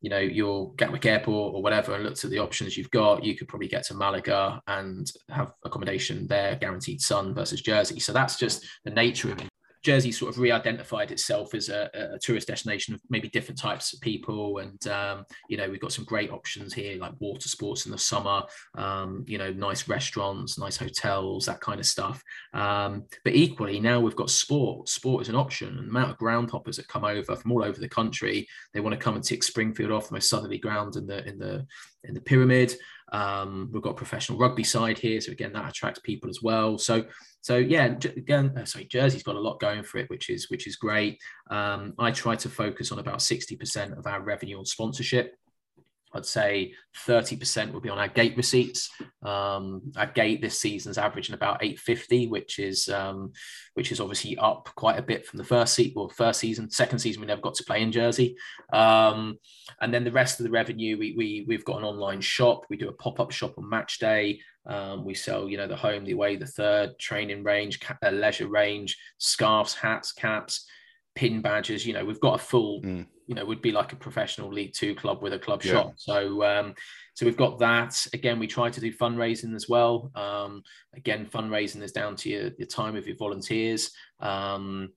you 0.00 0.10
know, 0.10 0.18
your 0.18 0.72
Gatwick 0.74 1.06
Airport 1.06 1.54
or 1.54 1.62
whatever 1.62 1.94
and 1.94 2.04
looked 2.04 2.24
at 2.24 2.30
the 2.30 2.38
options 2.38 2.76
you've 2.76 2.90
got, 2.90 3.24
you 3.24 3.34
could 3.36 3.48
probably 3.48 3.68
get 3.68 3.84
to 3.86 3.94
Malaga 3.94 4.60
and 4.68 5.10
have 5.30 5.52
accommodation 5.64 6.28
there, 6.28 6.54
guaranteed 6.54 7.00
sun 7.00 7.34
versus 7.34 7.62
Jersey. 7.62 7.98
So 7.98 8.12
that's 8.12 8.36
just 8.36 8.64
the 8.84 8.90
nature 8.90 9.32
of 9.32 9.40
it. 9.40 9.48
Jersey 9.84 10.10
sort 10.10 10.32
of 10.32 10.40
re-identified 10.40 11.10
itself 11.10 11.54
as 11.54 11.68
a, 11.68 11.90
a, 11.92 12.18
tourist 12.18 12.48
destination 12.48 12.94
of 12.94 13.02
maybe 13.10 13.28
different 13.28 13.60
types 13.60 13.92
of 13.92 14.00
people, 14.00 14.58
and 14.58 14.86
um, 14.88 15.24
you 15.48 15.56
know 15.56 15.68
we've 15.68 15.80
got 15.80 15.92
some 15.92 16.06
great 16.06 16.30
options 16.30 16.72
here 16.72 16.98
like 16.98 17.12
water 17.20 17.48
sports 17.48 17.84
in 17.84 17.92
the 17.92 17.98
summer, 17.98 18.42
um, 18.76 19.24
you 19.26 19.36
know 19.36 19.52
nice 19.52 19.86
restaurants, 19.86 20.58
nice 20.58 20.78
hotels, 20.78 21.46
that 21.46 21.60
kind 21.60 21.78
of 21.78 21.86
stuff. 21.86 22.22
Um, 22.54 23.04
but 23.24 23.34
equally 23.34 23.78
now 23.78 24.00
we've 24.00 24.16
got 24.16 24.30
sport. 24.30 24.88
Sport 24.88 25.22
is 25.22 25.28
an 25.28 25.36
option, 25.36 25.68
and 25.68 25.86
the 25.86 25.90
amount 25.90 26.10
of 26.10 26.18
ground 26.18 26.50
hoppers 26.50 26.76
that 26.78 26.88
come 26.88 27.04
over 27.04 27.36
from 27.36 27.52
all 27.52 27.62
over 27.62 27.78
the 27.78 27.88
country, 27.88 28.48
they 28.72 28.80
want 28.80 28.94
to 28.94 29.04
come 29.04 29.16
and 29.16 29.24
tick 29.24 29.42
Springfield 29.42 29.92
off 29.92 30.08
the 30.08 30.14
most 30.14 30.30
southerly 30.30 30.58
ground 30.58 30.96
in 30.96 31.06
the 31.06 31.26
in 31.28 31.38
the 31.38 31.66
in 32.04 32.14
the 32.14 32.20
pyramid. 32.20 32.74
Um, 33.14 33.70
we've 33.72 33.82
got 33.82 33.90
a 33.90 34.02
professional 34.02 34.38
rugby 34.38 34.64
side 34.64 34.98
here, 34.98 35.20
so 35.20 35.30
again 35.30 35.52
that 35.52 35.68
attracts 35.70 36.00
people 36.00 36.28
as 36.28 36.40
well. 36.42 36.78
So 36.78 37.04
so 37.42 37.58
yeah, 37.58 37.84
again, 37.84 38.52
uh, 38.58 38.64
sorry, 38.64 38.86
Jersey's 38.86 39.22
got 39.22 39.36
a 39.36 39.40
lot 39.40 39.60
going 39.60 39.84
for 39.84 39.98
it, 39.98 40.10
which 40.10 40.30
is 40.30 40.50
which 40.50 40.66
is 40.66 40.74
great. 40.76 41.20
Um, 41.48 41.94
I 41.96 42.10
try 42.10 42.34
to 42.36 42.48
focus 42.48 42.90
on 42.90 42.98
about 42.98 43.22
sixty 43.22 43.54
percent 43.54 43.92
of 43.98 44.06
our 44.06 44.20
revenue 44.20 44.58
on 44.58 44.66
sponsorship. 44.66 45.36
I'd 46.14 46.26
say 46.26 46.74
30% 47.06 47.72
would 47.72 47.82
be 47.82 47.88
on 47.88 47.98
our 47.98 48.08
gate 48.08 48.36
receipts. 48.36 48.90
Um, 49.22 49.92
our 49.96 50.06
gate 50.06 50.40
this 50.40 50.60
season's 50.60 50.98
averaging 50.98 51.34
about 51.34 51.62
850, 51.62 52.28
which 52.28 52.58
is 52.58 52.88
um, 52.88 53.32
which 53.74 53.90
is 53.90 54.00
obviously 54.00 54.38
up 54.38 54.68
quite 54.76 54.98
a 54.98 55.02
bit 55.02 55.26
from 55.26 55.38
the 55.38 55.44
first 55.44 55.74
season. 55.74 55.94
Well, 55.96 56.08
first 56.08 56.40
season, 56.40 56.70
second 56.70 57.00
season 57.00 57.20
we 57.20 57.26
never 57.26 57.40
got 57.40 57.54
to 57.54 57.64
play 57.64 57.82
in 57.82 57.92
Jersey, 57.92 58.36
um, 58.72 59.38
and 59.80 59.92
then 59.92 60.04
the 60.04 60.12
rest 60.12 60.38
of 60.38 60.44
the 60.44 60.52
revenue 60.52 60.98
we, 60.98 61.14
we 61.16 61.44
we've 61.48 61.64
got 61.64 61.78
an 61.78 61.84
online 61.84 62.20
shop. 62.20 62.66
We 62.70 62.76
do 62.76 62.88
a 62.88 62.92
pop 62.92 63.18
up 63.18 63.32
shop 63.32 63.58
on 63.58 63.68
match 63.68 63.98
day. 63.98 64.40
Um, 64.66 65.04
we 65.04 65.14
sell, 65.14 65.48
you 65.48 65.58
know, 65.58 65.66
the 65.66 65.76
home, 65.76 66.04
the 66.04 66.12
away, 66.12 66.36
the 66.36 66.46
third 66.46 66.98
training 66.98 67.42
range, 67.42 67.80
ca- 67.80 67.98
leisure 68.10 68.48
range, 68.48 68.96
scarves, 69.18 69.74
hats, 69.74 70.12
caps, 70.12 70.66
pin 71.14 71.40
badges. 71.40 71.86
You 71.86 71.94
know, 71.94 72.04
we've 72.04 72.20
got 72.20 72.40
a 72.40 72.44
full. 72.44 72.82
Mm 72.82 73.06
you 73.26 73.34
know 73.34 73.44
would 73.44 73.62
be 73.62 73.72
like 73.72 73.92
a 73.92 73.96
professional 73.96 74.52
League 74.52 74.74
Two 74.74 74.94
club 74.94 75.22
with 75.22 75.32
a 75.32 75.38
club 75.38 75.62
yeah. 75.62 75.72
shop. 75.72 75.94
So 75.96 76.44
um, 76.44 76.74
so 77.14 77.24
we've 77.24 77.36
got 77.36 77.58
that. 77.60 78.06
Again, 78.12 78.38
we 78.38 78.46
try 78.46 78.70
to 78.70 78.80
do 78.80 78.92
fundraising 78.92 79.54
as 79.54 79.68
well. 79.68 80.10
Um, 80.14 80.62
again, 80.94 81.26
fundraising 81.26 81.82
is 81.82 81.92
down 81.92 82.16
to 82.16 82.28
your, 82.28 82.50
your 82.58 82.66
time 82.66 82.96
of 82.96 83.06
your 83.06 83.16
volunteers. 83.16 83.92
Um, 84.20 84.90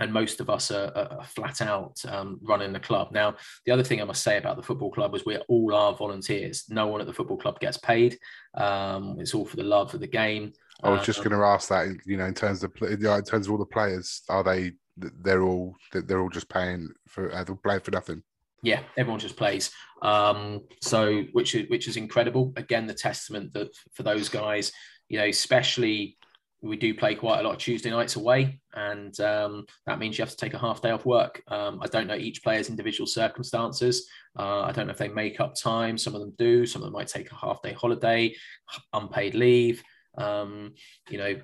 and 0.00 0.12
most 0.12 0.40
of 0.40 0.48
us 0.48 0.70
are, 0.70 0.92
are 0.96 1.24
flat 1.24 1.60
out 1.60 2.00
um, 2.06 2.38
running 2.42 2.72
the 2.72 2.78
club. 2.78 3.10
Now, 3.10 3.34
the 3.66 3.72
other 3.72 3.82
thing 3.82 4.00
I 4.00 4.04
must 4.04 4.22
say 4.22 4.38
about 4.38 4.56
the 4.56 4.62
football 4.62 4.92
club 4.92 5.12
is 5.16 5.24
we 5.24 5.36
all 5.48 5.74
are 5.74 5.92
volunteers. 5.92 6.64
No 6.68 6.86
one 6.86 7.00
at 7.00 7.08
the 7.08 7.12
football 7.12 7.36
club 7.36 7.58
gets 7.58 7.78
paid. 7.78 8.16
Um, 8.54 9.16
it's 9.18 9.34
all 9.34 9.44
for 9.44 9.56
the 9.56 9.64
love 9.64 9.92
of 9.94 10.00
the 10.00 10.06
game. 10.06 10.52
I 10.84 10.90
was 10.90 11.04
just 11.04 11.18
um, 11.18 11.24
going 11.24 11.40
to 11.40 11.46
ask 11.46 11.68
that. 11.70 11.88
You 12.06 12.16
know, 12.16 12.26
in 12.26 12.34
terms 12.34 12.62
of 12.62 12.72
in 12.80 13.00
terms 13.00 13.46
of 13.46 13.50
all 13.50 13.58
the 13.58 13.66
players, 13.66 14.22
are 14.28 14.44
they 14.44 14.72
they're 14.98 15.42
all 15.42 15.76
they're 15.92 16.20
all 16.20 16.28
just 16.28 16.48
paying 16.48 16.90
for 17.06 17.32
uh, 17.32 17.44
they're 17.44 17.56
playing 17.56 17.80
for 17.80 17.90
nothing. 17.90 18.22
Yeah, 18.62 18.80
everyone 18.96 19.20
just 19.20 19.36
plays. 19.36 19.70
Um, 20.02 20.62
so 20.80 21.22
which 21.32 21.54
is 21.54 21.68
which 21.70 21.88
is 21.88 21.96
incredible. 21.96 22.52
Again, 22.56 22.86
the 22.86 22.94
testament 22.94 23.52
that 23.54 23.68
for 23.94 24.02
those 24.02 24.28
guys, 24.28 24.72
you 25.08 25.18
know, 25.18 25.26
especially 25.26 26.16
we 26.60 26.76
do 26.76 26.92
play 26.92 27.14
quite 27.14 27.38
a 27.38 27.42
lot 27.42 27.52
of 27.52 27.58
Tuesday 27.58 27.90
nights 27.90 28.16
away, 28.16 28.60
and 28.74 29.18
um, 29.20 29.64
that 29.86 30.00
means 30.00 30.18
you 30.18 30.22
have 30.22 30.30
to 30.30 30.36
take 30.36 30.54
a 30.54 30.58
half 30.58 30.82
day 30.82 30.90
off 30.90 31.06
work. 31.06 31.40
Um, 31.46 31.78
I 31.80 31.86
don't 31.86 32.08
know 32.08 32.16
each 32.16 32.42
player's 32.42 32.68
individual 32.68 33.06
circumstances. 33.06 34.08
Uh, 34.36 34.62
I 34.62 34.72
don't 34.72 34.86
know 34.86 34.92
if 34.92 34.98
they 34.98 35.08
make 35.08 35.40
up 35.40 35.54
time. 35.54 35.96
Some 35.96 36.14
of 36.14 36.20
them 36.20 36.34
do. 36.36 36.66
Some 36.66 36.82
of 36.82 36.86
them 36.86 36.94
might 36.94 37.08
take 37.08 37.30
a 37.30 37.36
half 37.36 37.62
day 37.62 37.74
holiday, 37.74 38.34
unpaid 38.92 39.34
leave. 39.34 39.82
Um, 40.18 40.74
you 41.08 41.18
know, 41.18 41.36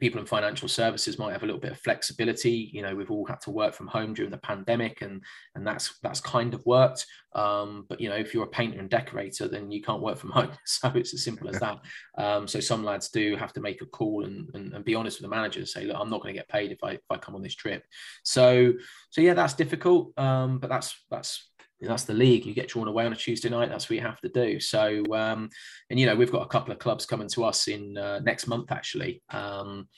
people 0.00 0.20
in 0.20 0.26
financial 0.26 0.68
services 0.68 1.18
might 1.18 1.32
have 1.32 1.42
a 1.42 1.46
little 1.46 1.60
bit 1.60 1.72
of 1.72 1.78
flexibility. 1.78 2.70
You 2.72 2.82
know, 2.82 2.94
we've 2.94 3.10
all 3.10 3.26
had 3.26 3.40
to 3.42 3.50
work 3.50 3.74
from 3.74 3.86
home 3.86 4.14
during 4.14 4.30
the 4.30 4.38
pandemic, 4.38 5.02
and 5.02 5.22
and 5.54 5.66
that's 5.66 5.98
that's 6.02 6.20
kind 6.20 6.54
of 6.54 6.64
worked. 6.66 7.06
Um, 7.34 7.84
but 7.88 8.00
you 8.00 8.08
know, 8.08 8.16
if 8.16 8.32
you're 8.32 8.44
a 8.44 8.48
painter 8.48 8.80
and 8.80 8.88
decorator, 8.88 9.46
then 9.46 9.70
you 9.70 9.82
can't 9.82 10.02
work 10.02 10.18
from 10.18 10.30
home. 10.32 10.50
So 10.64 10.90
it's 10.94 11.14
as 11.14 11.24
simple 11.24 11.48
as 11.48 11.60
that. 11.60 11.78
Um, 12.18 12.48
so 12.48 12.60
some 12.60 12.84
lads 12.84 13.08
do 13.08 13.36
have 13.36 13.52
to 13.54 13.60
make 13.60 13.82
a 13.82 13.86
call 13.86 14.24
and, 14.24 14.48
and, 14.54 14.72
and 14.72 14.84
be 14.84 14.94
honest 14.94 15.18
with 15.20 15.30
the 15.30 15.34
manager 15.34 15.60
and 15.60 15.68
say, 15.68 15.84
look, 15.84 15.96
I'm 15.98 16.10
not 16.10 16.22
going 16.22 16.34
to 16.34 16.38
get 16.38 16.48
paid 16.48 16.72
if 16.72 16.82
I 16.82 16.92
if 16.92 17.00
I 17.10 17.16
come 17.16 17.34
on 17.34 17.42
this 17.42 17.54
trip. 17.54 17.84
So 18.24 18.72
so 19.10 19.20
yeah, 19.20 19.34
that's 19.34 19.54
difficult. 19.54 20.18
Um, 20.18 20.58
but 20.58 20.70
that's 20.70 21.04
that's 21.10 21.50
that's 21.80 22.04
the 22.04 22.14
league. 22.14 22.46
You 22.46 22.54
get 22.54 22.68
drawn 22.68 22.88
away 22.88 23.04
on 23.04 23.12
a 23.12 23.16
Tuesday 23.16 23.48
night. 23.48 23.68
That's 23.68 23.88
what 23.88 23.96
you 23.96 24.02
have 24.02 24.20
to 24.20 24.28
do. 24.28 24.58
So, 24.60 25.04
um, 25.12 25.50
and 25.90 26.00
you 26.00 26.06
know, 26.06 26.16
we've 26.16 26.32
got 26.32 26.42
a 26.42 26.48
couple 26.48 26.72
of 26.72 26.78
clubs 26.78 27.06
coming 27.06 27.28
to 27.28 27.44
us 27.44 27.68
in 27.68 27.98
uh, 27.98 28.20
next 28.20 28.46
month 28.46 28.72
actually. 28.72 29.22
Um, 29.30 29.88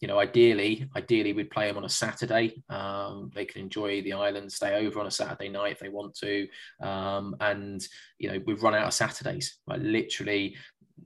you 0.00 0.06
know, 0.06 0.20
ideally, 0.20 0.88
ideally 0.96 1.32
we'd 1.32 1.50
play 1.50 1.66
them 1.66 1.76
on 1.76 1.84
a 1.84 1.88
Saturday. 1.88 2.62
Um, 2.68 3.30
they 3.34 3.44
can 3.44 3.62
enjoy 3.62 4.02
the 4.02 4.12
island, 4.12 4.52
stay 4.52 4.86
over 4.86 5.00
on 5.00 5.06
a 5.06 5.10
Saturday 5.10 5.48
night 5.48 5.72
if 5.72 5.80
they 5.80 5.88
want 5.88 6.14
to. 6.18 6.46
Um, 6.80 7.34
and 7.40 7.84
you 8.18 8.30
know, 8.30 8.40
we've 8.46 8.62
run 8.62 8.74
out 8.74 8.86
of 8.86 8.94
Saturdays. 8.94 9.58
Like 9.66 9.80
literally, 9.82 10.56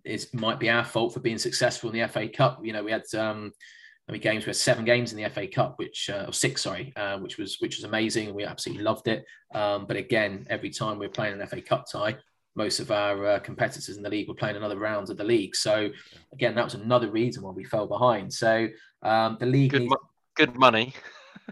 it 0.05 0.27
might 0.35 0.61
be 0.61 0.69
our 0.69 0.85
fault 0.85 1.15
for 1.15 1.21
being 1.21 1.39
successful 1.39 1.91
in 1.91 1.99
the 1.99 2.09
FA 2.09 2.29
Cup. 2.29 2.61
You 2.63 2.75
know, 2.75 2.85
we 2.85 2.93
had 2.93 3.05
um, 3.17 3.53
I 4.09 4.13
mean, 4.13 4.21
games 4.21 4.45
we 4.45 4.51
had 4.51 4.57
seven 4.57 4.85
games 4.85 5.13
in 5.13 5.23
the 5.23 5.29
FA 5.31 5.47
Cup, 5.47 5.79
which 5.79 6.11
uh, 6.13 6.25
or 6.29 6.33
six, 6.33 6.63
sorry, 6.63 6.93
uh, 6.97 7.19
which 7.19 7.39
was 7.39 7.57
which 7.61 7.77
was 7.77 7.85
amazing. 7.85 8.35
We 8.35 8.45
absolutely 8.45 8.85
loved 8.85 9.09
it. 9.09 9.25
Um, 9.55 9.87
but 9.87 9.97
again, 9.97 10.47
every 10.51 10.71
time 10.71 10.99
we're 10.99 11.09
playing 11.09 11.41
an 11.41 11.47
FA 11.47 11.63
Cup 11.63 11.87
tie, 11.91 12.17
most 12.55 12.81
of 12.81 12.91
our 12.91 13.27
uh, 13.27 13.39
competitors 13.39 13.97
in 13.97 14.03
the 14.03 14.11
league 14.11 14.29
were 14.29 14.35
playing 14.35 14.57
another 14.57 14.79
round 14.79 15.09
of 15.11 15.17
the 15.17 15.25
league. 15.25 15.55
So 15.55 15.91
again, 16.33 16.55
that 16.57 16.65
was 16.65 16.75
another 16.75 17.11
reason 17.11 17.43
why 17.43 17.53
we 17.53 17.65
fell 17.65 17.87
behind. 17.87 18.33
So 18.33 18.69
um, 19.03 19.37
the 19.41 19.47
league 19.47 19.71
good, 19.71 19.83
needs... 19.83 19.95
good 20.37 20.57
money. 20.57 20.95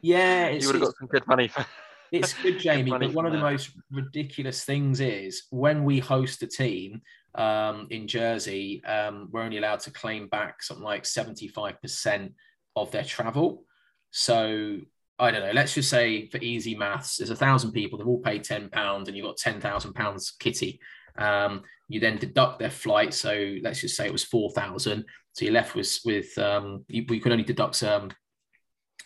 Yeah, 0.02 0.48
you 0.50 0.66
would 0.66 0.76
have 0.76 0.84
got 0.84 0.96
some 0.98 1.08
good 1.08 1.26
money. 1.26 1.48
For... 1.48 1.64
it's 2.12 2.33
good, 2.42 2.59
Jamie. 2.59 2.90
but 2.90 3.12
one 3.12 3.27
of 3.27 3.33
the 3.33 3.38
most 3.38 3.70
ridiculous 3.90 4.64
things 4.64 5.01
is 5.01 5.44
when 5.51 5.85
we 5.85 5.99
host 5.99 6.42
a 6.42 6.46
team 6.46 7.03
um, 7.35 7.87
in 7.90 8.09
Jersey, 8.09 8.83
um, 8.85 9.29
we're 9.31 9.42
only 9.42 9.59
allowed 9.59 9.81
to 9.81 9.90
claim 9.90 10.29
back 10.29 10.62
something 10.62 10.85
like 10.85 11.05
75% 11.05 12.33
of 12.77 12.90
their 12.90 13.05
travel. 13.05 13.64
So 14.11 14.81
I 15.18 15.31
don't 15.31 15.42
know, 15.42 15.53
let's 15.53 15.75
just 15.75 15.90
say 15.90 16.29
for 16.29 16.38
easy 16.38 16.75
maths, 16.75 17.18
there's 17.18 17.31
a 17.31 17.37
thousand 17.37 17.73
people, 17.73 17.99
they've 17.99 18.09
all 18.09 18.20
paid 18.20 18.42
£10 18.42 18.73
and 19.07 19.16
you've 19.16 19.27
got 19.27 19.37
£10,000 19.37 20.38
kitty. 20.38 20.81
Um, 21.18 21.62
you 21.88 22.01
then 22.01 22.16
deduct 22.16 22.59
their 22.59 22.70
flight. 22.70 23.12
So 23.12 23.57
let's 23.62 23.81
just 23.81 23.96
say 23.96 24.07
it 24.07 24.12
was 24.12 24.25
4,000. 24.25 25.05
So 25.33 25.44
you're 25.44 25.55
left 25.55 25.75
with, 25.75 25.99
with 26.05 26.37
um, 26.38 26.85
you, 26.88 27.05
you 27.09 27.20
could 27.20 27.33
only 27.33 27.44
deduct 27.44 27.83
um, 27.83 28.11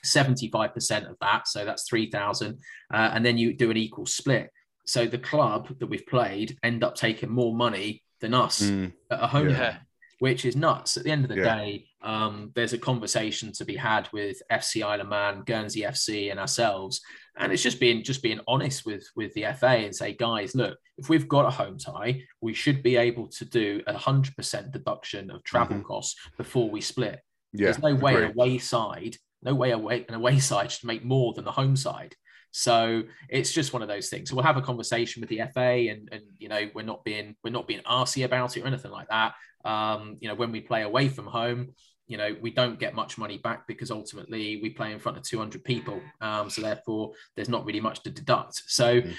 75% 0.04 1.10
of 1.10 1.16
that. 1.20 1.48
So 1.48 1.64
that's 1.64 1.88
3,000. 1.88 2.58
Uh, 2.92 3.10
and 3.12 3.24
then 3.24 3.38
you 3.38 3.54
do 3.54 3.70
an 3.70 3.76
equal 3.76 4.06
split. 4.06 4.50
So 4.86 5.06
the 5.06 5.18
club 5.18 5.78
that 5.78 5.86
we've 5.86 6.06
played 6.06 6.58
end 6.62 6.84
up 6.84 6.94
taking 6.94 7.30
more 7.30 7.54
money 7.54 8.02
than 8.20 8.34
us 8.34 8.62
mm. 8.62 8.92
at 9.10 9.22
a 9.22 9.26
home 9.26 9.50
yeah. 9.50 9.78
which 10.18 10.44
is 10.44 10.56
nuts. 10.56 10.96
At 10.96 11.04
the 11.04 11.10
end 11.10 11.24
of 11.24 11.30
the 11.30 11.36
yeah. 11.36 11.56
day, 11.56 11.86
um, 12.02 12.52
there's 12.54 12.74
a 12.74 12.78
conversation 12.78 13.50
to 13.52 13.64
be 13.64 13.76
had 13.76 14.08
with 14.12 14.40
FC 14.52 14.84
Isle 14.84 15.00
of 15.00 15.08
Man, 15.08 15.42
Guernsey 15.46 15.82
FC, 15.82 16.30
and 16.30 16.38
ourselves 16.38 17.00
and 17.36 17.52
it's 17.52 17.62
just 17.62 17.80
being 17.80 18.02
just 18.02 18.22
being 18.22 18.40
honest 18.46 18.86
with 18.86 19.08
with 19.16 19.32
the 19.34 19.46
FA 19.58 19.66
and 19.66 19.94
say, 19.94 20.12
guys, 20.12 20.54
look, 20.54 20.78
if 20.98 21.08
we've 21.08 21.28
got 21.28 21.46
a 21.46 21.50
home 21.50 21.78
tie, 21.78 22.22
we 22.40 22.54
should 22.54 22.82
be 22.82 22.96
able 22.96 23.28
to 23.28 23.44
do 23.44 23.82
a 23.86 23.96
hundred 23.96 24.36
percent 24.36 24.72
deduction 24.72 25.30
of 25.30 25.42
travel 25.42 25.76
mm-hmm. 25.76 25.86
costs 25.86 26.16
before 26.36 26.70
we 26.70 26.80
split. 26.80 27.20
Yeah, 27.52 27.66
There's 27.66 27.80
no 27.80 27.94
way 27.94 28.14
agreed. 28.14 28.30
away 28.30 28.58
side, 28.58 29.16
no 29.44 29.54
way 29.54 29.70
away 29.72 30.04
an 30.08 30.14
away 30.14 30.38
side 30.38 30.70
should 30.70 30.86
make 30.86 31.04
more 31.04 31.32
than 31.34 31.44
the 31.44 31.52
home 31.52 31.76
side. 31.76 32.14
So 32.50 33.02
it's 33.28 33.52
just 33.52 33.72
one 33.72 33.82
of 33.82 33.88
those 33.88 34.08
things. 34.08 34.30
So 34.30 34.36
we'll 34.36 34.44
have 34.44 34.56
a 34.56 34.62
conversation 34.62 35.20
with 35.20 35.28
the 35.28 35.42
FA, 35.52 35.90
and 35.90 36.08
and 36.12 36.22
you 36.38 36.48
know 36.48 36.70
we're 36.74 36.82
not 36.82 37.04
being 37.04 37.36
we're 37.42 37.50
not 37.50 37.66
being 37.66 37.80
arsy 37.80 38.24
about 38.24 38.56
it 38.56 38.62
or 38.62 38.66
anything 38.66 38.92
like 38.92 39.08
that. 39.08 39.34
Um, 39.64 40.18
you 40.20 40.28
know 40.28 40.34
when 40.34 40.52
we 40.52 40.60
play 40.60 40.82
away 40.82 41.08
from 41.08 41.26
home, 41.26 41.74
you 42.06 42.16
know 42.16 42.36
we 42.40 42.50
don't 42.50 42.78
get 42.78 42.94
much 42.94 43.18
money 43.18 43.38
back 43.38 43.66
because 43.66 43.90
ultimately 43.90 44.60
we 44.62 44.70
play 44.70 44.92
in 44.92 44.98
front 44.98 45.16
of 45.16 45.24
200 45.24 45.64
people 45.64 46.00
um, 46.20 46.50
so 46.50 46.62
therefore 46.62 47.12
there's 47.34 47.48
not 47.48 47.64
really 47.64 47.80
much 47.80 48.02
to 48.02 48.10
deduct 48.10 48.62
so 48.66 49.00
mm. 49.00 49.14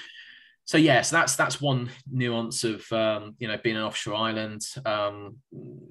so 0.64 0.78
yes 0.78 0.84
yeah, 0.84 1.02
so 1.02 1.16
that's 1.16 1.36
that's 1.36 1.60
one 1.60 1.90
nuance 2.10 2.64
of 2.64 2.90
um, 2.92 3.34
you 3.38 3.48
know 3.48 3.58
being 3.62 3.76
an 3.76 3.82
offshore 3.82 4.14
island 4.14 4.62
um, 4.84 5.36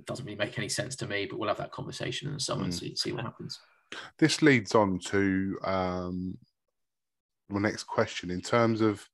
doesn't 0.05 0.25
really 0.25 0.37
make 0.37 0.57
any 0.57 0.69
sense 0.69 0.95
to 0.95 1.07
me 1.07 1.25
but 1.25 1.37
we'll 1.37 1.49
have 1.49 1.57
that 1.57 1.71
conversation 1.71 2.27
in 2.27 2.33
the 2.33 2.39
summer 2.39 2.61
mm. 2.61 2.65
and 2.65 2.73
see, 2.73 2.95
see 2.95 3.11
what 3.11 3.23
happens 3.23 3.59
this 4.19 4.41
leads 4.41 4.75
on 4.75 4.99
to 4.99 5.57
um, 5.63 6.37
my 7.49 7.59
next 7.59 7.83
question 7.83 8.31
in 8.31 8.41
terms 8.41 8.81
of 8.81 9.07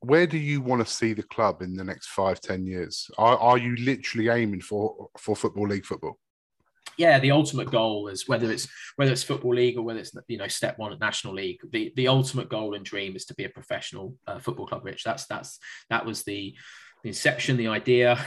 where 0.00 0.26
do 0.26 0.36
you 0.36 0.60
want 0.60 0.84
to 0.84 0.92
see 0.92 1.12
the 1.12 1.22
club 1.22 1.62
in 1.62 1.74
the 1.76 1.84
next 1.84 2.08
five 2.08 2.40
ten 2.40 2.66
years 2.66 3.10
are, 3.18 3.38
are 3.38 3.58
you 3.58 3.76
literally 3.76 4.28
aiming 4.28 4.60
for 4.60 5.08
for 5.18 5.36
football 5.36 5.68
league 5.68 5.86
football 5.86 6.18
yeah, 6.98 7.18
the 7.18 7.30
ultimate 7.30 7.70
goal 7.70 8.08
is 8.08 8.28
whether 8.28 8.50
it's 8.50 8.68
whether 8.96 9.12
it's 9.12 9.22
football 9.22 9.54
league 9.54 9.76
or 9.76 9.82
whether 9.82 10.00
it's 10.00 10.12
you 10.28 10.38
know 10.38 10.48
step 10.48 10.78
one 10.78 10.92
at 10.92 11.00
national 11.00 11.34
league. 11.34 11.60
The 11.70 11.92
the 11.96 12.08
ultimate 12.08 12.48
goal 12.48 12.74
and 12.74 12.84
dream 12.84 13.16
is 13.16 13.24
to 13.26 13.34
be 13.34 13.44
a 13.44 13.48
professional 13.48 14.14
uh, 14.26 14.38
football 14.38 14.66
club. 14.66 14.84
Rich, 14.84 15.04
that's 15.04 15.26
that's 15.26 15.58
that 15.90 16.04
was 16.04 16.22
the, 16.22 16.54
the 17.02 17.08
inception, 17.08 17.56
the 17.56 17.68
idea. 17.68 18.18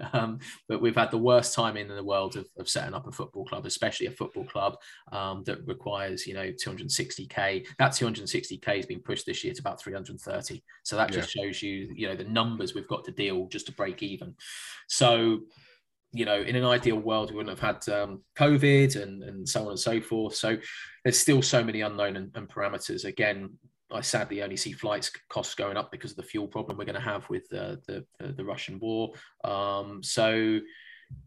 Um, 0.12 0.40
but 0.68 0.82
we've 0.82 0.96
had 0.96 1.10
the 1.10 1.18
worst 1.18 1.54
time 1.54 1.76
in 1.76 1.88
the 1.88 2.02
world 2.02 2.36
of, 2.36 2.46
of 2.58 2.68
setting 2.68 2.94
up 2.94 3.06
a 3.06 3.12
football 3.12 3.44
club, 3.44 3.64
especially 3.64 4.06
a 4.06 4.10
football 4.10 4.44
club 4.44 4.76
um, 5.12 5.44
that 5.44 5.64
requires, 5.66 6.26
you 6.26 6.34
know, 6.34 6.50
260k. 6.50 7.66
That 7.78 7.92
260k 7.92 8.76
has 8.76 8.86
been 8.86 9.00
pushed 9.00 9.26
this 9.26 9.44
year 9.44 9.54
to 9.54 9.60
about 9.60 9.80
330. 9.80 10.62
So 10.82 10.96
that 10.96 11.12
just 11.12 11.34
yeah. 11.34 11.44
shows 11.44 11.62
you, 11.62 11.92
you 11.94 12.08
know, 12.08 12.16
the 12.16 12.24
numbers 12.24 12.74
we've 12.74 12.88
got 12.88 13.04
to 13.04 13.12
deal 13.12 13.46
just 13.46 13.66
to 13.66 13.72
break 13.72 14.02
even. 14.02 14.34
So 14.88 15.40
you 16.12 16.24
know, 16.24 16.40
in 16.40 16.56
an 16.56 16.64
ideal 16.64 16.96
world, 16.96 17.30
we 17.30 17.36
wouldn't 17.36 17.56
have 17.56 17.84
had 17.84 17.94
um, 17.94 18.22
COVID 18.36 19.00
and, 19.00 19.22
and 19.22 19.48
so 19.48 19.62
on 19.62 19.68
and 19.68 19.78
so 19.78 20.00
forth. 20.00 20.34
So 20.34 20.56
there's 21.04 21.18
still 21.18 21.40
so 21.40 21.62
many 21.62 21.82
unknown 21.82 22.16
and, 22.16 22.32
and, 22.34 22.48
parameters. 22.48 23.04
Again, 23.04 23.50
I 23.92 24.00
sadly 24.00 24.42
only 24.42 24.56
see 24.56 24.72
flights 24.72 25.10
costs 25.28 25.54
going 25.54 25.76
up 25.76 25.90
because 25.90 26.12
of 26.12 26.16
the 26.16 26.22
fuel 26.22 26.46
problem 26.46 26.76
we're 26.76 26.84
going 26.84 26.94
to 26.94 27.00
have 27.00 27.28
with 27.28 27.52
uh, 27.52 27.76
the, 27.86 28.04
the, 28.18 28.32
the 28.32 28.44
Russian 28.44 28.78
war. 28.78 29.12
Um, 29.44 30.02
so 30.02 30.60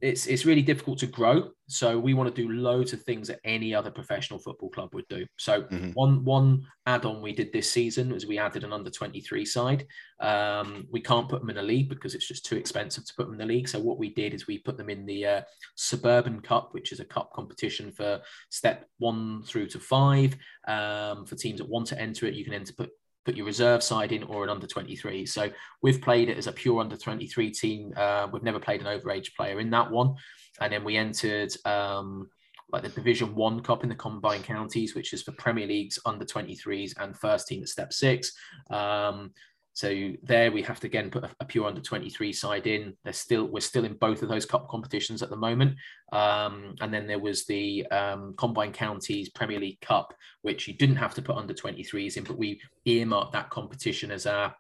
it's 0.04 0.28
it's 0.28 0.46
really 0.46 0.62
difficult 0.62 1.00
to 1.00 1.08
grow. 1.08 1.50
So 1.70 1.98
we 1.98 2.14
want 2.14 2.34
to 2.34 2.42
do 2.42 2.52
loads 2.52 2.92
of 2.92 3.02
things 3.04 3.30
that 3.30 3.40
any 3.46 3.74
other 3.74 3.90
professional 3.90 4.38
football 4.38 4.70
club 4.70 4.94
would 4.94 5.08
do. 5.08 5.26
So 5.38 5.64
mm-hmm. 5.64 5.92
one 5.92 6.26
one 6.26 6.66
add-on 6.86 7.22
we 7.22 7.32
did 7.32 7.54
this 7.54 7.72
season 7.72 8.12
was 8.12 8.26
we 8.26 8.38
added 8.38 8.66
an 8.66 8.74
under 8.74 8.90
23 8.90 9.46
side. 9.46 9.86
Um, 10.20 10.86
we 10.92 11.00
can't 11.00 11.30
put 11.30 11.40
them 11.40 11.50
in 11.50 11.58
a 11.58 11.64
league 11.64 11.88
because 11.88 12.16
it's 12.16 12.28
just 12.28 12.46
too 12.46 12.58
expensive 12.58 13.06
to 13.06 13.14
put 13.16 13.28
them 13.28 13.34
in 13.34 13.40
the 13.40 13.54
league. 13.54 13.70
So 13.70 13.80
what 13.80 13.98
we 13.98 14.14
did 14.14 14.34
is 14.34 14.46
we 14.46 14.58
put 14.58 14.78
them 14.78 14.90
in 14.90 15.06
the 15.06 15.26
uh, 15.26 15.42
Suburban 15.76 16.42
Cup, 16.42 16.74
which 16.74 16.92
is 16.92 17.00
a 17.00 17.06
cup 17.06 17.32
competition 17.32 17.94
for 17.94 18.20
step 18.50 18.90
one 18.98 19.44
through 19.44 19.68
to 19.68 19.80
five. 19.80 20.36
Um, 20.68 21.26
for 21.26 21.36
teams 21.36 21.60
that 21.60 21.70
want 21.70 21.88
to 21.88 22.00
enter 22.00 22.26
it, 22.26 22.34
you 22.34 22.44
can 22.44 22.54
enter 22.54 22.74
put 22.74 22.92
put 23.26 23.36
your 23.36 23.46
reserve 23.46 23.84
side 23.84 24.12
in 24.12 24.24
or 24.24 24.44
an 24.44 24.50
under 24.50 24.68
23. 24.68 25.26
So 25.26 25.50
we've 25.82 26.02
played 26.02 26.30
it 26.30 26.38
as 26.38 26.48
a 26.48 26.52
pure 26.52 26.80
under 26.80 26.98
23 26.98 27.52
team. 27.52 27.94
Uh, 27.96 28.28
we've 28.32 28.44
never 28.44 28.60
played 28.60 28.82
an 28.82 28.88
overage 28.88 29.36
player 29.36 29.60
in 29.60 29.70
that 29.72 29.90
one. 29.90 30.16
And 30.62 30.72
then 30.72 30.84
we 30.84 30.98
entered 30.98 31.54
um, 31.66 32.30
like 32.72 32.84
the 32.84 32.90
Division 32.90 33.36
One 33.36 33.62
Cup 33.62 33.84
in 33.84 33.90
the 33.90 33.96
combined 33.96 34.44
counties, 34.44 34.96
which 34.96 35.14
is 35.14 35.24
for 35.24 35.32
Premier 35.34 35.68
Leagues 35.68 36.00
under 36.06 36.26
23s 36.26 36.94
and 37.00 37.18
first 37.18 37.48
team 37.48 37.62
at 37.62 37.70
step 37.70 37.94
six. 37.94 38.34
Um, 38.70 39.32
so 39.74 40.12
there 40.22 40.52
we 40.52 40.62
have 40.62 40.80
to 40.82 40.88
again 40.88 41.10
put 41.10 41.24
a, 41.24 41.32
a, 41.40 41.46
pure 41.46 41.66
under 41.66 41.82
23 41.82 42.32
side 42.32 42.68
in. 42.68 42.96
They're 43.04 43.12
still 43.12 43.46
we're 43.46 43.60
still 43.60 43.86
in 43.86 43.96
both 43.96 44.22
of 44.22 44.30
those 44.30 44.46
cup 44.46 44.70
competitions 44.70 45.24
at 45.24 45.32
the 45.32 45.36
moment. 45.36 45.76
Um, 46.12 46.76
and 46.80 46.94
then 46.94 47.08
there 47.08 47.20
was 47.20 47.46
the 47.46 47.86
um, 47.88 48.36
Combined 48.38 48.76
Counties 48.76 49.30
Premier 49.30 49.60
League 49.60 49.82
Cup, 49.82 50.14
which 50.44 50.68
you 50.68 50.76
didn't 50.76 50.98
have 50.98 51.16
to 51.16 51.24
put 51.24 51.38
under 51.38 51.56
23s 51.56 52.18
in, 52.18 52.24
but 52.24 52.38
we 52.38 52.62
earmarked 52.86 53.34
that 53.34 53.50
competition 53.50 54.12
as 54.12 54.28
a 54.28 54.56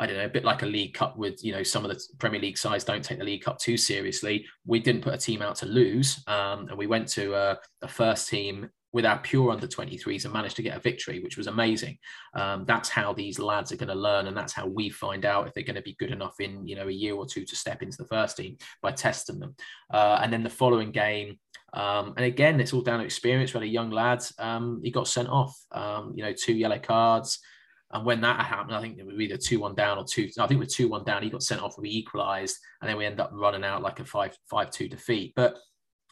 I 0.00 0.06
don't 0.06 0.16
know, 0.16 0.26
a 0.26 0.28
bit 0.28 0.44
like 0.44 0.62
a 0.62 0.66
League 0.66 0.94
Cup 0.94 1.16
with, 1.16 1.44
you 1.44 1.52
know, 1.52 1.64
some 1.64 1.84
of 1.84 1.90
the 1.90 2.00
Premier 2.18 2.40
League 2.40 2.56
sides 2.56 2.84
don't 2.84 3.02
take 3.02 3.18
the 3.18 3.24
League 3.24 3.42
Cup 3.42 3.58
too 3.58 3.76
seriously. 3.76 4.46
We 4.64 4.78
didn't 4.78 5.02
put 5.02 5.14
a 5.14 5.18
team 5.18 5.42
out 5.42 5.56
to 5.56 5.66
lose. 5.66 6.22
Um, 6.28 6.68
and 6.68 6.78
we 6.78 6.86
went 6.86 7.08
to 7.08 7.34
a, 7.34 7.58
a 7.82 7.88
first 7.88 8.28
team 8.28 8.70
with 8.98 9.06
our 9.06 9.20
pure 9.20 9.52
under 9.52 9.68
23s 9.68 10.24
and 10.24 10.34
managed 10.34 10.56
to 10.56 10.62
get 10.62 10.76
a 10.76 10.80
victory, 10.80 11.20
which 11.20 11.36
was 11.36 11.46
amazing. 11.46 11.96
Um, 12.34 12.64
that's 12.66 12.88
how 12.88 13.12
these 13.12 13.38
lads 13.38 13.70
are 13.70 13.76
going 13.76 13.90
to 13.90 13.94
learn, 13.94 14.26
and 14.26 14.36
that's 14.36 14.52
how 14.52 14.66
we 14.66 14.90
find 14.90 15.24
out 15.24 15.46
if 15.46 15.54
they're 15.54 15.62
going 15.62 15.76
to 15.76 15.82
be 15.82 15.94
good 16.00 16.10
enough 16.10 16.34
in 16.40 16.66
you 16.66 16.74
know 16.74 16.88
a 16.88 16.90
year 16.90 17.14
or 17.14 17.24
two 17.24 17.44
to 17.44 17.54
step 17.54 17.80
into 17.80 17.96
the 17.96 18.08
first 18.08 18.36
team 18.36 18.56
by 18.82 18.90
testing 18.90 19.38
them. 19.38 19.54
Uh, 19.94 20.18
and 20.20 20.32
then 20.32 20.42
the 20.42 20.50
following 20.50 20.90
game, 20.90 21.38
um, 21.74 22.12
and 22.16 22.26
again, 22.26 22.58
it's 22.58 22.72
all 22.72 22.80
down 22.80 22.98
to 22.98 23.04
experience. 23.04 23.54
We 23.54 23.58
had 23.58 23.68
a 23.68 23.70
young 23.70 23.92
lad, 23.92 24.24
um, 24.40 24.80
he 24.82 24.90
got 24.90 25.06
sent 25.06 25.28
off. 25.28 25.56
Um, 25.70 26.12
you 26.16 26.24
know, 26.24 26.32
two 26.32 26.54
yellow 26.54 26.80
cards. 26.80 27.38
And 27.92 28.04
when 28.04 28.20
that 28.22 28.44
happened, 28.44 28.74
I 28.74 28.80
think 28.80 28.98
it 28.98 29.06
was 29.06 29.20
either 29.20 29.36
two 29.36 29.60
one 29.60 29.76
down 29.76 29.96
or 29.96 30.04
two. 30.04 30.28
I 30.40 30.48
think 30.48 30.58
we're 30.58 30.66
two 30.66 30.88
one 30.88 31.04
down. 31.04 31.22
He 31.22 31.30
got 31.30 31.44
sent 31.44 31.62
off. 31.62 31.78
We 31.78 31.88
equalised, 31.88 32.56
and 32.82 32.90
then 32.90 32.96
we 32.96 33.06
end 33.06 33.20
up 33.20 33.30
running 33.32 33.62
out 33.62 33.80
like 33.80 34.00
a 34.00 34.04
five 34.04 34.36
five 34.50 34.72
two 34.72 34.88
defeat. 34.88 35.34
But 35.36 35.56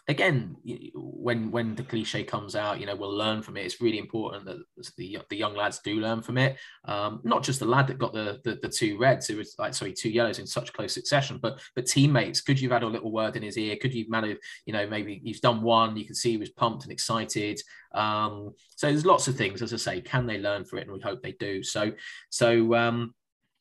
again, 0.09 0.57
when 0.95 1.51
when 1.51 1.75
the 1.75 1.83
cliche 1.83 2.23
comes 2.23 2.55
out, 2.55 2.79
you 2.79 2.87
know, 2.87 2.95
we'll 2.95 3.15
learn 3.15 3.43
from 3.43 3.57
it. 3.57 3.65
It's 3.65 3.81
really 3.81 3.99
important 3.99 4.45
that 4.45 4.59
the, 4.97 5.19
the 5.29 5.37
young 5.37 5.55
lads 5.55 5.81
do 5.81 5.97
learn 5.97 6.23
from 6.23 6.39
it. 6.39 6.57
Um, 6.85 7.21
not 7.25 7.43
just 7.43 7.59
the 7.59 7.67
lad 7.67 7.89
that 7.89 7.99
got 7.99 8.13
the, 8.13 8.41
the, 8.45 8.59
the 8.63 8.69
two 8.69 8.99
reds, 8.99 9.31
it 9.31 9.37
was 9.37 9.57
like 9.59 9.75
sorry, 9.75 9.93
two 9.93 10.11
yellows 10.11 10.39
in 10.39 10.47
such 10.47 10.73
close 10.73 10.93
succession, 10.95 11.39
but 11.43 11.61
but 11.75 11.87
teammates. 11.87 12.41
Could 12.41 12.61
you've 12.61 12.73
had 12.73 12.85
a 12.85 12.89
little 12.89 13.11
word 13.11 13.37
in 13.37 13.43
his 13.43 13.59
ear? 13.59 13.77
Could 13.81 13.95
you've 13.95 14.11
managed, 14.11 14.41
you 14.65 14.73
know, 14.73 14.87
maybe 14.87 15.21
he's 15.25 15.41
done 15.41 15.63
one. 15.63 15.97
You 15.97 16.05
can 16.05 16.15
see 16.15 16.31
he 16.31 16.37
was 16.37 16.51
pumped 16.51 16.85
and 16.85 16.93
excited. 16.93 17.61
Um, 17.93 18.53
so 18.77 18.87
there's 18.89 19.07
lots 19.07 19.27
of 19.27 19.37
things, 19.37 19.61
as 19.63 19.73
I 19.73 19.77
say. 19.77 20.01
Can 20.01 20.27
they 20.27 20.39
learn 20.39 20.65
for 20.65 20.79
it? 20.79 20.83
And 20.83 20.93
we 20.93 21.01
hope 21.01 21.23
they 21.23 21.33
do. 21.33 21.63
So 21.63 21.93
so. 22.31 22.75
Um, 22.75 23.15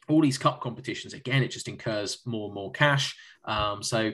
all 0.08 0.22
these 0.22 0.38
cup 0.38 0.62
competitions 0.62 1.16
again 1.16 1.42
it 1.42 1.48
just 1.48 1.68
incurs 1.68 2.20
more 2.28 2.46
and 2.46 2.54
more 2.54 2.72
cash 2.72 3.18
um, 3.46 3.82
so 3.82 4.12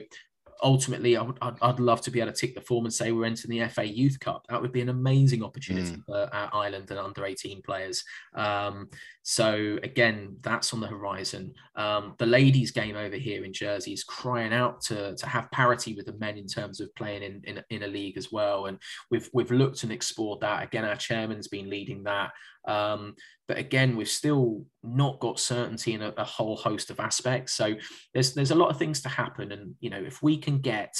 ultimately, 0.62 1.16
I 1.16 1.22
would, 1.22 1.38
I'd, 1.42 1.56
I'd, 1.60 1.80
love 1.80 2.00
to 2.02 2.10
be 2.10 2.20
able 2.20 2.32
to 2.32 2.38
tick 2.38 2.54
the 2.54 2.60
form 2.60 2.84
and 2.84 2.94
say 2.94 3.12
we're 3.12 3.24
entering 3.24 3.58
the 3.58 3.68
FA 3.68 3.86
Youth 3.86 4.18
Cup. 4.20 4.46
That 4.48 4.60
would 4.60 4.72
be 4.72 4.80
an 4.80 4.88
amazing 4.88 5.42
opportunity 5.42 5.96
mm. 5.96 6.04
for 6.04 6.28
our 6.32 6.50
Ireland 6.52 6.90
and 6.90 6.98
under 6.98 7.24
18 7.24 7.62
players. 7.62 8.04
Um, 8.34 8.88
so 9.22 9.78
again, 9.82 10.36
that's 10.40 10.72
on 10.72 10.80
the 10.80 10.86
horizon. 10.86 11.54
Um, 11.76 12.14
the 12.18 12.26
ladies' 12.26 12.70
game 12.70 12.96
over 12.96 13.16
here 13.16 13.44
in 13.44 13.52
Jersey 13.52 13.92
is 13.92 14.04
crying 14.04 14.52
out 14.52 14.80
to, 14.82 15.14
to 15.16 15.26
have 15.26 15.50
parity 15.50 15.94
with 15.94 16.06
the 16.06 16.14
men 16.14 16.36
in 16.36 16.46
terms 16.46 16.80
of 16.80 16.94
playing 16.94 17.22
in, 17.22 17.42
in, 17.44 17.62
in 17.70 17.82
a 17.84 17.88
league 17.88 18.16
as 18.16 18.32
well. 18.32 18.66
And 18.66 18.78
we've 19.10 19.28
we've 19.32 19.50
looked 19.50 19.82
and 19.82 19.92
explored 19.92 20.40
that. 20.40 20.62
Again, 20.62 20.84
our 20.84 20.96
chairman's 20.96 21.48
been 21.48 21.70
leading 21.70 22.04
that. 22.04 22.30
Um, 22.66 23.16
but 23.48 23.58
again, 23.58 23.96
we've 23.96 24.08
still 24.08 24.64
not 24.82 25.20
got 25.20 25.40
certainty 25.40 25.94
in 25.94 26.02
a, 26.02 26.14
a, 26.16 26.24
whole 26.24 26.56
host 26.56 26.90
of 26.90 27.00
aspects. 27.00 27.54
So 27.54 27.74
there's 28.14 28.34
there's 28.34 28.52
a 28.52 28.56
lot 28.56 28.70
of 28.70 28.78
things 28.78 29.02
to 29.02 29.08
happen, 29.08 29.52
and 29.52 29.74
you 29.80 29.90
know, 29.90 30.02
if 30.02 30.22
we 30.22 30.38
can 30.38 30.58
get 30.58 30.94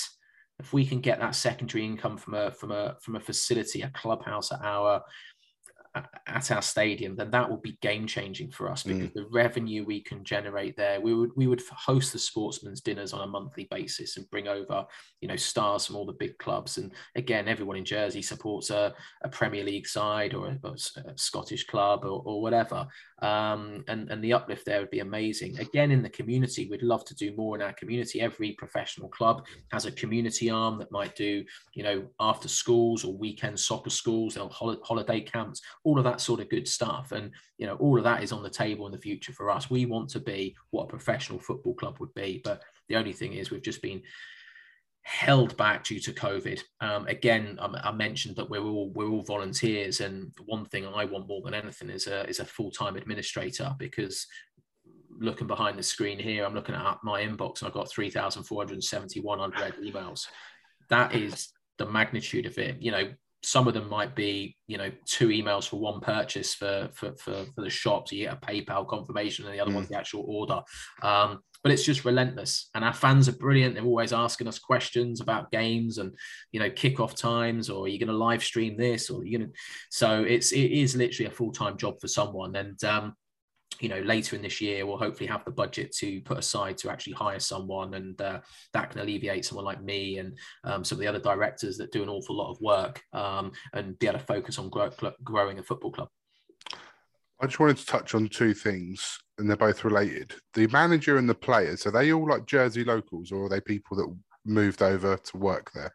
if 0.59 0.73
we 0.73 0.85
can 0.85 1.01
get 1.01 1.19
that 1.21 1.35
secondary 1.35 1.85
income 1.85 2.17
from 2.17 2.35
a 2.35 2.53
from 2.53 2.73
a 2.73 2.97
from 3.01 3.17
a 3.17 3.21
facility, 3.21 3.83
a 3.83 3.91
clubhouse 3.91 4.53
at 4.53 4.61
our 4.63 5.03
at 6.27 6.51
our 6.51 6.63
stadium, 6.63 7.17
then 7.17 7.31
that 7.31 7.49
will 7.49 7.59
be 7.59 7.77
game 7.83 8.07
changing 8.07 8.51
for 8.51 8.71
us 8.71 8.83
because 8.83 9.09
mm. 9.09 9.15
the 9.15 9.27
revenue 9.31 9.85
we 9.85 10.01
can 10.01 10.25
generate 10.25 10.77
there, 10.77 11.01
we 11.01 11.13
would 11.15 11.31
we 11.37 11.47
would 11.47 11.63
host 11.71 12.13
the 12.13 12.19
sportsmen's 12.19 12.81
dinners 12.81 13.13
on 13.13 13.21
a 13.21 13.27
monthly 13.27 13.69
basis 13.71 14.17
and 14.17 14.31
bring 14.31 14.49
over 14.49 14.87
you 15.21 15.29
know 15.29 15.37
stars 15.37 15.87
from 15.87 15.97
all 15.97 16.07
the 16.07 16.13
big 16.15 16.37
clubs. 16.39 16.79
And 16.79 16.93
again, 17.15 17.47
everyone 17.47 17.77
in 17.77 17.85
Jersey 17.85 18.23
supports 18.23 18.71
a, 18.71 18.95
a 19.23 19.29
Premier 19.29 19.65
League 19.65 19.87
side 19.87 20.35
or 20.35 20.47
a, 20.47 20.69
a 20.69 21.19
Scottish 21.19 21.67
club 21.67 22.05
or, 22.05 22.23
or 22.25 22.41
whatever. 22.41 22.87
Um, 23.23 23.85
and 23.89 24.11
and 24.11 24.23
the 24.23 24.33
uplift 24.33 24.67
there 24.67 24.81
would 24.81 24.91
be 24.91 25.01
amazing. 25.01 25.59
Again, 25.59 25.91
in 25.91 26.03
the 26.03 26.11
community, 26.11 26.69
we'd 26.69 26.83
love 26.83 27.05
to 27.07 27.15
do 27.15 27.35
more 27.37 27.57
in 27.57 27.63
our 27.63 27.73
community. 27.73 28.21
Every 28.21 28.53
professional 28.53 29.09
club 29.09 29.47
has 29.71 29.87
a 29.87 29.93
community 29.93 30.51
arm 30.51 30.79
that 30.79 30.93
might 30.93 31.17
do 31.17 31.45
you 31.75 31.83
know 31.83 32.05
after 32.21 32.49
schools 32.49 33.05
or 33.05 33.17
weekend 33.17 33.59
soccer 33.59 33.91
schools, 33.91 34.35
they'll 34.35 34.49
holiday 34.49 35.21
camps 35.21 35.63
all 35.85 35.99
of 35.99 36.05
that 36.05 36.21
sort 36.21 36.41
of 36.41 36.49
good 36.49 36.69
stuff. 36.69 37.13
And, 37.13 37.31
you 37.59 37.67
know, 37.67 37.77
all 37.77 37.99
of 37.99 38.05
that 38.05 38.23
is 38.23 38.33
on 38.33 38.43
the 38.43 38.51
table 38.51 38.87
in 38.87 38.93
the 38.93 38.99
future 38.99 39.33
for 39.33 39.51
us. 39.51 39.71
We 39.71 39.87
want 39.87 40.09
to 40.11 40.21
be 40.21 40.57
what 40.71 40.85
a 40.85 40.89
professional 40.89 41.39
football 41.39 41.75
club 41.75 41.99
would 42.01 42.15
be. 42.15 42.41
But 42.45 42.63
the 42.89 42.97
only 42.97 43.13
thing 43.13 43.35
is, 43.35 43.51
we've 43.51 43.63
just 43.63 43.83
been 43.83 44.03
held 45.03 45.57
back 45.57 45.85
due 45.85 46.01
to 46.01 46.13
COVID. 46.13 46.61
Um, 46.81 47.07
again, 47.07 47.59
I, 47.61 47.89
I, 47.89 47.93
mentioned 47.93 48.37
that 48.37 48.49
we're 48.49 48.63
all 48.63 48.91
we're 48.95 49.09
all 49.09 49.23
volunteers, 49.23 50.01
and 50.01 50.33
one 50.47 50.65
thing 50.67 50.87
I 50.87 51.05
want 51.05 51.29
more 51.29 51.43
than 51.43 51.55
anything 51.55 51.91
is 51.91 52.07
a 52.07 52.29
is 52.29 52.41
a 52.41 52.45
full 52.45 52.71
time 52.71 52.97
administrator 52.97 53.75
because 53.79 54.27
looking 55.19 55.47
behind 55.47 55.79
the 55.79 55.83
screen 55.83 56.19
here, 56.19 56.45
I'm 56.45 56.55
looking 56.55 56.75
at 56.75 56.99
my 57.03 57.23
inbox 57.23 57.61
and 57.61 57.69
I've 57.69 57.75
got 57.75 57.91
3,471 57.91 59.41
unread 59.41 59.75
emails. 59.77 60.27
That 60.89 61.15
is 61.15 61.53
the 61.79 61.87
magnitude 61.87 62.47
of 62.47 62.59
it. 62.59 62.81
You 62.81 62.91
know, 62.93 63.13
some 63.43 63.67
of 63.67 63.75
them 63.75 63.89
might 63.89 64.15
be, 64.15 64.57
you 64.69 64.79
know, 64.79 64.91
two 65.05 65.29
emails 65.29 65.69
for 65.69 65.81
one 65.81 66.01
purchase 66.01 66.55
for 66.55 66.89
for 66.95 67.15
for, 67.17 67.45
for 67.55 67.63
the 67.63 67.71
shop. 67.71 68.09
So 68.09 68.17
you 68.17 68.25
get 68.27 68.35
a 68.35 68.47
PayPal 68.47 68.87
confirmation, 68.87 69.45
and 69.45 69.55
the 69.55 69.61
other 69.61 69.73
mm. 69.73 69.77
one's 69.77 69.89
the 69.89 69.99
actual 69.99 70.25
order. 70.27 70.61
Um, 71.03 71.41
but 71.63 71.71
it's 71.71 71.85
just 71.85 72.05
relentless. 72.05 72.71
And 72.75 72.85
our 72.85 72.93
fans 72.93 73.29
are 73.29 73.37
brilliant. 73.37 73.75
They're 73.75 73.85
always 73.85 74.13
asking 74.13 74.49
us 74.49 74.59
questions 74.59 75.21
about 75.21 75.51
games 75.53 75.99
and 75.99 76.15
you 76.53 76.61
know 76.61 76.71
kickoff 76.71 77.17
times, 77.17 77.69
or 77.69 77.85
are 77.85 77.89
you 77.89 77.99
going 77.99 78.09
to 78.09 78.15
live 78.15 78.45
stream 78.45 78.77
this, 78.77 79.11
or 79.11 79.23
are 79.23 79.25
you 79.25 79.39
know. 79.39 79.49
So 79.91 80.23
it's 80.23 80.53
it 80.53 80.71
is 80.71 80.97
literally 80.97 81.31
a 81.31 81.35
full 81.35 81.53
time 81.53 81.77
job 81.77 82.01
for 82.01 82.09
someone. 82.09 82.55
And 82.57 82.83
um, 82.85 83.15
you 83.81 83.89
know 83.89 84.01
later 84.01 84.37
in 84.37 84.43
this 84.43 84.61
year 84.61 84.85
we'll 84.85 84.97
hopefully 84.97 85.27
have 85.27 85.45
the 85.45 85.51
budget 85.51 85.93
to 85.93 86.21
put 86.23 86.39
aside 86.39 86.77
to 86.79 86.91
actually 86.91 87.13
hire 87.13 87.39
someone 87.39 87.95
and 87.95 88.21
uh, 88.21 88.41
that 88.73 88.91
can 88.91 89.01
alleviate 89.01 89.45
someone 89.45 89.65
like 89.65 89.83
me 89.83 90.19
and 90.19 90.37
um, 90.65 90.85
some 90.85 90.97
of 90.97 91.01
the 91.01 91.07
other 91.07 91.19
directors 91.19 91.77
that 91.79 91.93
do 91.93 92.03
an 92.03 92.09
awful 92.09 92.37
lot 92.37 92.51
of 92.51 92.61
work 92.61 93.03
um, 93.13 93.53
and 93.73 93.99
be 93.99 94.07
able 94.07 94.19
to 94.19 94.25
focus 94.25 94.59
on 94.59 94.69
grow, 94.69 94.91
growing 95.23 95.59
a 95.59 95.63
football 95.63 95.91
club. 95.91 96.09
I 97.41 97.47
just 97.47 97.59
wanted 97.59 97.79
to 97.79 97.87
touch 97.87 98.15
on 98.15 98.29
two 98.29 98.55
things 98.55 99.19
and 99.39 99.49
they're 99.49 99.57
both 99.57 99.85
related. 99.85 100.33
The 100.55 100.69
manager 100.69 101.17
and 101.17 101.29
the 101.29 101.35
players 101.35 101.87
are 101.87 101.91
they 101.91 102.13
all 102.13 102.29
like 102.29 102.47
jersey 102.47 102.85
locals 102.85 103.33
or 103.33 103.47
are 103.47 103.49
they 103.49 103.61
people 103.61 103.97
that 103.97 104.15
moved 104.45 104.83
over 104.83 105.17
to 105.17 105.37
work 105.37 105.73
there? 105.73 105.93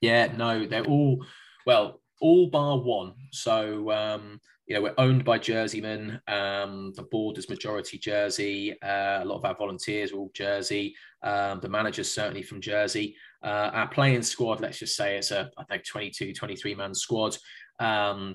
Yeah 0.00 0.32
no 0.36 0.66
they're 0.66 0.84
all 0.84 1.24
well 1.66 2.00
all 2.20 2.48
bar 2.50 2.78
one 2.78 3.14
so 3.30 3.90
um, 3.90 4.40
you 4.68 4.74
know, 4.74 4.82
we're 4.82 4.94
owned 4.98 5.24
by 5.24 5.38
Jerseymen. 5.38 6.20
Um, 6.28 6.92
the 6.94 7.04
board 7.04 7.38
is 7.38 7.48
majority 7.48 7.96
Jersey. 7.96 8.74
Uh, 8.82 9.20
a 9.22 9.24
lot 9.24 9.38
of 9.38 9.44
our 9.46 9.56
volunteers 9.56 10.12
are 10.12 10.16
all 10.16 10.30
Jersey. 10.34 10.94
Um, 11.22 11.60
the 11.60 11.70
manager's 11.70 12.12
certainly 12.12 12.42
from 12.42 12.60
Jersey. 12.60 13.16
Uh, 13.42 13.70
our 13.72 13.88
playing 13.88 14.22
squad, 14.22 14.60
let's 14.60 14.78
just 14.78 14.94
say 14.94 15.16
it's 15.16 15.30
a, 15.30 15.50
I 15.56 15.64
think, 15.64 15.86
22, 15.86 16.34
23 16.34 16.74
man 16.74 16.94
squad. 16.94 17.38
Um, 17.80 18.34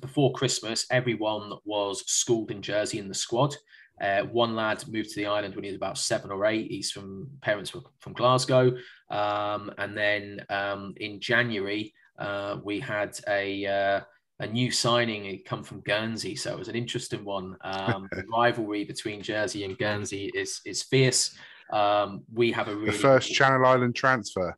before 0.00 0.32
Christmas, 0.32 0.86
everyone 0.92 1.52
was 1.64 2.08
schooled 2.08 2.52
in 2.52 2.62
Jersey 2.62 3.00
in 3.00 3.08
the 3.08 3.14
squad. 3.14 3.56
Uh, 4.00 4.22
one 4.22 4.54
lad 4.54 4.84
moved 4.86 5.10
to 5.10 5.16
the 5.16 5.26
island 5.26 5.56
when 5.56 5.64
he 5.64 5.70
was 5.70 5.76
about 5.76 5.98
seven 5.98 6.30
or 6.30 6.46
eight. 6.46 6.70
He's 6.70 6.92
from 6.92 7.26
parents 7.40 7.74
were 7.74 7.80
from 7.98 8.12
Glasgow. 8.12 8.76
Um, 9.10 9.72
and 9.76 9.96
then 9.98 10.46
um, 10.50 10.94
in 10.98 11.18
January, 11.18 11.92
uh, 12.18 12.58
we 12.62 12.80
had 12.80 13.18
a 13.28 13.66
uh, 13.66 14.00
a 14.40 14.46
new 14.46 14.70
signing 14.70 15.24
had 15.24 15.44
come 15.44 15.64
from 15.64 15.80
Guernsey, 15.80 16.36
so 16.36 16.52
it 16.52 16.58
was 16.58 16.68
an 16.68 16.76
interesting 16.76 17.24
one. 17.24 17.56
Um, 17.62 18.08
the 18.12 18.24
rivalry 18.32 18.84
between 18.84 19.22
Jersey 19.22 19.64
and 19.64 19.76
Guernsey 19.78 20.30
is 20.34 20.60
is 20.64 20.82
fierce. 20.82 21.36
Um, 21.72 22.24
we 22.32 22.52
have 22.52 22.68
a 22.68 22.74
really 22.74 22.86
the 22.86 22.92
first 22.92 23.32
Channel 23.32 23.66
Island 23.66 23.94
transfer. 23.94 24.56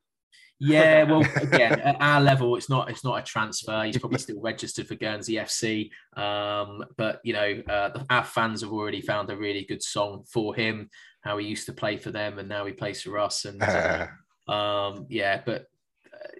Yeah, 0.61 1.05
well, 1.11 1.25
again, 1.37 1.81
at 1.81 1.97
our 2.01 2.21
level, 2.21 2.55
it's 2.57 2.69
not 2.69 2.91
it's 2.91 3.05
not 3.05 3.19
a 3.19 3.23
transfer. 3.23 3.83
He's 3.85 3.99
probably 3.99 4.19
still 4.19 4.41
registered 4.41 4.87
for 4.87 4.95
Guernsey 4.95 5.35
FC, 5.35 5.91
um, 6.17 6.85
but 6.97 7.21
you 7.25 7.33
know, 7.33 7.63
uh, 7.69 8.03
our 8.11 8.25
fans 8.25 8.61
have 8.61 8.73
already 8.73 9.01
found 9.01 9.31
a 9.31 9.37
really 9.37 9.65
good 9.65 9.83
song 9.83 10.25
for 10.31 10.55
him. 10.55 10.91
How 11.23 11.39
he 11.39 11.47
used 11.47 11.67
to 11.67 11.73
play 11.73 11.97
for 11.97 12.11
them, 12.11 12.39
and 12.39 12.49
now 12.49 12.67
he 12.67 12.73
plays 12.73 13.03
for 13.03 13.19
us. 13.19 13.47
And 13.47 13.63
uh, 13.63 14.07
um, 14.53 15.07
yeah, 15.09 15.41
but 15.45 15.67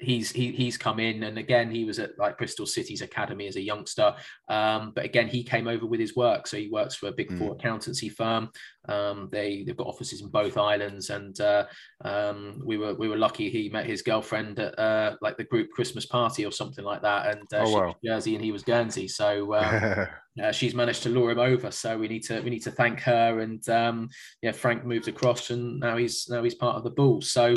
he's 0.01 0.31
he, 0.31 0.53
he's 0.53 0.77
come 0.77 1.01
in 1.01 1.23
and 1.23 1.39
again 1.39 1.71
he 1.71 1.85
was 1.85 1.99
at 1.99 2.19
like 2.19 2.39
Bristol 2.39 2.67
City's 2.67 3.03
academy 3.03 3.47
as 3.47 3.57
a 3.57 3.61
youngster. 3.61 4.15
Um, 4.49 4.93
but 4.95 5.05
again 5.05 5.29
he 5.29 5.43
came 5.43 5.69
over 5.69 5.87
with 5.87 6.01
his 6.01 6.17
work. 6.17 6.47
So 6.47 6.57
he 6.57 6.69
works 6.69 6.95
for 6.95 7.09
a 7.09 7.13
big 7.13 7.31
mm. 7.31 7.39
four 7.39 7.53
accountancy 7.53 8.09
firm. 8.09 8.51
Um, 8.89 9.29
they 9.31 9.63
they've 9.63 9.77
got 9.77 9.87
offices 9.87 10.23
in 10.23 10.29
both 10.29 10.57
islands 10.57 11.11
and 11.11 11.39
uh, 11.41 11.67
um, 12.05 12.61
we 12.65 12.77
were 12.77 12.95
we 12.95 13.09
were 13.09 13.17
lucky 13.17 13.51
he 13.51 13.69
met 13.69 13.87
his 13.87 14.03
girlfriend 14.03 14.59
at 14.59 14.79
uh, 14.79 15.17
like 15.21 15.37
the 15.37 15.45
group 15.45 15.71
Christmas 15.71 16.07
party 16.07 16.47
or 16.47 16.53
something 16.53 16.85
like 16.85 17.03
that 17.03 17.37
and 17.37 17.47
uh, 17.53 17.65
oh, 17.67 17.73
wow. 17.73 17.95
Jersey 18.05 18.35
and 18.35 18.45
he 18.45 18.53
was 18.53 18.63
Guernsey. 18.63 19.09
So 19.09 19.55
um, 19.55 20.07
uh, 20.43 20.53
she's 20.53 20.75
managed 20.75 21.03
to 21.03 21.09
lure 21.09 21.31
him 21.31 21.39
over. 21.39 21.71
So 21.71 21.99
we 21.99 22.09
need 22.09 22.23
to 22.25 22.41
we 22.41 22.51
need 22.51 22.63
to 22.65 22.71
thank 22.71 23.01
her 23.01 23.41
and 23.41 23.67
um, 23.69 24.09
yeah 24.43 24.53
Frank 24.53 24.85
moved 24.85 25.09
across 25.09 25.51
and 25.51 25.81
now 25.81 25.97
he's 25.97 26.29
now 26.29 26.43
he's 26.43 26.55
part 26.55 26.77
of 26.77 26.85
the 26.85 26.91
Bulls 26.91 27.31
so 27.31 27.55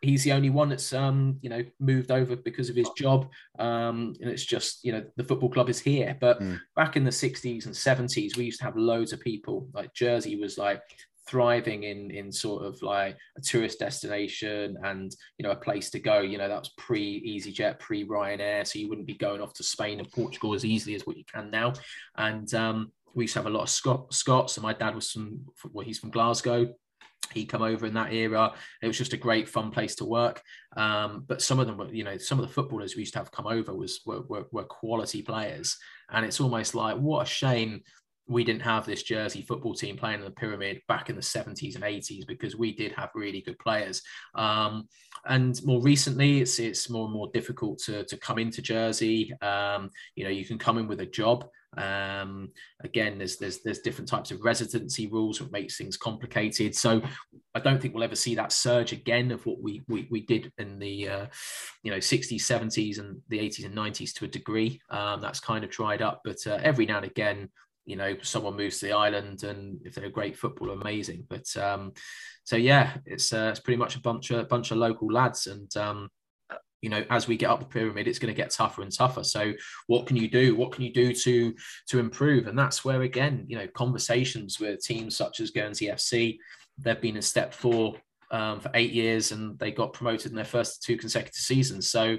he's 0.00 0.24
the 0.24 0.32
only 0.32 0.50
one 0.50 0.68
that's 0.68 0.92
um, 0.92 1.38
you 1.42 1.50
know 1.50 1.64
moved 1.80 2.10
over 2.10 2.36
because 2.36 2.68
of 2.68 2.76
his 2.76 2.90
job. 2.96 3.28
Um, 3.58 4.14
and 4.20 4.30
it's 4.30 4.44
just 4.44 4.84
you 4.84 4.92
know 4.92 5.04
the 5.16 5.24
football 5.24 5.50
club 5.50 5.68
is 5.68 5.80
here. 5.80 6.16
But 6.20 6.40
mm. 6.40 6.58
back 6.76 6.96
in 6.96 7.04
the 7.04 7.10
60s 7.10 7.66
and 7.66 7.74
70s 7.74 8.36
we 8.36 8.44
used 8.44 8.60
to 8.60 8.64
have 8.64 8.76
loads 8.76 9.12
of 9.12 9.20
people. 9.20 9.68
Like 9.72 9.94
jersey 9.94 10.36
was 10.36 10.58
like 10.58 10.82
thriving 11.28 11.84
in 11.84 12.10
in 12.10 12.32
sort 12.32 12.64
of 12.64 12.80
like 12.82 13.16
a 13.38 13.40
tourist 13.40 13.78
destination 13.78 14.76
and 14.82 15.14
you 15.38 15.44
know 15.44 15.52
a 15.52 15.56
place 15.56 15.90
to 15.90 16.00
go. 16.00 16.20
You 16.20 16.38
know 16.38 16.48
that 16.48 16.60
was 16.60 16.72
pre 16.76 17.20
easyjet 17.26 17.78
pre 17.78 18.06
ryanair. 18.06 18.66
So 18.66 18.78
you 18.78 18.88
wouldn't 18.88 19.06
be 19.06 19.14
going 19.14 19.40
off 19.40 19.54
to 19.54 19.62
spain 19.62 19.98
and 19.98 20.10
portugal 20.10 20.54
as 20.54 20.64
easily 20.64 20.94
as 20.94 21.06
what 21.06 21.16
you 21.16 21.24
can 21.32 21.50
now. 21.50 21.72
And 22.16 22.52
um, 22.54 22.92
we 23.14 23.24
used 23.24 23.34
to 23.34 23.40
have 23.40 23.46
a 23.46 23.50
lot 23.50 23.62
of 23.62 23.70
Scot- 23.70 24.12
scots. 24.12 24.56
And 24.56 24.62
my 24.62 24.72
dad 24.72 24.94
was 24.94 25.10
from 25.10 25.40
well 25.72 25.84
he's 25.84 25.98
from 25.98 26.10
glasgow 26.10 26.72
he 27.32 27.46
come 27.46 27.62
over 27.62 27.86
in 27.86 27.94
that 27.94 28.12
era. 28.12 28.52
It 28.82 28.86
was 28.86 28.98
just 28.98 29.12
a 29.12 29.18
great, 29.18 29.48
fun 29.48 29.70
place 29.70 29.94
to 29.96 30.04
work. 30.04 30.42
Um, 30.76 31.24
but 31.26 31.42
some 31.42 31.60
of 31.60 31.66
them 31.66 31.78
were, 31.78 31.92
you 31.92 32.04
know, 32.04 32.18
some 32.18 32.38
of 32.38 32.46
the 32.46 32.52
footballers 32.52 32.94
we 32.94 33.00
used 33.02 33.14
to 33.14 33.20
have 33.20 33.30
come 33.30 33.46
over 33.46 33.74
was 33.74 34.00
were, 34.04 34.22
were, 34.22 34.46
were 34.52 34.64
quality 34.64 35.22
players, 35.22 35.76
and 36.10 36.26
it's 36.26 36.40
almost 36.40 36.74
like 36.74 36.96
what 36.96 37.26
a 37.26 37.30
shame 37.30 37.82
we 38.28 38.44
didn't 38.44 38.62
have 38.62 38.86
this 38.86 39.02
Jersey 39.02 39.42
football 39.42 39.74
team 39.74 39.96
playing 39.96 40.20
in 40.20 40.24
the 40.24 40.30
pyramid 40.30 40.80
back 40.86 41.10
in 41.10 41.16
the 41.16 41.22
70s 41.22 41.74
and 41.74 41.84
80s 41.84 42.26
because 42.26 42.56
we 42.56 42.72
did 42.72 42.92
have 42.92 43.10
really 43.14 43.42
good 43.42 43.58
players. 43.58 44.02
Um, 44.34 44.88
and 45.26 45.58
more 45.64 45.82
recently, 45.82 46.40
it's 46.40 46.58
it's 46.58 46.90
more 46.90 47.04
and 47.04 47.12
more 47.12 47.30
difficult 47.32 47.78
to, 47.80 48.04
to 48.04 48.16
come 48.16 48.38
into 48.38 48.62
Jersey. 48.62 49.32
Um, 49.40 49.90
you 50.16 50.24
know, 50.24 50.30
you 50.30 50.44
can 50.44 50.58
come 50.58 50.78
in 50.78 50.88
with 50.88 51.00
a 51.00 51.06
job. 51.06 51.48
Um, 51.76 52.50
again, 52.82 53.18
there's 53.18 53.36
there's 53.36 53.62
there's 53.62 53.80
different 53.80 54.08
types 54.08 54.30
of 54.30 54.40
residency 54.42 55.06
rules, 55.06 55.40
which 55.40 55.50
makes 55.50 55.76
things 55.76 55.96
complicated. 55.96 56.74
So 56.74 57.02
I 57.54 57.60
don't 57.60 57.80
think 57.80 57.94
we'll 57.94 58.04
ever 58.04 58.16
see 58.16 58.34
that 58.34 58.52
surge 58.52 58.92
again 58.92 59.30
of 59.30 59.44
what 59.46 59.62
we 59.62 59.82
we, 59.88 60.06
we 60.10 60.20
did 60.26 60.52
in 60.58 60.78
the 60.78 61.08
uh, 61.08 61.26
you 61.82 61.90
know 61.90 61.98
60s, 61.98 62.34
70s, 62.34 62.98
and 62.98 63.20
the 63.28 63.38
80s 63.38 63.64
and 63.64 63.76
90s 63.76 64.12
to 64.14 64.24
a 64.26 64.28
degree. 64.28 64.80
Um, 64.90 65.20
that's 65.20 65.40
kind 65.40 65.64
of 65.64 65.70
dried 65.70 66.02
up, 66.02 66.20
but 66.24 66.38
uh, 66.46 66.58
every 66.62 66.86
now 66.86 66.98
and 66.98 67.06
again, 67.06 67.48
you 67.84 67.96
know, 67.96 68.16
someone 68.22 68.56
moves 68.56 68.78
to 68.78 68.86
the 68.86 68.92
island, 68.92 69.42
and 69.42 69.80
if 69.84 69.94
they're 69.94 70.06
a 70.06 70.10
great 70.10 70.36
footballer, 70.36 70.74
amazing. 70.74 71.26
But 71.28 71.54
um, 71.56 71.92
so 72.44 72.56
yeah, 72.56 72.94
it's 73.06 73.32
uh, 73.32 73.48
it's 73.50 73.60
pretty 73.60 73.78
much 73.78 73.96
a 73.96 74.00
bunch 74.00 74.30
of 74.30 74.48
bunch 74.48 74.70
of 74.70 74.78
local 74.78 75.10
lads, 75.10 75.46
and 75.46 75.74
um, 75.76 76.08
you 76.82 76.90
know 76.90 77.04
as 77.08 77.26
we 77.26 77.36
get 77.36 77.48
up 77.48 77.60
the 77.60 77.66
pyramid 77.66 78.06
it's 78.06 78.18
going 78.18 78.32
to 78.32 78.36
get 78.36 78.50
tougher 78.50 78.82
and 78.82 78.92
tougher. 78.92 79.24
So 79.24 79.52
what 79.86 80.06
can 80.06 80.16
you 80.16 80.28
do? 80.28 80.54
What 80.54 80.72
can 80.72 80.84
you 80.84 80.92
do 80.92 81.14
to 81.14 81.54
to 81.88 81.98
improve? 81.98 82.46
And 82.46 82.58
that's 82.58 82.84
where 82.84 83.02
again 83.02 83.46
you 83.48 83.56
know 83.56 83.66
conversations 83.68 84.60
with 84.60 84.84
teams 84.84 85.16
such 85.16 85.40
as 85.40 85.50
guernsey 85.50 85.86
fc 85.86 86.36
they've 86.78 87.00
been 87.00 87.16
in 87.16 87.22
step 87.22 87.54
four 87.54 87.94
um, 88.32 88.60
for 88.60 88.70
eight 88.74 88.92
years 88.92 89.30
and 89.30 89.58
they 89.58 89.70
got 89.70 89.92
promoted 89.92 90.30
in 90.30 90.36
their 90.36 90.44
first 90.44 90.82
two 90.82 90.96
consecutive 90.96 91.34
seasons. 91.34 91.90
So 91.90 92.16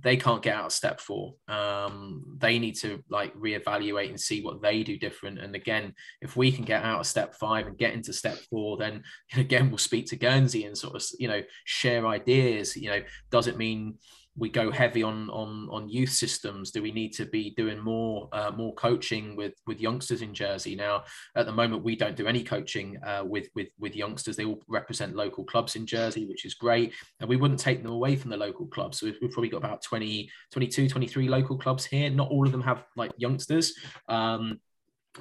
they 0.00 0.16
can't 0.16 0.42
get 0.42 0.56
out 0.56 0.66
of 0.66 0.72
step 0.72 1.00
four. 1.00 1.34
Um, 1.46 2.36
they 2.38 2.58
need 2.58 2.74
to 2.76 3.02
like 3.08 3.34
reevaluate 3.34 4.08
and 4.08 4.20
see 4.20 4.42
what 4.42 4.60
they 4.60 4.82
do 4.82 4.98
different. 4.98 5.38
And 5.38 5.54
again, 5.54 5.94
if 6.20 6.36
we 6.36 6.50
can 6.50 6.64
get 6.64 6.82
out 6.82 7.00
of 7.00 7.06
step 7.06 7.36
five 7.36 7.66
and 7.66 7.78
get 7.78 7.94
into 7.94 8.12
step 8.12 8.36
four, 8.50 8.76
then 8.76 9.04
again 9.36 9.68
we'll 9.68 9.78
speak 9.78 10.06
to 10.06 10.16
Guernsey 10.16 10.64
and 10.64 10.76
sort 10.76 10.96
of 10.96 11.04
you 11.18 11.28
know 11.28 11.42
share 11.64 12.06
ideas. 12.06 12.76
You 12.76 12.90
know, 12.90 13.00
does 13.30 13.46
it 13.46 13.56
mean 13.56 13.94
we 14.36 14.48
go 14.48 14.70
heavy 14.70 15.02
on 15.02 15.30
on 15.30 15.68
on 15.70 15.88
youth 15.88 16.10
systems? 16.10 16.70
Do 16.70 16.82
we 16.82 16.90
need 16.90 17.12
to 17.14 17.26
be 17.26 17.50
doing 17.56 17.78
more 17.78 18.28
uh, 18.32 18.50
more 18.50 18.74
coaching 18.74 19.36
with 19.36 19.54
with 19.66 19.80
youngsters 19.80 20.22
in 20.22 20.34
Jersey? 20.34 20.74
Now, 20.74 21.04
at 21.36 21.46
the 21.46 21.52
moment, 21.52 21.84
we 21.84 21.96
don't 21.96 22.16
do 22.16 22.26
any 22.26 22.42
coaching 22.42 22.98
uh, 23.04 23.22
with 23.24 23.48
with 23.54 23.68
with 23.78 23.94
youngsters. 23.94 24.36
They 24.36 24.44
all 24.44 24.62
represent 24.68 25.14
local 25.14 25.44
clubs 25.44 25.76
in 25.76 25.86
Jersey, 25.86 26.26
which 26.26 26.44
is 26.44 26.54
great, 26.54 26.92
and 27.20 27.28
we 27.28 27.36
wouldn't 27.36 27.60
take 27.60 27.82
them 27.82 27.92
away 27.92 28.16
from 28.16 28.30
the 28.30 28.36
local 28.36 28.66
clubs. 28.66 28.98
So 28.98 29.06
we've, 29.06 29.18
we've 29.22 29.30
probably 29.30 29.50
got 29.50 29.58
about 29.58 29.82
20, 29.82 30.28
22, 30.52 30.88
23 30.88 31.28
local 31.28 31.56
clubs 31.56 31.84
here. 31.84 32.10
Not 32.10 32.30
all 32.30 32.46
of 32.46 32.52
them 32.52 32.62
have 32.62 32.84
like 32.96 33.12
youngsters. 33.16 33.74
Um, 34.08 34.60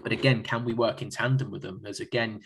but 0.01 0.11
again, 0.11 0.41
can 0.41 0.65
we 0.65 0.73
work 0.73 1.03
in 1.03 1.09
tandem 1.09 1.51
with 1.51 1.61
them? 1.61 1.83
As 1.85 1.99
again, 1.99 2.41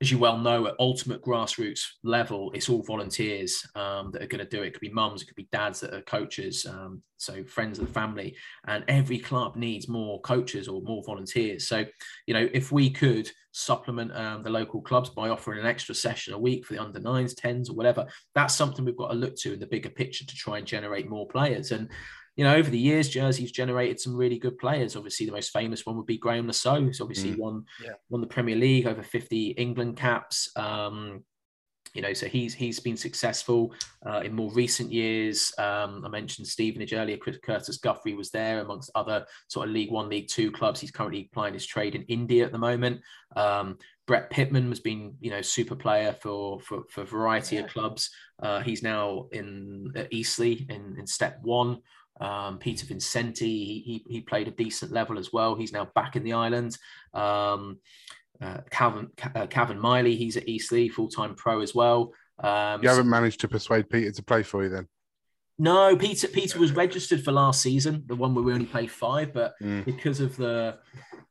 as 0.00 0.10
you 0.10 0.16
well 0.16 0.38
know, 0.38 0.66
at 0.66 0.74
ultimate 0.78 1.22
grassroots 1.22 1.82
level, 2.02 2.50
it's 2.54 2.70
all 2.70 2.82
volunteers 2.82 3.66
um, 3.74 4.10
that 4.10 4.22
are 4.22 4.26
going 4.26 4.44
to 4.44 4.48
do 4.48 4.62
it. 4.62 4.68
It 4.68 4.72
could 4.72 4.80
be 4.80 4.92
mums, 4.92 5.20
it 5.20 5.26
could 5.26 5.36
be 5.36 5.48
dads 5.52 5.80
that 5.80 5.92
are 5.92 6.00
coaches, 6.02 6.64
um, 6.66 7.02
so 7.18 7.44
friends 7.44 7.78
of 7.78 7.86
the 7.86 7.92
family. 7.92 8.34
And 8.66 8.82
every 8.88 9.18
club 9.18 9.56
needs 9.56 9.88
more 9.88 10.18
coaches 10.22 10.68
or 10.68 10.80
more 10.80 11.02
volunteers. 11.04 11.68
So, 11.68 11.84
you 12.26 12.32
know, 12.32 12.48
if 12.54 12.72
we 12.72 12.88
could 12.88 13.30
supplement 13.52 14.16
um, 14.16 14.42
the 14.42 14.48
local 14.48 14.80
clubs 14.80 15.10
by 15.10 15.28
offering 15.28 15.60
an 15.60 15.66
extra 15.66 15.94
session 15.94 16.32
a 16.32 16.38
week 16.38 16.64
for 16.64 16.72
the 16.72 16.80
under 16.82 17.00
nines, 17.00 17.34
tens, 17.34 17.68
or 17.68 17.74
whatever, 17.74 18.06
that's 18.34 18.54
something 18.54 18.86
we've 18.86 18.96
got 18.96 19.08
to 19.08 19.16
look 19.16 19.36
to 19.36 19.52
in 19.52 19.60
the 19.60 19.66
bigger 19.66 19.90
picture 19.90 20.24
to 20.24 20.34
try 20.34 20.56
and 20.56 20.66
generate 20.66 21.10
more 21.10 21.28
players. 21.28 21.72
And 21.72 21.90
you 22.36 22.44
know, 22.44 22.54
over 22.54 22.70
the 22.70 22.78
years, 22.78 23.08
Jersey's 23.08 23.52
generated 23.52 24.00
some 24.00 24.16
really 24.16 24.38
good 24.38 24.58
players. 24.58 24.96
Obviously, 24.96 25.26
the 25.26 25.32
most 25.32 25.50
famous 25.50 25.84
one 25.84 25.96
would 25.96 26.06
be 26.06 26.18
Graeme 26.18 26.50
Saux, 26.52 26.80
who's 26.80 27.00
obviously 27.00 27.32
mm. 27.32 27.38
won 27.38 27.64
yeah. 27.84 27.92
won 28.08 28.20
the 28.20 28.26
Premier 28.26 28.56
League, 28.56 28.86
over 28.86 29.02
50 29.02 29.50
England 29.50 29.96
caps. 29.96 30.50
Um, 30.56 31.24
you 31.94 32.02
know, 32.02 32.12
so 32.12 32.26
he's 32.26 32.54
he's 32.54 32.78
been 32.78 32.96
successful 32.96 33.74
uh, 34.06 34.20
in 34.20 34.32
more 34.32 34.52
recent 34.52 34.92
years. 34.92 35.52
Um, 35.58 36.04
I 36.04 36.08
mentioned 36.08 36.46
Stevenage 36.46 36.92
earlier. 36.92 37.16
Kurtis 37.16 37.80
Guthrie 37.80 38.14
was 38.14 38.30
there 38.30 38.60
amongst 38.60 38.92
other 38.94 39.26
sort 39.48 39.68
of 39.68 39.74
League 39.74 39.90
One, 39.90 40.08
League 40.08 40.28
Two 40.28 40.52
clubs. 40.52 40.80
He's 40.80 40.92
currently 40.92 41.30
playing 41.32 41.54
his 41.54 41.66
trade 41.66 41.94
in 41.96 42.02
India 42.02 42.44
at 42.44 42.52
the 42.52 42.58
moment. 42.58 43.00
Um, 43.34 43.78
Brett 44.06 44.30
Pitman 44.30 44.68
has 44.68 44.80
been, 44.80 45.14
you 45.20 45.30
know, 45.30 45.42
super 45.42 45.74
player 45.74 46.12
for 46.12 46.60
for, 46.60 46.82
for 46.90 47.02
a 47.02 47.06
variety 47.06 47.56
yeah. 47.56 47.62
of 47.62 47.70
clubs. 47.70 48.10
Uh, 48.40 48.60
he's 48.60 48.82
now 48.82 49.26
in 49.32 49.92
at 49.96 50.12
Eastleigh 50.12 50.66
in, 50.68 50.96
in 50.98 51.06
Step 51.06 51.38
One. 51.42 51.78
Um, 52.20 52.58
Peter 52.58 52.86
Vincenti, 52.86 53.64
he, 53.64 53.80
he, 53.80 54.04
he, 54.06 54.20
played 54.20 54.46
a 54.46 54.50
decent 54.50 54.92
level 54.92 55.18
as 55.18 55.32
well. 55.32 55.54
He's 55.54 55.72
now 55.72 55.88
back 55.94 56.16
in 56.16 56.22
the 56.22 56.34
island. 56.34 56.76
Um, 57.14 57.78
uh, 58.42 58.58
Calvin 58.70 59.08
uh, 59.34 59.46
Calvin 59.46 59.78
Miley, 59.78 60.16
he's 60.16 60.36
at 60.36 60.48
Eastleigh, 60.48 60.88
full 60.88 61.08
time 61.08 61.34
pro 61.34 61.60
as 61.60 61.74
well. 61.74 62.12
Um, 62.38 62.82
you 62.82 62.88
haven't 62.88 63.08
managed 63.08 63.40
to 63.40 63.48
persuade 63.48 63.88
Peter 63.88 64.12
to 64.12 64.22
play 64.22 64.42
for 64.42 64.62
you 64.62 64.68
then? 64.68 64.86
No, 65.60 65.94
Peter 65.94 66.26
Peter 66.26 66.58
was 66.58 66.72
registered 66.72 67.22
for 67.22 67.32
last 67.32 67.60
season, 67.60 68.02
the 68.06 68.16
one 68.16 68.34
where 68.34 68.42
we 68.42 68.54
only 68.54 68.64
played 68.64 68.90
five, 68.90 69.34
but 69.34 69.52
mm. 69.62 69.84
because 69.84 70.18
of 70.18 70.34
the 70.38 70.78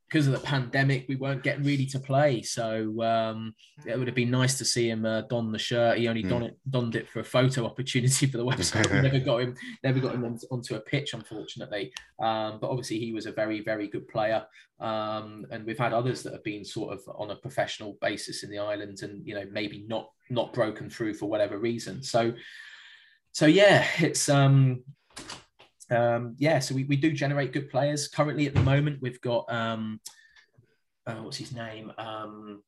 because 0.08 0.28
of 0.28 0.34
the 0.34 0.40
pandemic, 0.40 1.06
we 1.10 1.16
weren't 1.16 1.42
getting 1.42 1.64
really 1.64 1.88
to 1.88 2.00
play. 2.00 2.44
So 2.44 3.02
um, 3.02 3.56
it 3.88 3.98
would 3.98 4.08
have 4.08 4.16
been 4.16 4.30
nice 4.30 4.56
to 4.60 4.66
see 4.66 4.88
him 4.88 5.04
uh, 5.04 5.22
don 5.22 5.52
the 5.52 5.58
shirt. 5.58 5.98
He 5.98 6.08
only 6.08 6.24
mm. 6.24 6.44
it, 6.44 6.58
donned 6.70 6.96
it 6.96 7.10
for 7.10 7.22
a 7.22 7.24
photo 7.24 7.66
opportunity 7.66 8.28
for 8.28 8.38
the 8.38 8.46
website. 8.46 8.92
we 8.92 9.02
never 9.02 9.20
got 9.26 9.42
him, 9.42 9.56
never 9.84 10.00
got 10.00 10.14
him 10.14 10.38
onto 10.52 10.76
a 10.76 10.80
pitch, 10.80 11.16
unfortunately. 11.16 11.92
Um, 12.20 12.60
but 12.62 12.70
obviously, 12.70 13.00
he 13.00 13.14
was 13.14 13.26
a 13.26 13.32
very, 13.32 13.62
very 13.62 13.88
good 13.88 14.08
player. 14.08 14.46
Um, 14.80 15.48
and 15.50 15.66
we've 15.66 15.80
had 15.80 15.94
others 15.94 16.22
that 16.22 16.34
have 16.34 16.44
been 16.44 16.64
sort 16.64 16.94
of 16.94 17.02
on 17.16 17.32
a 17.32 17.36
professional 17.36 17.98
basis 18.00 18.44
in 18.44 18.52
the 18.52 18.60
island, 18.60 19.02
and 19.02 19.26
you 19.26 19.34
know 19.34 19.46
maybe 19.52 19.86
not 19.88 20.12
not 20.30 20.54
broken 20.54 20.88
through 20.88 21.16
for 21.16 21.28
whatever 21.28 21.58
reason. 21.58 22.04
So, 22.04 22.32
so 23.32 23.46
yeah, 23.46 23.86
it's 24.00 24.30
um 24.30 24.84
um, 25.92 26.36
yeah, 26.38 26.60
so 26.60 26.76
we, 26.76 26.84
we 26.84 26.96
do 26.96 27.12
generate 27.12 27.54
good 27.54 27.70
players. 27.70 28.08
Currently, 28.08 28.48
at 28.48 28.54
the 28.54 28.62
moment, 28.62 29.00
we've 29.02 29.22
got 29.22 29.52
um, 29.52 30.00
uh, 31.08 31.16
what's 31.16 31.38
his 31.38 31.54
name? 31.54 31.92
Um, 31.98 32.62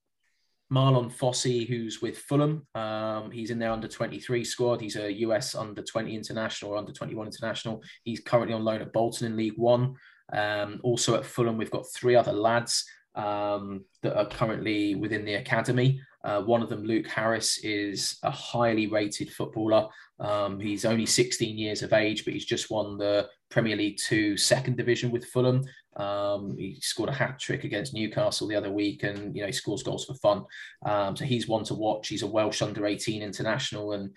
Marlon 0.72 1.12
Fossey, 1.14 1.68
who's 1.68 2.01
with 2.01 2.18
Fulham. 2.18 2.66
Um, 2.74 3.30
he's 3.30 3.51
in 3.51 3.59
their 3.59 3.72
under 3.72 3.88
23 3.88 4.43
squad. 4.43 4.82
He's 4.82 4.95
a 4.95 5.12
US 5.20 5.53
under 5.53 5.82
20 5.82 6.16
international 6.16 6.72
or 6.72 6.78
under 6.78 6.93
21 6.93 7.28
international. 7.28 7.84
He's 8.03 8.22
currently 8.22 8.53
on 8.53 8.64
loan 8.64 8.82
at 8.82 8.93
Bolton 8.93 9.28
in 9.28 9.38
League 9.38 9.57
One. 9.57 9.95
Um, 10.32 10.80
also 10.82 11.16
at 11.16 11.26
Fulham, 11.26 11.57
we've 11.57 11.72
got 11.72 11.86
three 11.93 12.16
other 12.16 12.32
lads 12.32 12.86
um, 13.16 13.84
that 14.01 14.18
are 14.18 14.30
currently 14.30 14.95
within 14.95 15.26
the 15.26 15.36
academy. 15.36 16.01
Uh, 16.24 16.42
one 16.42 16.62
of 16.62 16.70
them, 16.70 16.84
Luke 16.84 17.08
Harris, 17.08 17.58
is 17.64 18.18
a 18.24 18.32
highly 18.32 18.88
rated 18.88 19.32
footballer. 19.32 19.88
Um, 20.20 20.60
he's 20.60 20.86
only 20.86 21.06
16 21.06 21.58
years 21.58 21.82
of 21.82 21.94
age, 21.94 22.26
but 22.26 22.34
he's 22.34 22.46
just 22.46 22.70
won 22.70 22.98
the 22.98 23.28
Premier 23.50 23.76
League 23.76 23.98
Two 23.98 24.38
second 24.38 24.78
division 24.78 25.12
with 25.12 25.26
Fulham. 25.26 25.64
Um, 25.96 26.56
he 26.58 26.80
scored 26.80 27.10
a 27.10 27.14
hat 27.14 27.40
trick 27.40 27.64
against 27.64 27.94
Newcastle 27.94 28.48
the 28.48 28.56
other 28.56 28.72
week, 28.72 29.04
and 29.04 29.36
you 29.36 29.42
know 29.42 29.48
he 29.48 29.54
scores 29.54 29.84
goals 29.84 30.06
for 30.06 30.14
fun. 30.16 30.46
Um, 30.86 31.16
so 31.16 31.26
he's 31.26 31.48
one 31.48 31.64
to 31.66 31.74
watch. 31.74 32.08
He's 32.08 32.24
a 32.24 32.28
Welsh 32.28 32.62
under 32.62 32.86
18 32.86 33.22
international, 33.22 33.94
and 33.94 34.12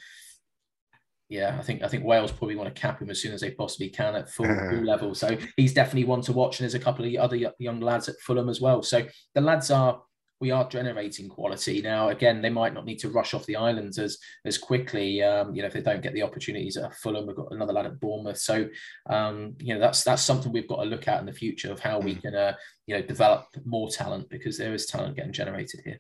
yeah, 1.29 1.57
I 1.59 1.63
think 1.63 1.83
I 1.83 1.89
think 1.89 2.05
Wales 2.05 2.31
probably 2.31 2.57
want 2.57 2.73
to 2.73 2.81
cap 2.81 3.01
him 3.01 3.11
as 3.11 3.21
soon 3.21 3.33
as 3.33 3.41
they 3.41 3.51
possibly 3.51 3.89
can 3.89 4.15
at 4.15 4.31
full, 4.31 4.47
full 4.71 4.85
level. 4.85 5.15
So 5.15 5.37
he's 5.57 5.75
definitely 5.75 6.05
one 6.05 6.21
to 6.23 6.33
watch. 6.33 6.61
And 6.61 6.65
there's 6.65 6.75
a 6.75 6.85
couple 6.85 7.05
of 7.05 7.15
other 7.17 7.53
young 7.59 7.81
lads 7.81 8.09
at 8.09 8.21
Fulham 8.21 8.49
as 8.49 8.61
well. 8.61 8.83
So 8.83 9.07
the 9.35 9.41
lads 9.41 9.71
are 9.71 10.01
we 10.45 10.51
are 10.51 10.69
generating 10.69 11.27
quality 11.27 11.81
now. 11.81 12.11
Again, 12.11 12.43
they 12.43 12.51
might 12.51 12.75
not 12.75 12.85
need 12.85 12.99
to 12.99 13.09
rush 13.09 13.33
off 13.33 13.47
the 13.47 13.57
islands 13.57 13.99
as 13.99 14.19
as 14.45 14.59
quickly. 14.59 15.23
Um, 15.23 15.55
you 15.55 15.63
know, 15.63 15.69
if 15.69 15.73
they 15.73 15.81
don't 15.81 16.03
get 16.03 16.13
the 16.13 16.23
opportunities 16.23 16.77
at 16.77 16.95
Fulham, 16.97 17.27
we've 17.27 17.35
got 17.35 17.51
another 17.51 17.73
lad 17.73 17.87
at 17.87 17.99
Bournemouth. 17.99 18.37
So, 18.37 18.69
um, 19.09 19.55
you 19.59 19.73
know, 19.73 19.81
that's 19.81 20.05
that's 20.05 20.21
something 20.21 20.53
we've 20.53 20.69
got 20.69 20.83
to 20.83 20.91
look 20.91 21.09
at 21.09 21.19
in 21.21 21.25
the 21.25 21.33
future 21.33 21.73
of 21.73 21.81
how 21.81 21.99
we 21.99 22.13
hmm. 22.13 22.21
can, 22.21 22.35
uh, 22.35 22.53
you 22.87 22.95
know, 22.95 23.01
develop 23.01 23.47
more 23.65 23.89
talent 23.89 24.29
because 24.29 24.59
there 24.59 24.75
is 24.75 24.85
talent 24.85 25.17
getting 25.17 25.33
generated 25.33 25.81
here. 25.83 25.99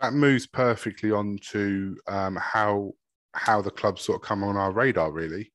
That 0.00 0.14
moves 0.14 0.46
perfectly 0.46 1.12
on 1.12 1.36
to 1.50 1.98
um, 2.08 2.36
how 2.36 2.94
how 3.34 3.60
the 3.60 3.70
clubs 3.70 4.00
sort 4.00 4.16
of 4.16 4.26
come 4.26 4.42
on 4.42 4.56
our 4.56 4.72
radar. 4.72 5.12
Really, 5.12 5.52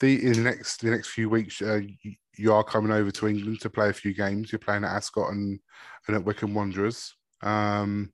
the 0.00 0.26
in 0.26 0.32
the 0.32 0.40
next 0.40 0.80
the 0.80 0.90
next 0.90 1.08
few 1.08 1.28
weeks, 1.28 1.62
uh, 1.62 1.80
you, 2.02 2.14
you 2.36 2.52
are 2.52 2.64
coming 2.64 2.92
over 2.92 3.10
to 3.10 3.28
England 3.28 3.60
to 3.60 3.70
play 3.70 3.90
a 3.90 3.92
few 3.94 4.14
games. 4.14 4.50
You're 4.50 4.58
playing 4.58 4.84
at 4.84 4.92
Ascot 4.92 5.30
and 5.30 5.60
and 6.06 6.16
at 6.16 6.24
Wycombe 6.24 6.54
Wanderers. 6.54 7.14
Um, 7.42 8.12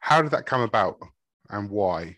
how 0.00 0.22
did 0.22 0.32
that 0.32 0.46
come 0.46 0.62
about 0.62 0.98
and 1.50 1.70
why? 1.70 2.16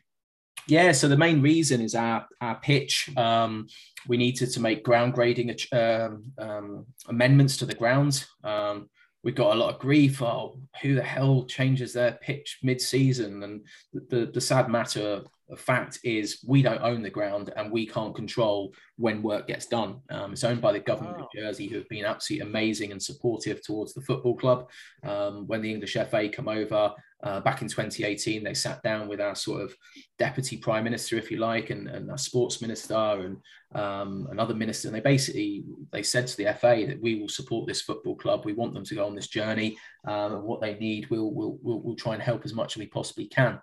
Yeah, 0.66 0.92
so 0.92 1.08
the 1.08 1.16
main 1.16 1.42
reason 1.42 1.80
is 1.80 1.94
our 1.94 2.26
our 2.40 2.60
pitch. 2.60 3.10
Um, 3.16 3.66
we 4.06 4.16
needed 4.16 4.50
to 4.52 4.60
make 4.60 4.84
ground 4.84 5.14
grading 5.14 5.54
um, 5.72 6.24
um, 6.38 6.86
amendments 7.08 7.56
to 7.58 7.66
the 7.66 7.74
grounds. 7.74 8.26
Um, 8.44 8.88
we 9.22 9.32
got 9.32 9.54
a 9.54 9.58
lot 9.58 9.74
of 9.74 9.80
grief. 9.80 10.22
Oh, 10.22 10.60
who 10.80 10.94
the 10.94 11.02
hell 11.02 11.44
changes 11.44 11.92
their 11.92 12.12
pitch 12.22 12.58
mid-season? 12.62 13.42
And 13.42 13.66
the, 13.92 14.00
the, 14.08 14.26
the 14.32 14.40
sad 14.40 14.70
matter 14.70 15.22
of 15.50 15.60
fact 15.60 15.98
is 16.04 16.42
we 16.46 16.62
don't 16.62 16.82
own 16.82 17.02
the 17.02 17.10
ground 17.10 17.52
and 17.56 17.70
we 17.70 17.86
can't 17.86 18.14
control 18.14 18.74
when 18.96 19.22
work 19.22 19.46
gets 19.46 19.66
done. 19.66 20.00
Um, 20.10 20.32
it's 20.32 20.44
owned 20.44 20.60
by 20.60 20.72
the 20.72 20.80
government 20.80 21.18
wow. 21.18 21.24
of 21.24 21.30
Jersey, 21.34 21.66
who 21.66 21.76
have 21.76 21.88
been 21.88 22.04
absolutely 22.04 22.48
amazing 22.48 22.92
and 22.92 23.02
supportive 23.02 23.62
towards 23.62 23.94
the 23.94 24.02
football 24.02 24.36
club. 24.36 24.70
Um, 25.02 25.46
when 25.46 25.62
the 25.62 25.72
English 25.72 25.94
FA 25.94 26.28
come 26.28 26.48
over 26.48 26.92
uh, 27.22 27.40
back 27.40 27.60
in 27.62 27.68
2018, 27.68 28.42
they 28.42 28.54
sat 28.54 28.82
down 28.82 29.08
with 29.08 29.20
our 29.20 29.34
sort 29.34 29.62
of 29.62 29.74
deputy 30.18 30.56
prime 30.56 30.84
minister, 30.84 31.16
if 31.16 31.30
you 31.30 31.38
like, 31.38 31.70
and, 31.70 31.88
and 31.88 32.10
our 32.10 32.18
sports 32.18 32.62
minister 32.62 32.94
and 32.94 33.36
um, 33.74 34.26
another 34.30 34.54
minister, 34.54 34.88
and 34.88 34.96
they 34.96 35.00
basically 35.00 35.64
they 35.92 36.02
said 36.02 36.26
to 36.26 36.36
the 36.36 36.52
FA 36.54 36.84
that 36.88 37.00
we 37.00 37.20
will 37.20 37.28
support 37.28 37.66
this 37.66 37.82
football 37.82 38.16
club. 38.16 38.44
We 38.44 38.54
want 38.54 38.74
them 38.74 38.84
to 38.84 38.94
go 38.94 39.06
on 39.06 39.14
this 39.14 39.28
journey, 39.28 39.76
um, 40.06 40.34
and 40.34 40.42
what 40.44 40.60
they 40.60 40.74
need, 40.74 41.08
we'll, 41.10 41.30
we'll 41.30 41.58
we'll 41.62 41.80
we'll 41.80 41.96
try 41.96 42.14
and 42.14 42.22
help 42.22 42.44
as 42.44 42.54
much 42.54 42.72
as 42.72 42.78
we 42.78 42.86
possibly 42.86 43.26
can. 43.26 43.60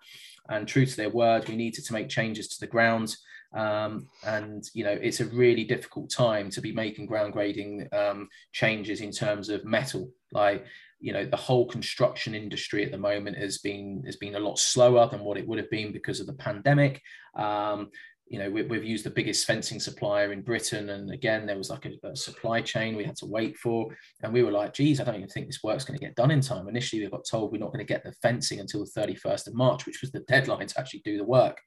And 0.50 0.68
true 0.68 0.86
to 0.86 0.98
their 0.98 1.10
word, 1.10 1.48
we 1.48 1.56
needed 1.56 1.86
to 1.86 1.94
make 1.94 2.10
changes 2.10 2.48
to 2.50 2.60
the 2.60 2.68
ground. 2.68 3.16
Um, 3.54 4.08
and 4.26 4.70
you 4.74 4.84
know 4.84 4.92
it's 4.92 5.22
a 5.22 5.26
really 5.26 5.64
difficult 5.64 6.10
time 6.10 6.50
to 6.50 6.60
be 6.60 6.74
making 6.74 7.06
ground 7.06 7.32
grading 7.32 7.88
um, 7.94 8.28
changes 8.52 9.00
in 9.00 9.10
terms 9.10 9.48
of 9.48 9.64
metal 9.64 10.12
like 10.34 10.66
you 11.00 11.14
know 11.14 11.26
the 11.26 11.38
whole 11.38 11.66
construction 11.66 12.36
industry 12.36 12.84
at 12.84 12.92
the 12.92 12.98
moment 12.98 13.38
has 13.38 13.60
been 13.60 14.04
has 14.06 14.18
been 14.18 14.36
a 14.36 14.40
lot 14.40 14.60
slower 14.60 15.08
than 15.10 15.22
what 15.22 15.38
it 15.38 15.48
would 15.48 15.60
have 15.60 15.70
been 15.70 15.94
because 15.94 16.20
of 16.20 16.28
the 16.28 16.34
pandemic 16.34 17.02
um, 17.36 17.90
you 18.30 18.40
know, 18.40 18.50
we, 18.50 18.62
have 18.62 18.84
used 18.84 19.06
the 19.06 19.10
biggest 19.10 19.46
fencing 19.46 19.80
supplier 19.80 20.34
in 20.34 20.42
Britain. 20.42 20.90
And 20.90 21.12
again, 21.12 21.46
there 21.46 21.58
was 21.58 21.70
like 21.70 21.86
a, 21.86 22.08
a, 22.08 22.16
supply 22.16 22.62
chain 22.62 22.96
we 22.96 23.06
had 23.06 23.16
to 23.18 23.26
wait 23.26 23.58
for. 23.58 23.88
And 24.22 24.34
we 24.34 24.44
were 24.44 24.52
like, 24.52 24.74
geez, 24.74 25.00
I 25.00 25.04
don't 25.04 25.16
even 25.16 25.30
think 25.30 25.48
this 25.48 25.64
work's 25.64 25.86
going 25.86 25.98
to 25.98 26.06
get 26.06 26.16
done 26.16 26.32
in 26.32 26.42
time. 26.42 26.68
Initially, 26.68 27.02
we 27.02 27.10
got 27.10 27.26
told 27.30 27.52
we're 27.52 27.60
not 27.60 27.72
going 27.72 27.86
to 27.86 27.94
get 27.94 28.04
the 28.04 28.14
fencing 28.22 28.60
until 28.60 28.84
the 28.84 28.92
31st 29.02 29.48
of 29.48 29.56
March, 29.56 29.86
which 29.86 30.02
was 30.02 30.12
the 30.12 30.20
deadline 30.22 30.68
to 30.68 30.80
actually 30.80 31.02
do 31.06 31.18
the 31.18 31.24
work. 31.24 31.60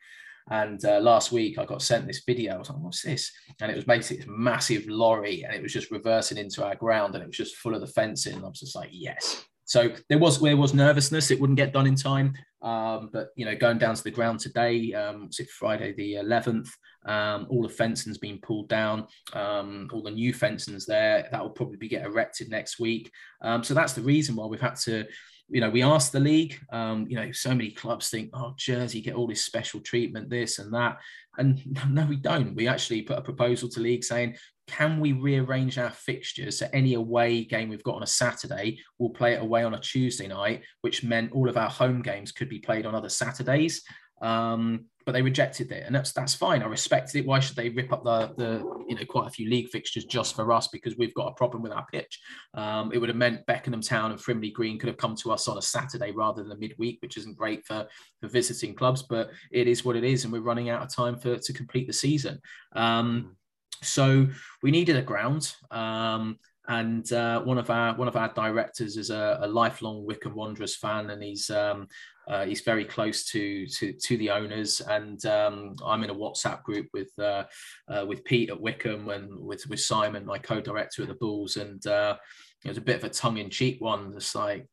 And 0.51 0.85
uh, 0.85 1.01
last 1.01 1.33
week, 1.33 1.59
I 1.59 1.65
got 1.65 1.83
sent 1.83 2.07
this 2.07 2.23
video. 2.27 2.55
I 2.55 2.59
was 2.59 2.71
like, 2.71 2.79
what's 2.81 3.03
this? 3.03 3.31
And 3.61 3.71
it 3.71 3.77
was 3.77 3.85
basically 3.85 4.19
this 4.19 4.27
massive 4.29 4.87
lorry 4.87 5.45
and 5.45 5.55
it 5.55 5.63
was 5.63 5.73
just 5.73 5.91
reversing 5.91 6.39
into 6.39 6.65
our 6.65 6.75
ground 6.75 7.15
and 7.15 7.23
it 7.23 7.27
was 7.27 7.37
just 7.37 7.57
full 7.57 7.75
of 7.75 7.81
the 7.81 7.87
fencing. 7.87 8.35
And 8.35 8.45
I 8.45 8.49
was 8.49 8.61
just 8.61 8.77
like, 8.77 8.91
yes. 8.91 9.45
So 9.71 9.93
there 10.09 10.19
was 10.19 10.41
there 10.41 10.57
was 10.57 10.75
nervousness; 10.75 11.31
it 11.31 11.41
wouldn't 11.41 11.57
get 11.57 11.73
done 11.73 11.87
in 11.87 11.95
time. 11.95 12.35
Um, 12.61 13.09
but 13.13 13.29
you 13.37 13.45
know, 13.45 13.55
going 13.55 13.79
down 13.79 13.95
to 13.95 14.03
the 14.03 14.11
ground 14.11 14.41
today, 14.41 14.93
um, 14.95 15.29
was 15.29 15.39
it 15.39 15.49
Friday 15.49 15.93
the 15.93 16.15
11th? 16.15 16.69
Um, 17.07 17.47
all 17.49 17.63
the 17.63 17.69
fencing's 17.69 18.19
been 18.19 18.41
pulled 18.41 18.69
down. 18.69 19.07
Um, 19.33 19.89
all 19.93 20.03
the 20.03 20.11
new 20.11 20.35
fencing's 20.35 20.87
there. 20.87 21.29
That 21.31 21.41
will 21.41 21.51
probably 21.51 21.77
be 21.77 21.87
get 21.87 22.05
erected 22.05 22.51
next 22.51 22.81
week. 22.81 23.13
Um, 23.43 23.63
so 23.63 23.73
that's 23.73 23.93
the 23.93 24.03
reason 24.03 24.35
why 24.35 24.47
we've 24.47 24.61
had 24.61 24.75
to. 24.87 25.07
You 25.49 25.61
know, 25.61 25.71
we 25.71 25.85
asked 25.85 26.11
the 26.11 26.19
league. 26.19 26.59
Um, 26.73 27.07
you 27.09 27.15
know, 27.15 27.31
so 27.31 27.51
many 27.55 27.71
clubs 27.71 28.11
think, 28.11 28.31
"Oh, 28.35 28.55
Jersey 28.57 29.01
get 29.01 29.15
all 29.15 29.29
this 29.29 29.45
special 29.45 29.79
treatment, 29.79 30.31
this 30.31 30.59
and 30.59 30.75
that," 30.75 30.97
and 31.39 31.61
no, 31.89 32.07
we 32.07 32.17
don't. 32.17 32.57
We 32.57 32.67
actually 32.67 33.03
put 33.03 33.19
a 33.19 33.23
proposal 33.23 33.69
to 33.69 33.79
league 33.79 34.03
saying, 34.03 34.35
can 34.71 35.01
we 35.01 35.13
rearrange 35.13 35.79
our 35.79 35.91
fixtures 35.91 36.59
so 36.59 36.69
any 36.73 36.95
away 36.95 37.45
game 37.45 37.69
we've 37.69 37.83
got 37.83 37.97
on 37.97 38.03
a 38.03 38.07
Saturday, 38.07 38.79
we'll 38.99 39.11
play 39.11 39.35
it 39.35 39.43
away 39.43 39.65
on 39.65 39.75
a 39.75 39.81
Tuesday 39.81 40.29
night, 40.29 40.63
which 40.83 41.03
meant 41.03 41.33
all 41.33 41.49
of 41.49 41.57
our 41.57 41.69
home 41.69 42.01
games 42.01 42.33
could 42.33 42.49
be 42.49 42.61
played 42.61 42.87
on 42.87 42.95
other 42.95 43.09
Saturdays. 43.09 43.83
Um, 44.23 44.87
but 45.07 45.13
they 45.13 45.23
rejected 45.23 45.73
it, 45.73 45.85
and 45.87 45.95
that's 45.95 46.13
that's 46.13 46.35
fine. 46.35 46.63
I 46.63 46.67
respected 46.67 47.19
it. 47.19 47.27
Why 47.27 47.41
should 47.41 47.57
they 47.57 47.71
rip 47.71 47.93
up 47.93 48.05
the 48.05 48.33
the 48.37 48.85
you 48.87 48.95
know 48.95 49.05
quite 49.07 49.27
a 49.27 49.31
few 49.31 49.49
league 49.49 49.69
fixtures 49.71 50.05
just 50.05 50.37
for 50.37 50.53
us 50.53 50.69
because 50.69 50.97
we've 50.97 51.15
got 51.15 51.29
a 51.29 51.35
problem 51.35 51.63
with 51.63 51.73
our 51.73 51.87
pitch? 51.91 52.21
Um, 52.55 52.93
it 52.93 52.99
would 52.99 53.09
have 53.09 53.17
meant 53.17 53.47
Beckenham 53.47 53.81
Town 53.81 54.11
and 54.11 54.21
Frimley 54.21 54.53
Green 54.53 54.79
could 54.79 54.89
have 54.89 54.99
come 54.99 55.17
to 55.17 55.33
us 55.33 55.49
on 55.49 55.59
a 55.59 55.63
Saturday 55.63 56.13
rather 56.13 56.43
than 56.43 56.53
a 56.53 56.57
midweek, 56.57 56.99
which 57.01 57.17
isn't 57.17 57.37
great 57.37 57.67
for 57.67 57.87
for 58.21 58.29
visiting 58.29 58.75
clubs. 58.75 59.03
But 59.03 59.31
it 59.51 59.67
is 59.67 59.85
what 59.85 59.97
it 59.97 60.05
is, 60.05 60.25
and 60.25 60.33
we're 60.33 60.41
running 60.41 60.69
out 60.69 60.83
of 60.83 60.95
time 60.95 61.19
for 61.19 61.39
to 61.39 61.53
complete 61.53 61.87
the 61.87 61.93
season. 61.95 62.41
Um, 62.77 63.37
so 63.83 64.29
we 64.63 64.71
needed 64.71 64.97
a 64.97 65.03
ground. 65.03 65.55
Um, 65.71 66.39
and 66.69 67.13
uh, 67.13 67.41
one 67.41 67.59
of 67.59 67.69
our 67.69 67.97
one 67.97 68.07
of 68.07 68.17
our 68.17 68.33
directors 68.33 68.97
is 68.97 69.11
a, 69.11 69.41
a 69.43 69.49
lifelong 69.49 70.07
Wycombe 70.07 70.37
Wanderers 70.37 70.77
fan, 70.77 71.11
and 71.11 71.21
he's 71.21 71.51
um, 71.51 71.89
uh, 72.29 72.45
he's 72.45 72.61
very 72.61 72.85
close 72.85 73.25
to 73.31 73.67
to, 73.67 73.93
to 73.93 74.17
the 74.19 74.31
owners. 74.31 74.81
And 74.81 75.25
um, 75.27 75.75
I'm 75.85 76.05
in 76.05 76.11
a 76.11 76.15
WhatsApp 76.15 76.63
group 76.63 76.87
with 76.93 77.11
uh, 77.19 77.45
uh 77.89 78.05
with 78.07 78.25
Pete 78.25 78.51
at 78.51 78.61
Wycombe 78.61 79.09
and 79.09 79.41
with 79.41 79.67
with 79.69 79.81
Simon, 79.81 80.25
my 80.25 80.39
co-director 80.39 81.03
at 81.03 81.09
the 81.09 81.15
Bulls, 81.15 81.57
and 81.57 81.85
uh, 81.89 82.17
it 82.65 82.69
was 82.69 82.79
a 82.79 82.83
bit 82.83 82.99
of 82.99 83.05
a 83.05 83.09
tongue-in-cheek 83.09 83.81
one. 83.81 84.13
It's 84.15 84.35
like 84.37 84.69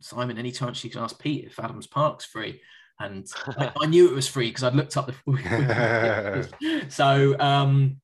Simon, 0.00 0.38
any 0.38 0.52
chance 0.52 0.84
you 0.84 0.90
can 0.90 1.02
ask 1.02 1.18
Pete 1.18 1.46
if 1.46 1.58
Adams 1.58 1.86
Park's 1.86 2.24
free? 2.24 2.60
And 3.00 3.26
I, 3.56 3.72
I, 3.80 3.86
knew 3.86 4.10
it 4.10 4.14
was 4.14 4.26
free 4.26 4.48
because 4.48 4.64
I'd 4.64 4.74
looked 4.74 4.96
up 4.96 5.06
the. 5.06 6.48
so 6.88 7.38
um, 7.38 8.00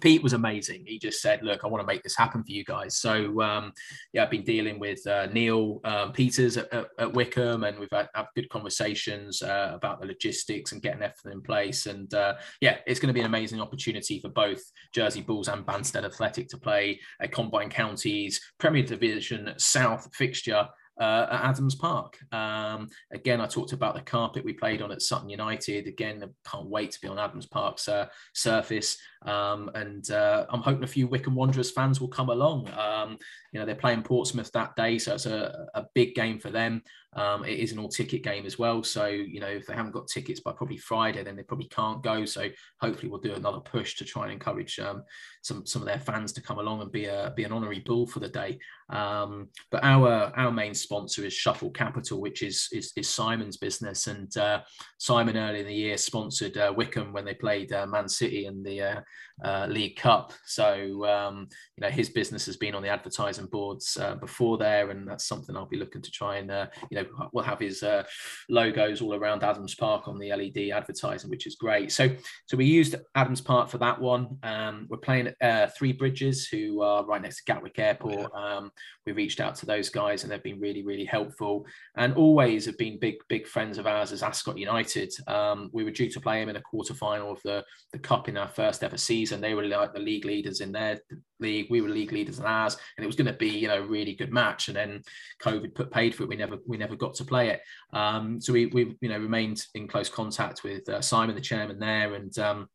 Pete 0.00 0.22
was 0.22 0.32
amazing. 0.32 0.84
He 0.86 0.98
just 0.98 1.20
said, 1.20 1.42
"Look, 1.42 1.64
I 1.64 1.66
want 1.66 1.82
to 1.82 1.86
make 1.86 2.02
this 2.02 2.16
happen 2.16 2.42
for 2.42 2.50
you 2.50 2.64
guys." 2.64 2.96
So, 2.96 3.40
um, 3.40 3.72
yeah, 4.12 4.22
I've 4.22 4.30
been 4.30 4.44
dealing 4.44 4.78
with 4.78 5.06
uh, 5.06 5.26
Neil 5.26 5.80
um, 5.84 6.12
Peters 6.12 6.56
at, 6.56 6.72
at, 6.72 6.86
at, 6.98 7.12
Wycombe, 7.14 7.64
and 7.64 7.78
we've 7.78 7.88
had, 7.90 8.08
had 8.14 8.26
good 8.34 8.48
conversations 8.48 9.42
uh, 9.42 9.72
about 9.74 10.00
the 10.00 10.06
logistics 10.06 10.72
and 10.72 10.82
getting 10.82 11.02
everything 11.02 11.32
in 11.32 11.42
place. 11.42 11.86
And 11.86 12.12
uh, 12.14 12.34
yeah, 12.60 12.78
it's 12.86 13.00
going 13.00 13.08
to 13.08 13.14
be 13.14 13.20
an 13.20 13.26
amazing 13.26 13.60
opportunity 13.60 14.20
for 14.20 14.28
both 14.28 14.60
Jersey 14.92 15.22
Bulls 15.22 15.48
and 15.48 15.64
Banstead 15.64 16.04
Athletic 16.04 16.48
to 16.48 16.58
play 16.58 17.00
a 17.20 17.28
combined 17.28 17.70
counties 17.70 18.40
Premier 18.58 18.82
Division 18.82 19.52
South 19.56 20.08
fixture 20.14 20.68
uh, 21.00 21.26
at 21.30 21.44
Adams 21.44 21.74
Park. 21.74 22.18
Um, 22.32 22.88
again, 23.12 23.40
I 23.40 23.46
talked 23.46 23.72
about 23.72 23.94
the 23.94 24.00
carpet 24.00 24.44
we 24.44 24.52
played 24.52 24.82
on 24.82 24.92
at 24.92 25.02
Sutton 25.02 25.28
United. 25.28 25.86
Again, 25.86 26.22
I 26.22 26.48
can't 26.48 26.68
wait 26.68 26.92
to 26.92 27.00
be 27.00 27.08
on 27.08 27.18
Adams 27.18 27.46
Park's 27.46 27.88
uh, 27.88 28.06
surface. 28.32 28.96
Um, 29.24 29.70
and 29.74 30.10
uh, 30.10 30.46
I'm 30.50 30.60
hoping 30.60 30.84
a 30.84 30.88
few 30.88 31.06
Wycombe 31.06 31.34
Wanderers 31.34 31.70
fans 31.70 32.00
will 32.00 32.08
come 32.08 32.28
along. 32.28 32.68
Um, 32.78 33.18
you 33.52 33.60
know, 33.60 33.66
they're 33.66 33.74
playing 33.74 34.02
Portsmouth 34.02 34.50
that 34.52 34.76
day, 34.76 34.98
so 34.98 35.14
it's 35.14 35.26
a, 35.26 35.66
a 35.74 35.86
big 35.94 36.14
game 36.14 36.38
for 36.38 36.50
them. 36.50 36.82
Um, 37.16 37.44
it 37.44 37.60
is 37.60 37.72
an 37.72 37.78
all 37.78 37.88
ticket 37.88 38.22
game 38.24 38.44
as 38.44 38.58
well. 38.58 38.82
So, 38.82 39.06
you 39.06 39.38
know, 39.38 39.46
if 39.46 39.66
they 39.66 39.74
haven't 39.74 39.92
got 39.92 40.08
tickets 40.08 40.40
by 40.40 40.52
probably 40.52 40.76
Friday, 40.76 41.22
then 41.22 41.36
they 41.36 41.44
probably 41.44 41.68
can't 41.68 42.02
go. 42.02 42.24
So 42.24 42.48
hopefully 42.80 43.08
we'll 43.08 43.20
do 43.20 43.34
another 43.34 43.60
push 43.60 43.94
to 43.96 44.04
try 44.04 44.24
and 44.24 44.32
encourage 44.32 44.78
um, 44.80 45.04
some, 45.42 45.64
some 45.64 45.80
of 45.80 45.86
their 45.86 46.00
fans 46.00 46.32
to 46.32 46.42
come 46.42 46.58
along 46.58 46.82
and 46.82 46.90
be 46.90 47.04
a, 47.04 47.32
be 47.36 47.44
an 47.44 47.52
honorary 47.52 47.80
bull 47.80 48.06
for 48.06 48.18
the 48.18 48.28
day. 48.28 48.58
Um, 48.90 49.48
but 49.70 49.84
our, 49.84 50.32
our 50.36 50.50
main 50.50 50.74
sponsor 50.74 51.24
is 51.24 51.32
Shuffle 51.32 51.70
Capital, 51.70 52.20
which 52.20 52.42
is, 52.42 52.68
is, 52.72 52.92
is 52.96 53.08
Simon's 53.08 53.58
business. 53.58 54.08
And 54.08 54.36
uh, 54.36 54.62
Simon 54.98 55.36
early 55.36 55.60
in 55.60 55.66
the 55.66 55.74
year 55.74 55.96
sponsored 55.96 56.56
uh, 56.56 56.72
Wycombe 56.76 57.12
when 57.12 57.24
they 57.24 57.34
played 57.34 57.72
uh, 57.72 57.86
Man 57.86 58.08
City 58.08 58.46
in 58.46 58.64
the 58.64 59.04
uh, 59.42 59.54
uh, 59.54 59.66
League 59.68 59.96
Cup. 59.96 60.32
So, 60.46 61.06
um, 61.06 61.48
you 61.76 61.82
know, 61.82 61.88
his 61.88 62.08
business 62.08 62.44
has 62.46 62.56
been 62.56 62.74
on 62.74 62.82
the 62.82 62.88
advertising 62.88 63.46
boards 63.46 63.96
uh, 64.00 64.16
before 64.16 64.58
there. 64.58 64.90
And 64.90 65.08
that's 65.08 65.26
something 65.26 65.56
I'll 65.56 65.66
be 65.66 65.78
looking 65.78 66.02
to 66.02 66.10
try 66.10 66.36
and, 66.36 66.68
you 66.90 66.96
know, 66.96 67.06
we'll 67.32 67.44
have 67.44 67.60
his 67.60 67.82
uh, 67.82 68.04
logos 68.48 69.00
all 69.00 69.14
around 69.14 69.42
Adams 69.42 69.74
Park 69.74 70.08
on 70.08 70.18
the 70.18 70.30
LED 70.30 70.70
advertising, 70.70 71.30
which 71.30 71.46
is 71.46 71.54
great. 71.54 71.92
So, 71.92 72.10
so 72.46 72.56
we 72.56 72.64
used 72.64 72.96
Adams 73.14 73.40
Park 73.40 73.68
for 73.70 73.78
that 73.78 74.00
one. 74.00 74.38
Um, 74.42 74.86
we're 74.88 74.98
playing 74.98 75.32
uh, 75.40 75.68
Three 75.76 75.92
Bridges, 75.92 76.46
who 76.46 76.82
are 76.82 77.04
right 77.04 77.22
next 77.22 77.38
to 77.38 77.52
Gatwick 77.52 77.78
Airport. 77.78 78.34
Um, 78.34 78.70
we 79.06 79.12
reached 79.12 79.40
out 79.40 79.54
to 79.56 79.66
those 79.66 79.88
guys, 79.88 80.22
and 80.22 80.32
they've 80.32 80.42
been 80.42 80.60
really, 80.60 80.84
really 80.84 81.04
helpful, 81.04 81.66
and 81.96 82.14
always 82.14 82.66
have 82.66 82.78
been 82.78 82.98
big, 82.98 83.16
big 83.28 83.46
friends 83.46 83.78
of 83.78 83.86
ours 83.86 84.12
as 84.12 84.22
Ascot 84.22 84.58
United. 84.58 85.12
Um, 85.26 85.70
we 85.72 85.84
were 85.84 85.90
due 85.90 86.10
to 86.10 86.20
play 86.20 86.40
them 86.40 86.48
in 86.48 86.56
a 86.56 86.62
quarter 86.62 86.94
final 86.94 87.32
of 87.32 87.40
the 87.44 87.64
the 87.92 87.98
cup 87.98 88.28
in 88.28 88.36
our 88.36 88.48
first 88.48 88.82
ever 88.82 88.96
season. 89.04 89.40
They 89.40 89.54
were 89.54 89.64
like 89.64 89.92
the 89.92 90.00
league 90.00 90.24
leaders 90.24 90.60
in 90.60 90.72
their 90.72 91.00
league. 91.40 91.66
We 91.70 91.80
were 91.80 91.88
league 91.88 92.12
leaders 92.12 92.38
in 92.38 92.46
ours, 92.46 92.76
and 92.96 93.04
it 93.04 93.06
was 93.06 93.16
going 93.16 93.26
to 93.26 93.32
be 93.32 93.48
you 93.48 93.68
know 93.68 93.82
a 93.82 93.86
really 93.86 94.14
good 94.14 94.32
match. 94.32 94.68
And 94.68 94.76
then 94.76 95.02
COVID 95.42 95.74
put 95.74 95.90
paid 95.90 96.14
for 96.14 96.24
it. 96.24 96.28
We 96.28 96.36
never 96.36 96.56
we 96.66 96.76
never 96.76 96.96
got 96.96 97.14
to 97.14 97.24
play 97.24 97.50
it. 97.50 97.60
Um, 97.92 98.40
so 98.40 98.52
we 98.52 98.66
we 98.66 98.96
you 99.00 99.08
know 99.08 99.18
remained 99.18 99.62
in 99.74 99.88
close 99.88 100.08
contact 100.08 100.64
with 100.64 100.88
uh, 100.88 101.00
Simon, 101.00 101.34
the 101.34 101.40
chairman 101.40 101.78
there, 101.78 102.14
and 102.14 102.36
um, 102.38 102.68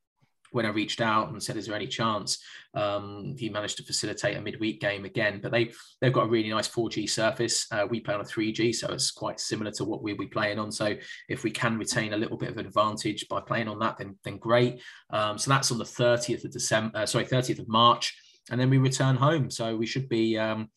when 0.51 0.65
I 0.65 0.69
reached 0.69 1.01
out 1.01 1.29
and 1.29 1.41
said, 1.41 1.57
"Is 1.57 1.67
there 1.67 1.75
any 1.75 1.87
chance?" 1.87 2.39
Um, 2.73 3.35
he 3.37 3.49
managed 3.49 3.77
to 3.77 3.83
facilitate 3.83 4.37
a 4.37 4.41
midweek 4.41 4.79
game 4.79 5.05
again. 5.05 5.39
But 5.41 5.51
they 5.51 5.71
they've 6.01 6.13
got 6.13 6.25
a 6.25 6.29
really 6.29 6.49
nice 6.49 6.67
4G 6.67 7.09
surface. 7.09 7.67
Uh, 7.71 7.87
we 7.89 7.99
play 7.99 8.13
on 8.13 8.21
a 8.21 8.25
3G, 8.25 8.73
so 8.75 8.91
it's 8.91 9.11
quite 9.11 9.39
similar 9.39 9.71
to 9.71 9.85
what 9.85 10.03
we'll 10.03 10.17
be 10.17 10.27
playing 10.27 10.59
on. 10.59 10.71
So 10.71 10.95
if 11.27 11.43
we 11.43 11.51
can 11.51 11.77
retain 11.77 12.13
a 12.13 12.17
little 12.17 12.37
bit 12.37 12.49
of 12.49 12.57
an 12.57 12.65
advantage 12.65 13.27
by 13.27 13.41
playing 13.41 13.67
on 13.67 13.79
that, 13.79 13.97
then 13.97 14.17
then 14.23 14.37
great. 14.37 14.81
Um, 15.09 15.37
so 15.37 15.49
that's 15.49 15.71
on 15.71 15.77
the 15.77 15.83
30th 15.83 16.45
of 16.45 16.51
December. 16.51 16.97
Uh, 16.97 17.05
sorry, 17.05 17.25
30th 17.25 17.59
of 17.59 17.67
March, 17.67 18.15
and 18.51 18.59
then 18.59 18.69
we 18.69 18.77
return 18.77 19.15
home. 19.15 19.49
So 19.49 19.75
we 19.75 19.85
should 19.85 20.09
be. 20.09 20.37
Um, 20.37 20.69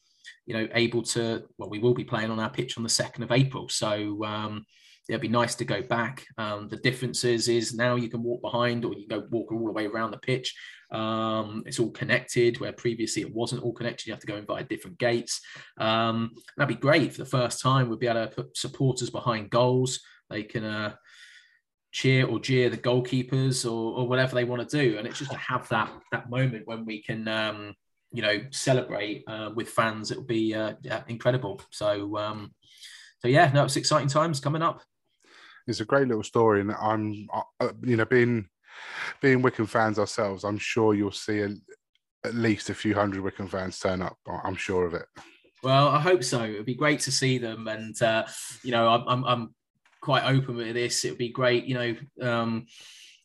you 0.47 0.55
know, 0.55 0.69
able 0.75 1.03
to 1.03 1.45
well, 1.59 1.71
we 1.71 1.79
will 1.79 1.95
be 1.95 2.05
playing 2.05 2.31
on 2.31 2.41
our 2.41 2.51
pitch 2.51 2.77
on 2.77 2.83
the 2.83 2.89
second 2.89 3.23
of 3.23 3.31
April. 3.31 3.69
So 3.69 4.25
um, 4.25 4.67
it'd 5.09 5.21
be 5.21 5.29
nice 5.29 5.55
to 5.57 5.65
go 5.65 5.83
back. 5.83 6.25
Um, 6.39 6.69
the 6.69 6.77
differences 6.77 7.49
is 7.49 7.75
now 7.75 7.97
you 7.97 8.09
can 8.09 8.23
walk 8.23 8.43
behind 8.43 8.85
or 8.85 8.95
you 8.95 9.07
can 9.07 9.21
go 9.21 9.27
walk 9.31 9.53
all 9.53 9.67
the 9.67 9.73
way 9.73 9.87
around 9.87 10.13
the 10.13 10.19
pitch. 10.19 10.55
Um, 10.93 11.63
it's 11.67 11.81
all 11.81 11.91
connected 11.91 12.61
where 12.61 12.73
previously 12.73 13.23
it 13.23 13.35
wasn't 13.35 13.63
all 13.63 13.73
connected. 13.73 14.07
You 14.07 14.13
have 14.13 14.21
to 14.21 14.27
go 14.27 14.37
in 14.37 14.47
via 14.47 14.65
different 14.65 14.99
gates. 14.99 15.41
Um, 15.79 16.33
that'd 16.57 16.75
be 16.75 16.81
great 16.81 17.13
for 17.13 17.19
the 17.19 17.31
first 17.31 17.61
time. 17.61 17.89
We'd 17.89 17.99
be 17.99 18.07
able 18.07 18.27
to 18.27 18.35
put 18.35 18.57
supporters 18.57 19.11
behind 19.11 19.51
goals. 19.51 20.01
They 20.31 20.45
can 20.45 20.65
uh, 20.65 20.95
cheer 21.91 22.27
or 22.27 22.39
jeer 22.39 22.71
the 22.71 22.79
goalkeepers 22.79 23.65
or, 23.65 23.99
or, 23.99 24.09
whatever 24.09 24.35
they 24.35 24.45
want 24.45 24.69
to 24.69 24.77
do. 24.79 24.99
And 24.99 25.07
it's 25.07 25.19
just 25.19 25.31
to 25.31 25.37
have 25.37 25.69
that 25.69 25.93
that 26.11 26.31
moment 26.31 26.67
when 26.67 26.85
we 26.85 27.03
can 27.03 27.27
um, 27.29 27.75
you 28.13 28.23
know 28.23 28.41
celebrate 28.51 29.25
uh, 29.27 29.51
with 29.55 29.69
fans. 29.69 30.11
It 30.11 30.19
will 30.19 30.25
be 30.25 30.55
uh, 30.55 30.75
yeah, 30.83 31.03
incredible. 31.09 31.61
So 31.71 32.17
um, 32.17 32.55
so 33.21 33.29
yeah, 33.29 33.51
no, 33.53 33.65
it's 33.65 33.77
exciting 33.77 34.09
times 34.09 34.41
coming 34.41 34.63
up. 34.63 34.83
It's 35.67 35.81
a 35.81 35.85
great 35.85 36.09
little 36.09 36.23
story, 36.23 36.61
and 36.61 36.73
I'm 36.73 37.29
you 37.83 37.97
know 37.97 38.05
being 38.05 38.49
being 39.21 39.43
Wycombe 39.43 39.67
fans 39.67 39.99
ourselves, 39.99 40.45
I'm 40.45 40.59
sure 40.59 40.95
you'll 40.95 41.13
see 41.13 41.41
a, 41.41 41.51
at 42.25 42.35
least 42.35 42.71
a 42.71 42.75
few 42.75 42.95
hundred 42.95 43.23
Wycombe 43.23 43.49
fans 43.49 43.79
turn 43.79 44.03
up. 44.03 44.17
I'm 44.45 44.57
sure 44.57 44.87
of 44.87 44.95
it. 44.95 45.07
Well, 45.63 45.89
I 45.89 46.01
hope 46.01 46.25
so. 46.25 46.43
It'd 46.45 46.67
be 46.67 46.75
great 46.75 47.01
to 47.01 47.13
see 47.13 47.39
them, 47.39 47.69
and 47.69 48.01
uh, 48.03 48.25
you 48.65 48.73
know, 48.73 48.89
I'm, 48.89 49.05
I'm, 49.07 49.25
I'm 49.25 49.55
quite 50.01 50.25
open 50.25 50.57
with 50.57 50.75
this. 50.75 51.05
It 51.05 51.11
would 51.11 51.19
be 51.19 51.31
great, 51.31 51.65
you 51.65 51.75
know. 51.75 52.29
Um, 52.29 52.67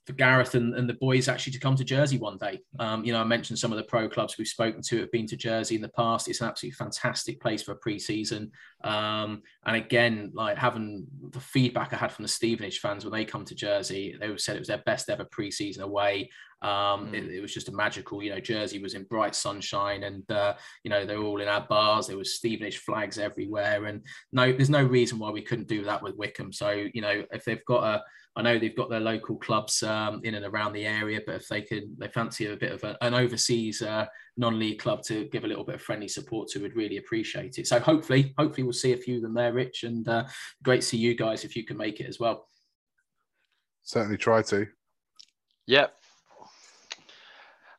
for 0.07 0.13
Gareth 0.13 0.55
and, 0.55 0.73
and 0.73 0.89
the 0.89 0.93
boys 0.93 1.27
actually 1.27 1.51
to 1.51 1.59
come 1.59 1.75
to 1.75 1.83
Jersey 1.83 2.17
one 2.17 2.37
day. 2.37 2.61
Um, 2.79 3.03
you 3.03 3.11
know, 3.11 3.19
I 3.19 3.25
mentioned 3.25 3.59
some 3.59 3.73
of 3.73 3.77
the 3.77 3.83
pro 3.83 4.07
clubs 4.07 4.37
we've 4.37 4.47
spoken 4.47 4.81
to 4.83 4.99
have 5.01 5.11
been 5.11 5.27
to 5.27 5.35
Jersey 5.35 5.75
in 5.75 5.81
the 5.81 5.89
past. 5.89 6.29
It's 6.29 6.39
an 6.39 6.47
absolutely 6.47 6.75
fantastic 6.75 7.41
place 7.41 7.61
for 7.61 7.73
a 7.73 7.75
pre-season. 7.75 8.51
Um, 8.85 9.43
and 9.65 9.75
again, 9.75 10.31
like 10.33 10.57
having 10.57 11.05
the 11.31 11.41
feedback 11.41 11.93
I 11.93 11.97
had 11.97 12.13
from 12.13 12.23
the 12.23 12.29
Stevenage 12.29 12.79
fans 12.79 13.03
when 13.03 13.11
they 13.11 13.25
come 13.25 13.43
to 13.43 13.53
Jersey, 13.53 14.15
they 14.17 14.35
said 14.37 14.55
it 14.55 14.59
was 14.59 14.69
their 14.69 14.83
best 14.85 15.09
ever 15.09 15.25
pre-season 15.25 15.83
away. 15.83 16.29
Um, 16.61 17.07
mm. 17.07 17.13
it, 17.13 17.31
it, 17.31 17.41
was 17.41 17.53
just 17.53 17.69
a 17.69 17.71
magical, 17.71 18.23
you 18.23 18.31
know, 18.31 18.39
Jersey 18.39 18.79
was 18.79 18.95
in 18.95 19.03
bright 19.03 19.35
sunshine 19.35 20.03
and, 20.03 20.29
uh, 20.31 20.55
you 20.83 20.89
know, 20.89 21.05
they're 21.05 21.21
all 21.21 21.41
in 21.41 21.47
our 21.47 21.65
bars. 21.67 22.07
There 22.07 22.17
was 22.17 22.35
Stevenage 22.35 22.79
flags 22.79 23.19
everywhere. 23.19 23.85
And 23.85 24.01
no, 24.31 24.51
there's 24.51 24.69
no 24.69 24.83
reason 24.83 25.19
why 25.19 25.29
we 25.29 25.41
couldn't 25.41 25.67
do 25.67 25.83
that 25.83 26.01
with 26.01 26.15
Wycombe. 26.15 26.53
So, 26.53 26.87
you 26.93 27.01
know, 27.01 27.23
if 27.31 27.45
they've 27.45 27.63
got 27.65 27.83
a, 27.83 28.03
I 28.35 28.43
know 28.43 28.59
they've 28.59 28.75
got 28.75 28.89
their 28.89 28.99
local 28.99 29.35
clubs 29.35 29.81
um, 29.81 30.21
in 30.23 30.35
and 30.35 30.45
around 30.45 30.73
the 30.73 30.85
area, 30.85 31.21
but 31.25 31.35
if 31.35 31.47
they 31.47 31.61
can, 31.61 31.95
they 31.97 32.07
fancy 32.07 32.45
a 32.45 32.55
bit 32.55 32.71
of 32.71 32.83
a, 32.83 32.95
an 33.01 33.15
overseas 33.15 33.81
uh, 33.81 34.05
non-league 34.37 34.77
club 34.77 35.01
to 35.03 35.25
give 35.29 35.43
a 35.43 35.47
little 35.47 35.63
bit 35.63 35.75
of 35.75 35.81
friendly 35.81 36.07
support 36.07 36.47
to, 36.49 36.61
would 36.61 36.75
really 36.75 36.97
appreciate 36.97 37.57
it. 37.57 37.67
So 37.67 37.79
hopefully, 37.79 38.35
hopefully 38.37 38.63
we'll 38.63 38.73
see 38.73 38.93
a 38.93 38.97
few 38.97 39.15
of 39.15 39.21
them 39.23 39.33
there, 39.33 39.53
Rich, 39.53 39.83
and 39.83 40.07
uh, 40.07 40.25
great 40.63 40.81
to 40.81 40.87
see 40.87 40.97
you 40.97 41.15
guys 41.15 41.45
if 41.45 41.55
you 41.55 41.65
can 41.65 41.77
make 41.77 41.99
it 41.99 42.07
as 42.07 42.19
well. 42.19 42.47
Certainly 43.81 44.17
try 44.17 44.43
to. 44.43 44.67
Yep. 45.65 45.96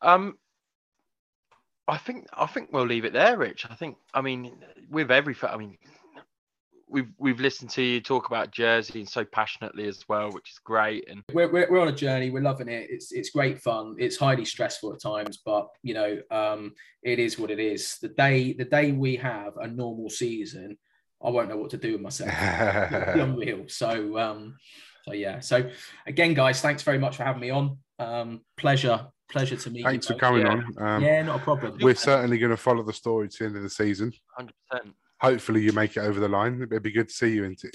Um, 0.03 0.39
I 1.89 1.97
think 1.97 2.27
I 2.33 2.47
think 2.47 2.69
we'll 2.73 2.87
leave 2.87 3.05
it 3.05 3.15
there, 3.15 3.39
Rich. 3.39 3.67
I 3.69 3.75
think 3.75 3.97
I 4.13 4.21
mean 4.21 4.53
with 4.91 5.11
every 5.11 5.35
I 5.43 5.57
mean 5.57 5.79
we've 6.91 7.09
we've 7.19 7.41
listened 7.41 7.71
to 7.71 7.83
you 7.83 8.01
talk 8.01 8.27
about 8.27 8.51
Jersey 8.51 9.01
and 9.01 9.09
so 9.09 9.25
passionately 9.25 9.89
as 9.89 10.05
well, 10.09 10.31
which 10.31 10.51
is 10.51 10.59
great. 10.59 11.09
And 11.09 11.23
we're, 11.33 11.51
we're, 11.51 11.71
we're 11.71 11.81
on 11.81 11.89
a 11.89 11.93
journey. 11.93 12.31
We're 12.31 12.43
loving 12.43 12.69
it. 12.69 12.89
It's 12.91 13.13
it's 13.13 13.31
great 13.31 13.61
fun. 13.61 13.97
It's 13.99 14.17
highly 14.17 14.45
stressful 14.45 14.93
at 14.93 15.01
times, 15.01 15.39
but 15.45 15.69
you 15.83 15.95
know, 15.95 16.19
um, 16.31 16.75
it 17.03 17.19
is 17.19 17.39
what 17.39 17.51
it 17.51 17.59
is. 17.59 17.99
The 18.01 18.09
day 18.09 18.53
the 18.53 18.65
day 18.65 18.93
we 18.93 19.17
have 19.17 19.57
a 19.57 19.67
normal 19.67 20.11
season, 20.11 20.77
I 21.25 21.31
won't 21.31 21.49
know 21.49 21.57
what 21.57 21.71
to 21.71 21.79
do 21.79 21.93
with 21.93 22.01
myself. 22.03 22.31
unreal. 23.15 23.65
So 23.69 24.19
um, 24.19 24.57
so 25.05 25.15
yeah. 25.15 25.41
So 25.41 25.71
again, 26.07 26.35
guys, 26.35 26.61
thanks 26.61 26.83
very 26.83 26.99
much 26.99 27.17
for 27.17 27.25
having 27.25 27.41
me 27.41 27.51
on. 27.51 27.79
Um, 27.99 28.43
pleasure 28.57 29.09
pleasure 29.29 29.57
to 29.57 29.71
meet 29.71 29.85
Thanks 29.85 30.09
you. 30.09 30.17
Thanks 30.17 30.21
for 30.21 30.41
coming 30.41 30.47
yeah. 30.47 30.83
on. 30.83 30.97
Um, 30.97 31.03
yeah, 31.03 31.23
not 31.23 31.41
a 31.41 31.43
problem. 31.43 31.79
We're 31.81 31.95
certainly 31.95 32.39
going 32.39 32.51
to 32.51 32.57
follow 32.57 32.83
the 32.83 32.93
story 32.93 33.29
to 33.29 33.39
the 33.39 33.45
end 33.47 33.57
of 33.57 33.63
the 33.63 33.71
season. 33.71 34.13
Hundred 34.37 34.55
percent. 34.71 34.95
Hopefully, 35.21 35.63
you 35.63 35.73
make 35.73 35.97
it 35.97 36.01
over 36.01 36.21
the 36.21 36.29
line. 36.29 36.63
It'd 36.63 36.83
be 36.83 36.93
good 36.93 37.09
to 37.09 37.15
see 37.15 37.33
you 37.35 37.45
into 37.45 37.69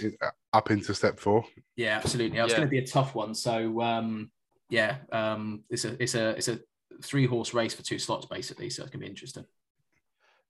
up 0.53 0.71
into 0.71 0.93
step 0.93 1.19
four. 1.19 1.45
Yeah, 1.75 1.97
absolutely. 1.97 2.37
It's 2.37 2.51
Yeah. 2.51 2.57
going 2.57 2.67
to 2.67 2.71
be 2.71 2.77
a 2.79 2.87
tough 2.87 3.15
one. 3.15 3.35
So 3.35 3.81
um, 3.81 4.31
yeah, 4.69 4.97
um, 5.11 5.63
it's 5.69 5.85
a 5.85 6.01
it's 6.01 6.15
a 6.15 6.29
it's 6.29 6.47
a 6.47 6.59
three 7.01 7.25
horse 7.25 7.53
race 7.53 7.73
for 7.73 7.83
two 7.83 7.99
slots 7.99 8.25
basically. 8.25 8.69
So 8.69 8.83
it's 8.83 8.91
going 8.91 9.01
to 9.01 9.05
be 9.05 9.09
interesting. 9.09 9.45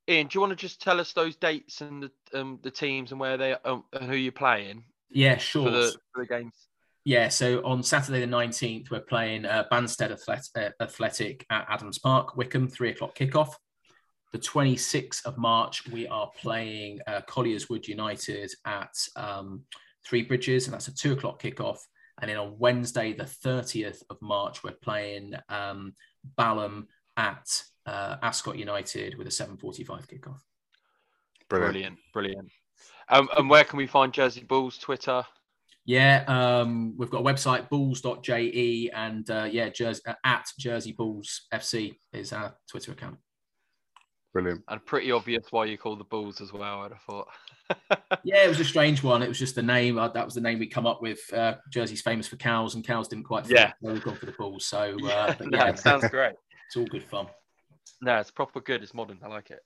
Ian, 0.10 0.28
do 0.28 0.36
you 0.36 0.42
want 0.42 0.52
to 0.52 0.56
just 0.58 0.82
tell 0.82 1.00
us 1.00 1.14
those 1.14 1.36
dates 1.36 1.82
and 1.82 2.04
the 2.04 2.40
um, 2.40 2.60
the 2.62 2.72
teams 2.72 3.12
and 3.12 3.20
where 3.20 3.38
they 3.38 3.54
um, 3.66 3.86
and 3.94 4.04
who 4.10 4.16
you're 4.16 4.32
playing 4.32 4.84
Yeah, 5.10 5.38
sure. 5.38 5.66
for 5.66 5.72
the 5.72 5.96
for 6.14 6.22
the 6.24 6.28
games? 6.28 6.68
Yeah, 7.06 7.28
so 7.28 7.62
on 7.66 7.84
Saturday 7.84 8.22
the 8.22 8.32
19th, 8.32 8.90
we're 8.90 9.02
playing 9.02 9.46
uh, 9.46 9.66
Banstead 9.70 10.12
Athlet- 10.12 10.58
uh, 10.58 10.70
Athletic 10.82 11.46
at 11.50 11.66
Adams 11.70 12.00
Park, 12.00 12.38
Wycombe, 12.38 12.70
three 12.70 12.92
o'clock 12.92 13.16
kickoff. 13.16 13.54
The 14.32 14.40
26th 14.40 15.26
of 15.26 15.38
March, 15.38 15.88
we 15.90 16.08
are 16.08 16.32
playing 16.40 17.00
uh, 17.06 17.22
Colliers 17.28 17.70
Wood 17.70 17.88
United 17.88 18.52
at 18.66 18.94
um, 19.18 19.64
Three 20.06 20.24
Bridges, 20.24 20.66
and 20.66 20.74
that's 20.74 20.88
a 20.88 20.96
two 20.96 21.12
o'clock 21.12 21.42
kickoff. 21.42 21.80
And 22.22 22.30
then 22.30 22.38
on 22.38 22.56
Wednesday, 22.58 23.12
the 23.12 23.26
30th 23.26 24.02
of 24.10 24.18
March, 24.22 24.64
we're 24.64 24.72
playing 24.72 25.34
um, 25.50 25.94
Balham 26.38 26.88
at 27.18 27.64
uh, 27.86 28.16
Ascot 28.22 28.58
United 28.58 29.18
with 29.18 29.28
a 29.28 29.30
7:45 29.30 30.08
kickoff. 30.08 30.40
Brilliant. 31.50 31.74
Brilliant, 31.74 31.98
brilliant. 32.14 32.52
Um, 33.10 33.30
and 33.38 33.50
where 33.50 33.66
can 33.66 33.78
we 33.78 33.88
find 33.88 34.14
Jersey 34.14 34.44
Bulls? 34.44 34.78
Twitter. 34.78 35.26
Yeah, 35.86 36.24
um, 36.28 36.96
we've 36.98 37.10
got 37.10 37.22
a 37.22 37.24
website, 37.24 37.70
bulls.je, 37.70 38.90
and 38.94 39.30
uh, 39.30 39.50
yeah, 39.52 39.70
Jersey, 39.70 40.02
uh, 40.08 40.14
at 40.24 40.46
Jersey 40.58 40.94
Bulls 40.94 41.48
FC 41.54 41.96
is 42.14 42.32
our 42.32 42.56
Twitter 42.70 42.94
account. 42.94 43.18
Brilliant. 44.34 44.64
And 44.68 44.84
pretty 44.86 45.12
obvious 45.12 45.46
why 45.52 45.66
you 45.66 45.78
call 45.78 45.96
the 45.96 46.06
Bulls 46.06 46.42
as 46.42 46.52
well. 46.52 46.82
I'd 46.82 46.92
have 46.92 47.02
thought. 47.02 47.28
Yeah, 48.24 48.46
it 48.46 48.48
was 48.48 48.60
a 48.60 48.66
strange 48.66 49.02
one. 49.04 49.24
It 49.24 49.28
was 49.28 49.40
just 49.40 49.56
the 49.56 49.64
name. 49.64 49.98
Uh, 49.98 50.08
that 50.10 50.24
was 50.24 50.36
the 50.36 50.42
name 50.42 50.60
we 50.60 50.68
come 50.68 50.86
up 50.86 51.02
with. 51.02 51.20
Uh, 51.34 51.56
Jersey's 51.70 52.02
famous 52.02 52.28
for 52.28 52.36
cows, 52.36 52.76
and 52.76 52.86
cows 52.86 53.08
didn't 53.08 53.26
quite 53.26 53.48
fit. 53.48 53.58
Yeah. 53.58 53.74
So 53.84 53.92
we've 53.92 54.04
gone 54.04 54.16
for 54.16 54.28
the 54.28 54.32
Bulls. 54.34 54.66
So 54.66 54.80
uh, 54.80 54.96
yeah, 55.02 55.36
but 55.38 55.50
no, 55.50 55.58
yeah, 55.58 55.70
it 55.70 55.80
sounds 55.80 56.08
great. 56.10 56.34
it's 56.68 56.78
all 56.78 56.86
good 56.86 57.04
fun. 57.04 57.28
No, 58.02 58.18
it's 58.18 58.32
proper 58.32 58.62
good. 58.62 58.84
It's 58.84 58.94
modern. 58.94 59.20
I 59.24 59.28
like 59.28 59.50
it. 59.50 59.60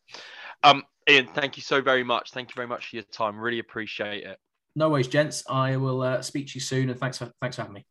Um, 0.63 0.83
Ian, 1.09 1.27
thank 1.27 1.57
you 1.57 1.63
so 1.63 1.81
very 1.81 2.03
much. 2.03 2.31
Thank 2.31 2.49
you 2.49 2.55
very 2.55 2.67
much 2.67 2.89
for 2.89 2.95
your 2.95 3.03
time. 3.03 3.37
Really 3.37 3.59
appreciate 3.59 4.23
it. 4.23 4.39
No 4.77 4.89
worries, 4.89 5.07
gents. 5.07 5.43
I 5.49 5.75
will 5.77 6.03
uh, 6.03 6.21
speak 6.21 6.45
to 6.49 6.53
you 6.53 6.61
soon, 6.61 6.91
and 6.91 6.99
thanks 6.99 7.17
for 7.17 7.31
thanks 7.41 7.55
for 7.55 7.63
having 7.63 7.73
me. 7.73 7.85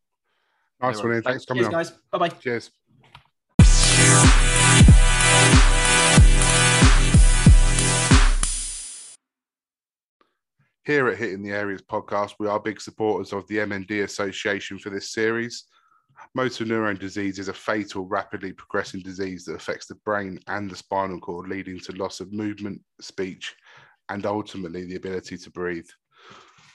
Nice 0.81 1.03
one. 1.03 1.21
Thanks 1.21 1.43
for 1.43 1.49
coming 1.49 1.63
Cheers, 1.63 1.67
on. 1.67 1.71
guys. 1.73 1.91
Bye 2.13 2.17
bye. 2.17 2.29
Cheers. 2.29 2.71
Here 10.85 11.09
at 11.09 11.17
Hitting 11.17 11.43
the 11.43 11.51
Areas 11.51 11.81
podcast, 11.81 12.35
we 12.39 12.47
are 12.47 12.57
big 12.57 12.79
supporters 12.79 13.33
of 13.33 13.45
the 13.47 13.57
MND 13.57 14.05
Association 14.05 14.79
for 14.79 14.89
this 14.89 15.11
series. 15.11 15.65
Motor 16.35 16.63
neurone 16.63 16.97
disease 16.97 17.37
is 17.37 17.49
a 17.49 17.53
fatal, 17.53 18.05
rapidly 18.05 18.53
progressing 18.53 19.01
disease 19.01 19.43
that 19.43 19.55
affects 19.55 19.87
the 19.87 19.95
brain 20.05 20.39
and 20.47 20.71
the 20.71 20.75
spinal 20.77 21.19
cord, 21.19 21.49
leading 21.49 21.81
to 21.81 21.91
loss 21.97 22.21
of 22.21 22.31
movement, 22.31 22.81
speech, 23.01 23.53
and 24.07 24.25
ultimately 24.25 24.85
the 24.85 24.95
ability 24.95 25.37
to 25.37 25.51
breathe. 25.51 25.89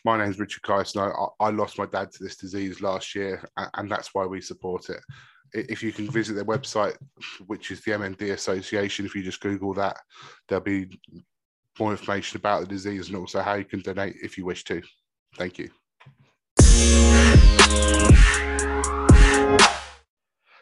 My 0.05 0.19
name's 0.19 0.41
Richard 0.41 0.63
Kyson. 0.63 1.01
I, 1.01 1.13
I 1.39 1.51
lost 1.51 1.79
my 1.79 1.87
dad 1.87 2.11
to 2.13 2.25
this 2.25 2.37
disease 2.37 2.81
last 2.81 3.15
year, 3.15 3.45
and 3.75 3.91
that's 3.91 4.13
why 4.13 4.27
we 4.27 4.41
support 4.41 4.91
it. 4.91 5.01
If 5.53 5.83
you 5.83 5.93
can 5.93 6.11
visit 6.11 6.35
their 6.35 6.45
website, 6.45 6.97
which 7.47 7.71
is 7.71 7.83
the 7.83 7.93
MND 7.93 8.33
Association, 8.33 9.07
if 9.07 9.15
you 9.15 9.23
just 9.23 9.41
Google 9.41 9.75
that, 9.75 9.97
there'll 10.49 10.65
be 10.65 10.99
more 11.79 11.93
information 11.93 12.39
about 12.39 12.61
the 12.63 12.67
disease 12.67 13.09
and 13.09 13.17
also 13.17 13.41
how 13.43 13.55
you 13.55 13.65
can 13.65 13.81
donate 13.81 14.17
if 14.23 14.37
you 14.37 14.45
wish 14.45 14.65
to. 14.65 14.83
Thank 15.37 15.59
you. 15.59 15.69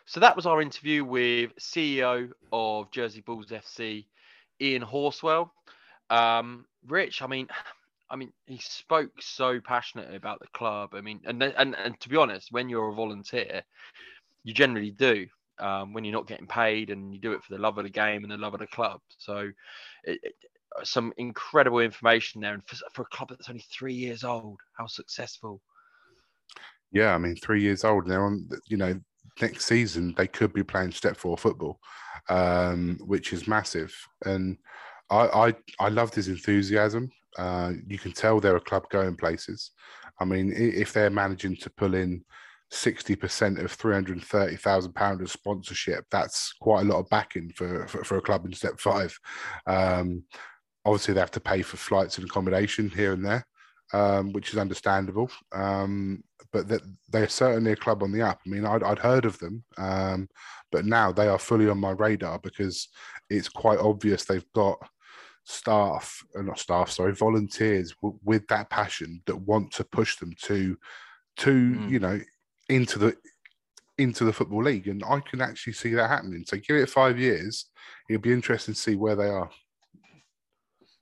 So 0.04 0.20
that 0.20 0.36
was 0.36 0.44
our 0.44 0.60
interview 0.60 1.04
with 1.04 1.54
CEO 1.58 2.30
of 2.52 2.90
Jersey 2.90 3.22
Bulls 3.22 3.46
FC, 3.46 4.04
Ian 4.60 4.82
Horswell. 4.82 5.50
Um, 6.10 6.66
Rich, 6.86 7.22
I 7.22 7.26
mean, 7.26 7.48
I 8.10 8.16
mean, 8.16 8.32
he 8.46 8.58
spoke 8.58 9.12
so 9.20 9.60
passionately 9.60 10.16
about 10.16 10.40
the 10.40 10.48
club. 10.48 10.94
I 10.94 11.00
mean, 11.00 11.20
and 11.24 11.42
and 11.42 11.76
and 11.76 12.00
to 12.00 12.08
be 12.08 12.16
honest, 12.16 12.50
when 12.50 12.68
you're 12.68 12.90
a 12.90 12.94
volunteer, 12.94 13.62
you 14.44 14.54
generally 14.54 14.90
do. 14.90 15.26
Um, 15.58 15.92
when 15.92 16.04
you're 16.04 16.14
not 16.14 16.26
getting 16.26 16.46
paid 16.46 16.88
and 16.88 17.12
you 17.12 17.20
do 17.20 17.32
it 17.32 17.44
for 17.44 17.52
the 17.52 17.60
love 17.60 17.76
of 17.76 17.84
the 17.84 17.90
game 17.90 18.22
and 18.22 18.32
the 18.32 18.38
love 18.38 18.54
of 18.54 18.60
the 18.60 18.66
club. 18.66 19.02
So, 19.18 19.50
it, 20.04 20.18
it, 20.22 20.34
some 20.84 21.12
incredible 21.18 21.80
information 21.80 22.40
there, 22.40 22.54
and 22.54 22.66
for, 22.66 22.76
for 22.94 23.02
a 23.02 23.16
club 23.16 23.28
that's 23.28 23.50
only 23.50 23.64
three 23.70 23.92
years 23.92 24.24
old, 24.24 24.58
how 24.78 24.86
successful. 24.86 25.60
Yeah, 26.92 27.14
I 27.14 27.18
mean, 27.18 27.36
three 27.36 27.60
years 27.60 27.84
old 27.84 28.06
now. 28.08 28.22
On 28.22 28.48
you 28.68 28.78
know, 28.78 28.98
next 29.40 29.66
season 29.66 30.14
they 30.16 30.26
could 30.26 30.52
be 30.52 30.62
playing 30.62 30.92
step 30.92 31.16
four 31.16 31.36
football, 31.36 31.78
um, 32.28 32.98
which 33.04 33.32
is 33.32 33.46
massive. 33.46 33.94
And 34.24 34.56
I, 35.10 35.48
I, 35.48 35.54
I 35.78 35.88
loved 35.88 36.14
his 36.14 36.28
enthusiasm. 36.28 37.10
Uh, 37.38 37.72
you 37.86 37.98
can 37.98 38.12
tell 38.12 38.40
they're 38.40 38.56
a 38.56 38.60
club 38.60 38.88
going 38.90 39.16
places. 39.16 39.70
I 40.20 40.24
mean, 40.24 40.52
if 40.54 40.92
they're 40.92 41.10
managing 41.10 41.56
to 41.56 41.70
pull 41.70 41.94
in 41.94 42.24
sixty 42.70 43.16
percent 43.16 43.58
of 43.58 43.72
three 43.72 43.94
hundred 43.94 44.22
thirty 44.22 44.56
thousand 44.56 44.94
pound 44.94 45.22
of 45.22 45.30
sponsorship, 45.30 46.04
that's 46.10 46.52
quite 46.60 46.82
a 46.82 46.88
lot 46.88 47.00
of 47.00 47.08
backing 47.08 47.50
for 47.56 47.86
for, 47.88 48.04
for 48.04 48.16
a 48.18 48.22
club 48.22 48.44
in 48.46 48.52
step 48.52 48.78
five. 48.78 49.16
Um, 49.66 50.24
obviously, 50.84 51.14
they 51.14 51.20
have 51.20 51.30
to 51.32 51.40
pay 51.40 51.62
for 51.62 51.76
flights 51.76 52.18
and 52.18 52.26
accommodation 52.26 52.90
here 52.90 53.12
and 53.12 53.24
there. 53.24 53.44
Um, 53.92 54.32
which 54.32 54.52
is 54.52 54.56
understandable. 54.56 55.28
Um, 55.50 56.22
but 56.52 56.68
that 56.68 56.80
they're 57.10 57.28
certainly 57.28 57.72
a 57.72 57.76
club 57.76 58.04
on 58.04 58.12
the 58.12 58.22
up. 58.22 58.38
I 58.46 58.48
mean, 58.48 58.64
I'd, 58.64 58.84
I'd 58.84 59.00
heard 59.00 59.24
of 59.24 59.36
them, 59.40 59.64
um, 59.78 60.28
but 60.70 60.84
now 60.84 61.10
they 61.10 61.26
are 61.26 61.40
fully 61.40 61.68
on 61.68 61.78
my 61.78 61.90
radar 61.90 62.38
because 62.38 62.88
it's 63.28 63.48
quite 63.48 63.80
obvious 63.80 64.24
they've 64.24 64.52
got 64.54 64.78
staff, 65.44 66.22
uh, 66.38 66.42
not 66.42 66.58
staff, 66.58 66.90
sorry, 66.90 67.12
volunteers 67.14 67.94
w- 68.02 68.18
with 68.24 68.46
that 68.48 68.70
passion 68.70 69.22
that 69.26 69.36
want 69.36 69.72
to 69.72 69.84
push 69.84 70.16
them 70.16 70.32
to, 70.42 70.76
to 71.38 71.50
Mm. 71.50 71.90
you 71.90 71.98
know, 71.98 72.20
into 72.68 72.98
the 72.98 73.16
into 73.98 74.24
the 74.24 74.32
football 74.32 74.62
league, 74.62 74.88
and 74.88 75.02
I 75.04 75.20
can 75.20 75.40
actually 75.42 75.74
see 75.74 75.92
that 75.94 76.08
happening. 76.08 76.44
So 76.46 76.56
give 76.56 76.76
it 76.76 76.88
five 76.88 77.18
years; 77.18 77.66
it'll 78.08 78.22
be 78.22 78.32
interesting 78.32 78.74
to 78.74 78.80
see 78.80 78.96
where 78.96 79.16
they 79.16 79.28
are. 79.28 79.50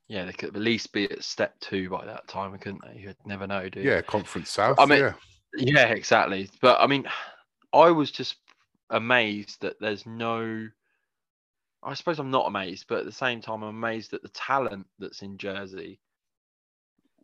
Yeah, 0.08 0.24
they 0.24 0.32
could 0.32 0.56
at 0.56 0.60
least 0.62 0.92
be 0.92 1.04
at 1.10 1.22
step 1.22 1.54
two 1.60 1.90
by 1.90 2.04
that 2.06 2.26
time, 2.28 2.56
couldn't 2.58 2.82
they? 2.84 3.00
You'd 3.00 3.16
never 3.26 3.46
know, 3.46 3.68
do 3.68 3.80
you? 3.80 3.90
Yeah, 3.90 4.00
Conference 4.02 4.50
South. 4.50 4.78
I 4.80 4.86
mean- 4.86 5.00
yeah, 5.00 5.12
Yeah, 5.54 5.86
exactly. 5.88 6.48
But 6.62 6.80
I 6.80 6.86
mean, 6.86 7.06
I 7.72 7.90
was 7.90 8.10
just 8.10 8.36
amazed 8.90 9.60
that 9.60 9.78
there's 9.80 10.06
no. 10.06 10.68
I 11.82 11.94
suppose 11.94 12.18
I'm 12.18 12.30
not 12.30 12.46
amazed, 12.48 12.86
but 12.88 12.98
at 12.98 13.04
the 13.04 13.12
same 13.12 13.40
time, 13.40 13.62
I'm 13.62 13.74
amazed 13.76 14.12
at 14.12 14.22
the 14.22 14.28
talent 14.30 14.86
that's 14.98 15.22
in 15.22 15.38
Jersey, 15.38 16.00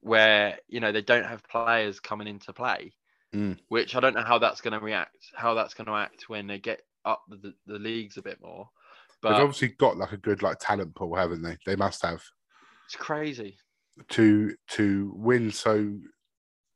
where 0.01 0.59
you 0.69 0.81
know 0.81 0.93
they 0.93 1.03
don't 1.03 1.25
have 1.27 1.43
players 1.49 2.01
coming 2.01 2.29
into 2.29 2.53
play, 2.53 2.93
Mm. 3.35 3.59
which 3.69 3.97
I 3.97 4.01
don't 4.01 4.15
know 4.15 4.23
how 4.23 4.39
that's 4.39 4.61
going 4.61 4.79
to 4.79 4.85
react, 4.85 5.17
how 5.35 5.55
that's 5.55 5.75
going 5.75 5.87
to 5.89 5.95
act 5.95 6.29
when 6.29 6.47
they 6.47 6.59
get 6.61 6.83
up 7.05 7.23
the, 7.29 7.53
the, 7.67 7.81
leagues 7.81 8.17
a 8.17 8.23
bit 8.23 8.41
more. 8.41 8.69
they've 9.23 9.33
But 9.33 9.41
obviously 9.41 9.69
got 9.69 9.97
like 9.97 10.13
a 10.13 10.17
good 10.17 10.41
like 10.41 10.59
talent 10.61 10.95
pool, 10.95 11.17
haven't 11.17 11.43
they? 11.43 11.57
They 11.67 11.75
must 11.75 12.03
have. 12.03 12.23
it's 12.87 12.95
crazy. 12.97 13.59
to 14.11 14.55
to 14.69 15.13
win 15.17 15.51
so 15.51 15.99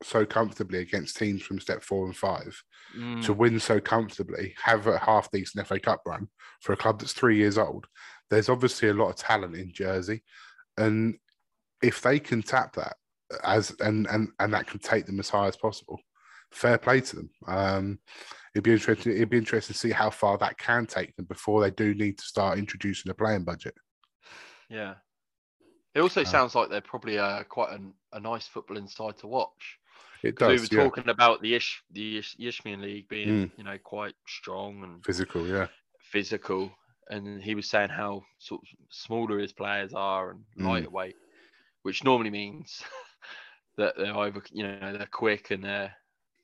so 0.03 0.24
comfortably 0.24 0.78
against 0.80 1.16
teams 1.16 1.42
from 1.42 1.59
step 1.61 1.82
four 1.82 2.07
and 2.07 2.16
five 2.16 2.62
Mm, 2.96 3.22
to 3.24 3.32
win 3.34 3.61
so 3.61 3.80
comfortably 3.80 4.55
have 4.62 4.86
a 4.86 4.99
half 4.99 5.30
decent 5.30 5.66
FA 5.66 5.78
Cup 5.78 6.03
run 6.07 6.28
for 6.62 6.72
a 6.72 6.76
club 6.76 6.99
that's 7.01 7.12
three 7.12 7.36
years 7.36 7.59
old. 7.59 7.86
There's 8.30 8.49
obviously 8.49 8.88
a 8.88 8.94
lot 8.94 9.11
of 9.11 9.16
talent 9.16 9.57
in 9.57 9.72
Jersey, 9.72 10.24
and 10.78 11.18
if 11.82 12.01
they 12.03 12.18
can 12.20 12.42
tap 12.42 12.74
that 12.76 12.96
as 13.44 13.74
and 13.80 14.07
and 14.09 14.30
and 14.38 14.55
that 14.55 14.66
can 14.66 14.80
take 14.80 15.07
them 15.07 15.20
as 15.20 15.28
high 15.30 15.49
as 15.49 15.57
possible, 15.57 15.99
fair 16.53 16.78
play 16.78 17.01
to 17.01 17.16
them. 17.16 17.30
Um, 17.46 17.99
it'd 18.55 18.64
be 18.64 18.72
interesting. 18.72 19.12
It'd 19.12 19.30
be 19.30 19.38
interesting 19.38 19.74
to 19.74 19.78
see 19.78 19.90
how 19.90 20.11
far 20.11 20.38
that 20.38 20.59
can 20.59 20.86
take 20.86 21.14
them 21.16 21.26
before 21.26 21.61
they 21.62 21.70
do 21.70 21.94
need 21.94 22.18
to 22.18 22.24
start 22.24 22.59
introducing 22.59 23.11
a 23.11 23.14
playing 23.14 23.44
budget. 23.44 23.74
yeah. 24.68 24.94
It 25.94 26.01
also 26.01 26.22
Uh, 26.22 26.24
sounds 26.24 26.55
like 26.55 26.70
they're 26.70 26.80
probably 26.80 27.18
uh, 27.18 27.44
quite 27.44 27.72
an 27.72 27.94
a 28.12 28.20
nice 28.20 28.46
football 28.46 28.76
inside 28.76 29.16
to 29.18 29.26
watch. 29.26 29.78
It 30.22 30.36
does. 30.36 30.48
we 30.48 30.58
were 30.76 30.82
yeah. 30.82 30.88
talking 30.88 31.08
about 31.08 31.40
the 31.42 31.54
Ish 31.54 31.82
the 31.92 32.18
Ish, 32.18 32.36
Isthmian 32.38 32.82
League 32.82 33.08
being 33.08 33.28
Mm. 33.28 33.50
you 33.58 33.64
know 33.64 33.78
quite 33.78 34.14
strong 34.26 34.82
and 34.84 35.04
Physical, 35.04 35.46
yeah. 35.46 35.68
physical, 36.00 36.70
and 37.10 37.42
he 37.42 37.54
was 37.54 37.68
saying 37.68 37.90
how 37.90 38.24
sort 38.38 38.62
of 38.62 38.68
smaller 38.90 39.38
his 39.38 39.52
players 39.52 39.92
are 39.94 40.30
and 40.30 40.44
Mm. 40.58 40.64
lighter 40.66 40.90
weight, 40.90 41.16
which 41.82 42.02
normally 42.04 42.30
means 42.30 42.82
that 43.76 43.96
they're 43.96 44.16
over 44.16 44.42
you 44.50 44.64
know 44.64 44.92
they're 44.96 45.06
quick 45.06 45.50
and 45.52 45.62
they're 45.64 45.94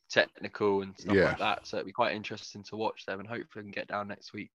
technical 0.08 0.82
and 0.82 0.96
stuff 0.98 1.14
Yeah. 1.16 1.24
like 1.30 1.38
that. 1.38 1.66
So 1.66 1.76
it'd 1.78 1.86
be 1.86 1.92
quite 1.92 2.14
interesting 2.14 2.62
to 2.64 2.76
watch 2.76 3.04
them, 3.06 3.18
and 3.20 3.28
hopefully 3.28 3.64
can 3.64 3.70
get 3.72 3.88
down 3.88 4.06
next 4.08 4.32
week 4.32 4.50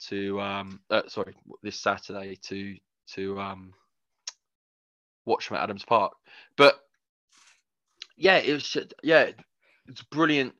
to 0.00 0.40
um 0.40 0.80
uh, 0.90 1.02
sorry 1.08 1.34
this 1.62 1.80
Saturday 1.80 2.36
to 2.42 2.76
to 3.14 3.40
um 3.40 3.72
watch 5.24 5.48
them 5.48 5.56
at 5.56 5.64
Adams 5.64 5.84
Park. 5.84 6.12
But 6.56 6.80
yeah, 8.18 8.36
it 8.38 8.52
was 8.52 8.68
just- 8.68 8.92
yeah, 9.02 9.30
it's 9.86 10.02
brilliant 10.02 10.54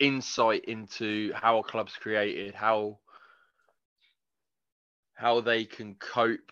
insight 0.00 0.64
into 0.64 1.32
how 1.34 1.58
a 1.58 1.62
club's 1.62 1.94
created, 1.94 2.54
how 2.54 2.98
how 5.14 5.40
they 5.40 5.64
can 5.64 5.94
cope 5.96 6.50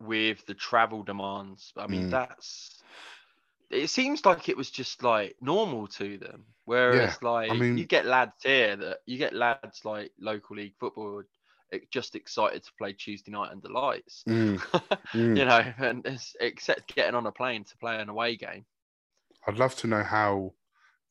with 0.00 0.44
the 0.46 0.54
travel 0.54 1.02
demands. 1.02 1.72
I 1.76 1.86
mean, 1.86 2.06
Mm. 2.06 2.10
that's 2.10 2.80
it 3.68 3.88
seems 3.90 4.24
like 4.24 4.48
it 4.48 4.56
was 4.56 4.70
just 4.70 5.02
like 5.02 5.34
normal 5.40 5.88
to 5.88 6.18
them. 6.18 6.46
Whereas 6.66 7.20
like 7.22 7.50
mean- 7.52 7.76
you 7.76 7.84
get 7.84 8.06
lads 8.06 8.40
here 8.44 8.76
that 8.76 8.98
you 9.06 9.18
get 9.18 9.34
lads 9.34 9.84
like 9.84 10.12
local 10.20 10.56
league 10.56 10.76
football 10.78 11.22
just 11.90 12.14
excited 12.14 12.62
to 12.62 12.72
play 12.78 12.92
Tuesday 12.92 13.32
night 13.32 13.50
under 13.50 13.68
lights. 13.68 14.22
Mm, 14.28 14.56
mm. 15.12 15.36
you 15.36 15.44
know, 15.44 15.72
and 15.78 16.06
it's, 16.06 16.36
except 16.40 16.94
getting 16.94 17.16
on 17.16 17.26
a 17.26 17.32
plane 17.32 17.64
to 17.64 17.76
play 17.78 17.98
an 17.98 18.08
away 18.08 18.36
game. 18.36 18.64
I'd 19.46 19.58
love 19.58 19.76
to 19.76 19.86
know 19.86 20.02
how 20.02 20.52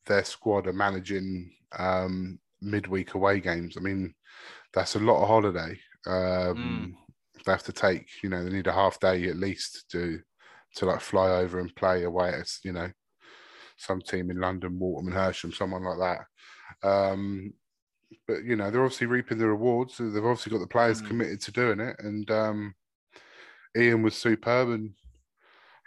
their 0.06 0.24
squad 0.24 0.66
are 0.66 0.72
managing 0.72 1.50
um, 1.78 2.38
midweek 2.60 3.14
away 3.14 3.40
games. 3.40 3.76
I 3.76 3.80
mean, 3.80 4.14
that's 4.72 4.94
a 4.96 5.00
lot 5.00 5.22
of 5.22 5.28
holiday. 5.28 5.78
Um, 6.06 6.96
They 7.44 7.52
have 7.52 7.62
to 7.64 7.72
take, 7.72 8.08
you 8.22 8.28
know, 8.28 8.42
they 8.44 8.50
need 8.50 8.66
a 8.66 8.72
half 8.72 8.98
day 9.00 9.28
at 9.28 9.36
least 9.36 9.86
to 9.92 10.20
to 10.76 10.84
like 10.86 11.00
fly 11.00 11.30
over 11.30 11.58
and 11.60 11.74
play 11.74 12.02
away 12.04 12.28
at, 12.30 12.48
you 12.62 12.72
know, 12.72 12.90
some 13.78 14.00
team 14.02 14.30
in 14.30 14.38
London, 14.40 14.78
Walton 14.78 15.08
and 15.08 15.16
Hersham, 15.16 15.54
someone 15.54 15.84
like 15.84 15.98
that. 15.98 16.88
Um, 16.88 17.52
but 18.26 18.44
you 18.44 18.56
know, 18.56 18.70
they're 18.70 18.82
obviously 18.84 19.06
reaping 19.06 19.38
the 19.38 19.46
rewards. 19.46 19.98
They've 19.98 20.16
obviously 20.16 20.50
got 20.52 20.58
the 20.60 20.66
players 20.66 21.00
Mm. 21.02 21.08
committed 21.08 21.40
to 21.42 21.52
doing 21.52 21.80
it, 21.80 21.96
and 22.00 22.30
um, 22.30 22.74
Ian 23.76 24.02
was 24.02 24.16
superb, 24.16 24.68
and 24.70 24.94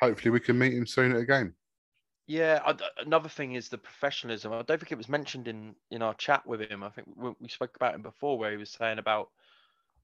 hopefully 0.01 0.31
we 0.31 0.39
can 0.39 0.57
meet 0.57 0.73
him 0.73 0.85
soon 0.85 1.11
at 1.11 1.21
a 1.21 1.25
game. 1.25 1.53
Yeah, 2.30 2.61
I, 2.63 2.75
another 3.03 3.27
thing 3.27 3.53
is 3.55 3.69
the 3.69 3.80
professionalism. 3.80 4.53
I 4.53 4.61
don't 4.61 4.80
think 4.80 4.91
it 4.91 4.99
was 4.99 5.09
mentioned 5.09 5.47
in 5.47 5.75
in 5.89 6.03
our 6.03 6.13
chat 6.13 6.45
with 6.45 6.61
him. 6.61 6.84
I 6.84 6.89
think 6.91 7.07
we, 7.15 7.32
we 7.41 7.49
spoke 7.49 7.75
about 7.75 7.95
him 7.95 8.03
before, 8.03 8.38
where 8.38 8.51
he 8.51 8.57
was 8.57 8.69
saying 8.69 8.99
about 8.99 9.30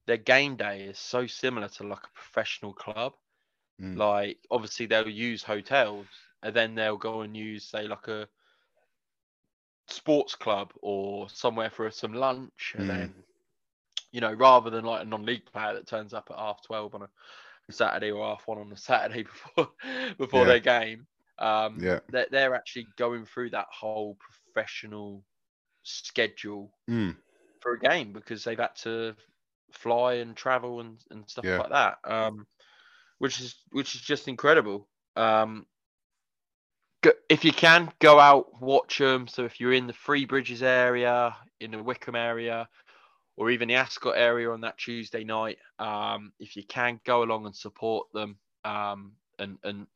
their 0.06 0.16
game 0.16 0.56
day 0.56 0.82
is 0.86 0.98
so 0.98 1.26
similar 1.28 1.68
to 1.68 1.84
like 1.84 2.04
a 2.04 2.14
professional 2.18 2.72
club. 2.74 3.14
Mm. 3.80 3.96
Like 3.96 4.38
obviously 4.50 4.86
they'll 4.86 5.08
use 5.08 5.44
hotels, 5.44 6.06
and 6.42 6.54
then 6.56 6.74
they'll 6.74 6.96
go 6.98 7.20
and 7.22 7.36
use 7.36 7.64
say 7.64 7.86
like 7.86 8.08
a 8.08 8.28
sports 9.88 10.34
club 10.34 10.72
or 10.82 11.28
somewhere 11.30 11.70
for 11.70 11.90
some 11.92 12.12
lunch, 12.12 12.74
and 12.76 12.86
Mm. 12.86 12.88
then 12.90 13.14
you 14.12 14.20
know 14.20 14.32
rather 14.32 14.70
than 14.70 14.84
like 14.84 15.02
a 15.02 15.06
non-league 15.06 15.46
player 15.46 15.74
that 15.74 15.86
turns 15.86 16.12
up 16.14 16.28
at 16.30 16.38
half 16.38 16.62
twelve 16.64 16.94
on 16.96 17.02
a 17.02 17.08
Saturday 17.72 18.10
or 18.10 18.26
half 18.26 18.46
one 18.48 18.58
on 18.58 18.72
a 18.72 18.76
Saturday 18.76 19.22
before 19.54 19.70
before 20.18 20.44
Yeah. 20.44 20.46
their 20.46 20.60
game. 20.60 21.06
Um, 21.38 21.78
Yeah. 21.80 22.00
they're, 22.10 22.26
they're 22.30 22.54
actually 22.54 22.86
going 22.96 23.26
through 23.26 23.50
that 23.50 23.66
whole 23.70 24.16
professional 24.54 25.24
schedule 25.82 26.72
Mm. 26.88 27.16
for 27.60 27.72
a 27.74 27.80
game 27.80 28.12
because 28.12 28.44
they've 28.44 28.58
had 28.58 28.74
to 28.76 29.14
fly 29.72 30.14
and 30.14 30.36
travel 30.36 30.80
and, 30.80 30.98
and 31.10 31.28
stuff 31.28 31.44
Yeah. 31.44 31.58
like 31.58 31.70
that 31.70 31.98
um 32.04 32.46
which 33.18 33.40
is 33.40 33.56
which 33.72 33.94
is 33.94 34.00
just 34.00 34.28
incredible 34.28 34.88
um 35.16 35.66
go, 37.02 37.10
if 37.28 37.44
you 37.44 37.52
can 37.52 37.90
go 37.98 38.20
out 38.20 38.60
watch 38.60 38.98
them 38.98 39.26
so 39.26 39.44
if 39.44 39.60
you're 39.60 39.72
in 39.72 39.86
the 39.86 39.92
Three 39.92 40.24
Bridges 40.24 40.62
area 40.62 41.36
in 41.60 41.72
the 41.72 41.82
Wycombe 41.82 42.16
area 42.16 42.68
or 43.36 43.50
even 43.50 43.68
the 43.68 43.74
Ascot 43.74 44.14
area 44.16 44.50
on 44.50 44.60
that 44.62 44.78
Tuesday 44.78 45.24
night 45.24 45.58
um 45.78 46.32
if 46.38 46.56
you 46.56 46.62
can 46.64 47.00
go 47.04 47.22
along 47.22 47.46
and 47.46 47.56
support 47.56 48.06
them 48.12 48.38
um 48.64 49.12
and 49.38 49.58
and 49.64 49.86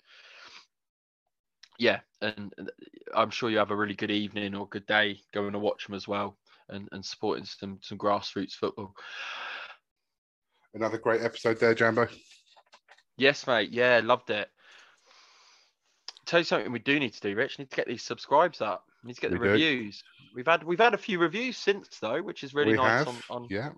yeah 1.80 2.00
and 2.20 2.52
I'm 3.14 3.30
sure 3.30 3.50
you 3.50 3.58
have 3.58 3.70
a 3.70 3.76
really 3.76 3.94
good 3.94 4.10
evening 4.10 4.54
or 4.54 4.68
good 4.68 4.86
day 4.86 5.20
going 5.32 5.52
to 5.52 5.58
watch 5.58 5.86
them 5.86 5.96
as 5.96 6.06
well 6.06 6.36
and, 6.68 6.88
and 6.92 7.04
supporting 7.04 7.44
some 7.44 7.78
some 7.82 7.98
grassroots 7.98 8.52
football. 8.52 8.94
Another 10.74 10.98
great 10.98 11.22
episode 11.22 11.58
there, 11.58 11.74
Jambo. 11.74 12.06
Yes, 13.16 13.46
mate. 13.46 13.70
Yeah, 13.70 14.00
loved 14.04 14.30
it. 14.30 14.48
Tell 16.26 16.40
you 16.40 16.44
something 16.44 16.70
we 16.70 16.78
do 16.78 17.00
need 17.00 17.12
to 17.14 17.20
do, 17.20 17.34
Rich. 17.34 17.58
Need 17.58 17.70
to 17.70 17.76
get 17.76 17.88
these 17.88 18.04
subscribes 18.04 18.60
up. 18.60 18.84
Need 19.02 19.14
to 19.14 19.20
get 19.20 19.30
the 19.32 19.38
do. 19.38 19.42
reviews. 19.42 20.02
We've 20.34 20.46
had 20.46 20.62
we've 20.62 20.78
had 20.78 20.94
a 20.94 20.98
few 20.98 21.18
reviews 21.18 21.56
since 21.56 21.98
though, 22.00 22.22
which 22.22 22.44
is 22.44 22.54
really 22.54 22.72
we 22.72 22.78
nice 22.78 23.04
have, 23.04 23.08
on, 23.08 23.42
on, 23.42 23.46
yeah, 23.50 23.70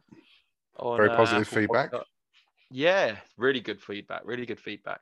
on 0.76 0.96
very 0.98 1.10
uh, 1.10 1.16
positive 1.16 1.46
Apple 1.46 1.60
feedback. 1.60 1.90
Yeah, 2.70 3.16
really 3.38 3.60
good 3.60 3.80
feedback. 3.80 4.22
Really 4.24 4.46
good 4.46 4.60
feedback. 4.60 5.00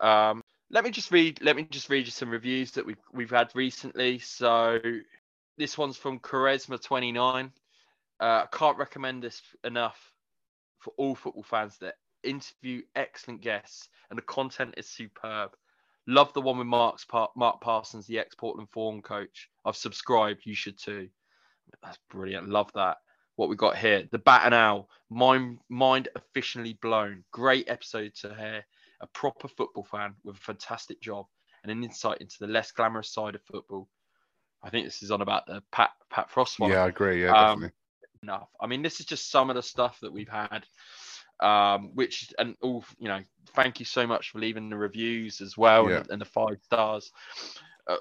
Um, 0.00 0.42
let 0.70 0.84
me 0.84 0.90
just 0.90 1.10
read. 1.10 1.40
Let 1.42 1.56
me 1.56 1.66
just 1.70 1.88
read 1.88 2.06
you 2.06 2.10
some 2.10 2.30
reviews 2.30 2.72
that 2.72 2.86
we've 2.86 2.96
we've 3.12 3.30
had 3.30 3.50
recently. 3.54 4.18
So 4.18 4.78
this 5.56 5.78
one's 5.78 5.96
from 5.96 6.20
Charisma 6.20 6.82
twenty 6.82 7.12
nine. 7.12 7.52
Uh, 8.20 8.46
can't 8.46 8.78
recommend 8.78 9.22
this 9.22 9.40
enough 9.64 10.12
for 10.78 10.92
all 10.96 11.14
football 11.14 11.42
fans. 11.44 11.78
That 11.78 11.94
interview 12.22 12.82
excellent 12.96 13.40
guests 13.40 13.88
and 14.10 14.18
the 14.18 14.22
content 14.22 14.74
is 14.76 14.88
superb. 14.88 15.52
Love 16.06 16.32
the 16.32 16.40
one 16.40 16.58
with 16.58 16.66
Mark's 16.66 17.06
Mark 17.36 17.60
Parsons, 17.60 18.06
the 18.06 18.18
ex 18.18 18.34
Portland 18.34 18.70
Thorns 18.70 19.04
coach. 19.04 19.48
I've 19.64 19.76
subscribed. 19.76 20.40
You 20.44 20.54
should 20.54 20.78
too. 20.78 21.08
That's 21.82 21.98
brilliant. 22.10 22.48
Love 22.48 22.70
that. 22.74 22.96
What 23.36 23.48
we 23.48 23.56
got 23.56 23.76
here, 23.76 24.08
the 24.10 24.18
Bat 24.18 24.42
and 24.46 24.54
Owl, 24.54 24.88
mind 25.10 25.58
mind 25.68 26.08
officially 26.16 26.78
blown. 26.80 27.24
Great 27.30 27.68
episode 27.68 28.14
to 28.16 28.34
hear. 28.34 28.64
A 29.00 29.06
proper 29.08 29.48
football 29.48 29.84
fan 29.84 30.14
with 30.24 30.36
a 30.36 30.40
fantastic 30.40 31.00
job 31.00 31.26
and 31.62 31.70
an 31.72 31.84
insight 31.84 32.18
into 32.20 32.36
the 32.40 32.46
less 32.46 32.72
glamorous 32.72 33.12
side 33.12 33.34
of 33.34 33.42
football. 33.42 33.88
I 34.62 34.70
think 34.70 34.86
this 34.86 35.02
is 35.02 35.10
on 35.10 35.22
about 35.22 35.46
the 35.46 35.62
Pat 35.70 35.90
Pat 36.10 36.30
Frost 36.30 36.58
one 36.58 36.70
Yeah, 36.70 36.82
I 36.84 36.88
agree. 36.88 37.22
Yeah, 37.22 37.30
Um, 37.30 37.60
definitely. 37.60 37.74
enough. 38.22 38.48
I 38.60 38.66
mean, 38.66 38.82
this 38.82 38.98
is 39.00 39.06
just 39.06 39.30
some 39.30 39.50
of 39.50 39.56
the 39.56 39.62
stuff 39.62 39.98
that 40.00 40.12
we've 40.12 40.28
had, 40.28 40.66
um, 41.40 41.90
which 41.94 42.32
and 42.38 42.56
all 42.60 42.84
you 42.98 43.08
know. 43.08 43.20
Thank 43.54 43.78
you 43.80 43.86
so 43.86 44.06
much 44.06 44.30
for 44.30 44.40
leaving 44.40 44.68
the 44.68 44.76
reviews 44.76 45.40
as 45.40 45.56
well 45.56 45.88
Yeah. 45.88 45.98
and, 45.98 46.10
and 46.10 46.20
the 46.20 46.26
five 46.26 46.58
stars. 46.62 47.10
Uh, 47.86 47.96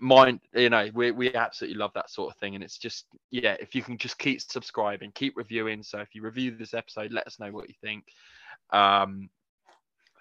mine, 0.00 0.40
you 0.54 0.70
know, 0.70 0.88
we 0.94 1.10
we 1.10 1.34
absolutely 1.34 1.76
love 1.78 1.92
that 1.94 2.10
sort 2.10 2.32
of 2.32 2.38
thing, 2.38 2.54
and 2.54 2.64
it's 2.64 2.78
just 2.78 3.06
yeah. 3.30 3.56
If 3.60 3.74
you 3.74 3.82
can 3.82 3.98
just 3.98 4.18
keep 4.18 4.40
subscribing, 4.40 5.12
keep 5.12 5.36
reviewing. 5.36 5.82
So 5.82 5.98
if 5.98 6.14
you 6.14 6.22
review 6.22 6.56
this 6.56 6.74
episode, 6.74 7.12
let 7.12 7.26
us 7.26 7.38
know 7.38 7.50
what 7.50 7.68
you 7.68 7.74
think. 7.82 8.04
Um, 8.70 9.28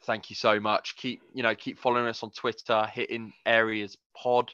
thank 0.07 0.31
you 0.31 0.35
so 0.35 0.59
much. 0.59 0.95
Keep 0.95 1.21
you 1.35 1.43
know 1.43 1.53
keep 1.53 1.77
following 1.77 2.07
us 2.07 2.23
on 2.23 2.31
Twitter, 2.31 2.87
hitting 2.91 3.33
areas 3.45 3.95
pod, 4.15 4.51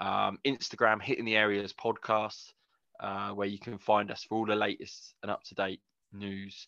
um, 0.00 0.38
Instagram, 0.46 1.02
hitting 1.02 1.26
the 1.26 1.36
areas 1.36 1.74
podcast 1.74 2.52
uh, 3.00 3.30
where 3.30 3.48
you 3.48 3.58
can 3.58 3.76
find 3.76 4.10
us 4.10 4.24
for 4.24 4.36
all 4.36 4.46
the 4.46 4.56
latest 4.56 5.14
and 5.22 5.30
up 5.30 5.42
to 5.44 5.54
date 5.54 5.80
news 6.12 6.66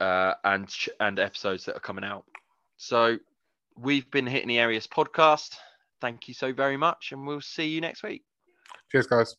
uh, 0.00 0.34
and 0.42 0.68
and 0.98 1.20
episodes 1.20 1.66
that 1.66 1.76
are 1.76 1.80
coming 1.80 2.04
out. 2.04 2.24
So 2.78 3.18
we've 3.76 4.10
been 4.10 4.26
hitting 4.26 4.48
the 4.48 4.58
areas 4.58 4.88
podcast. 4.88 5.54
Thank 6.00 6.26
you 6.26 6.34
so 6.34 6.52
very 6.52 6.78
much, 6.78 7.12
and 7.12 7.26
we'll 7.26 7.42
see 7.42 7.68
you 7.68 7.80
next 7.80 8.02
week. 8.02 8.24
Cheers, 8.90 9.06
guys. 9.06 9.36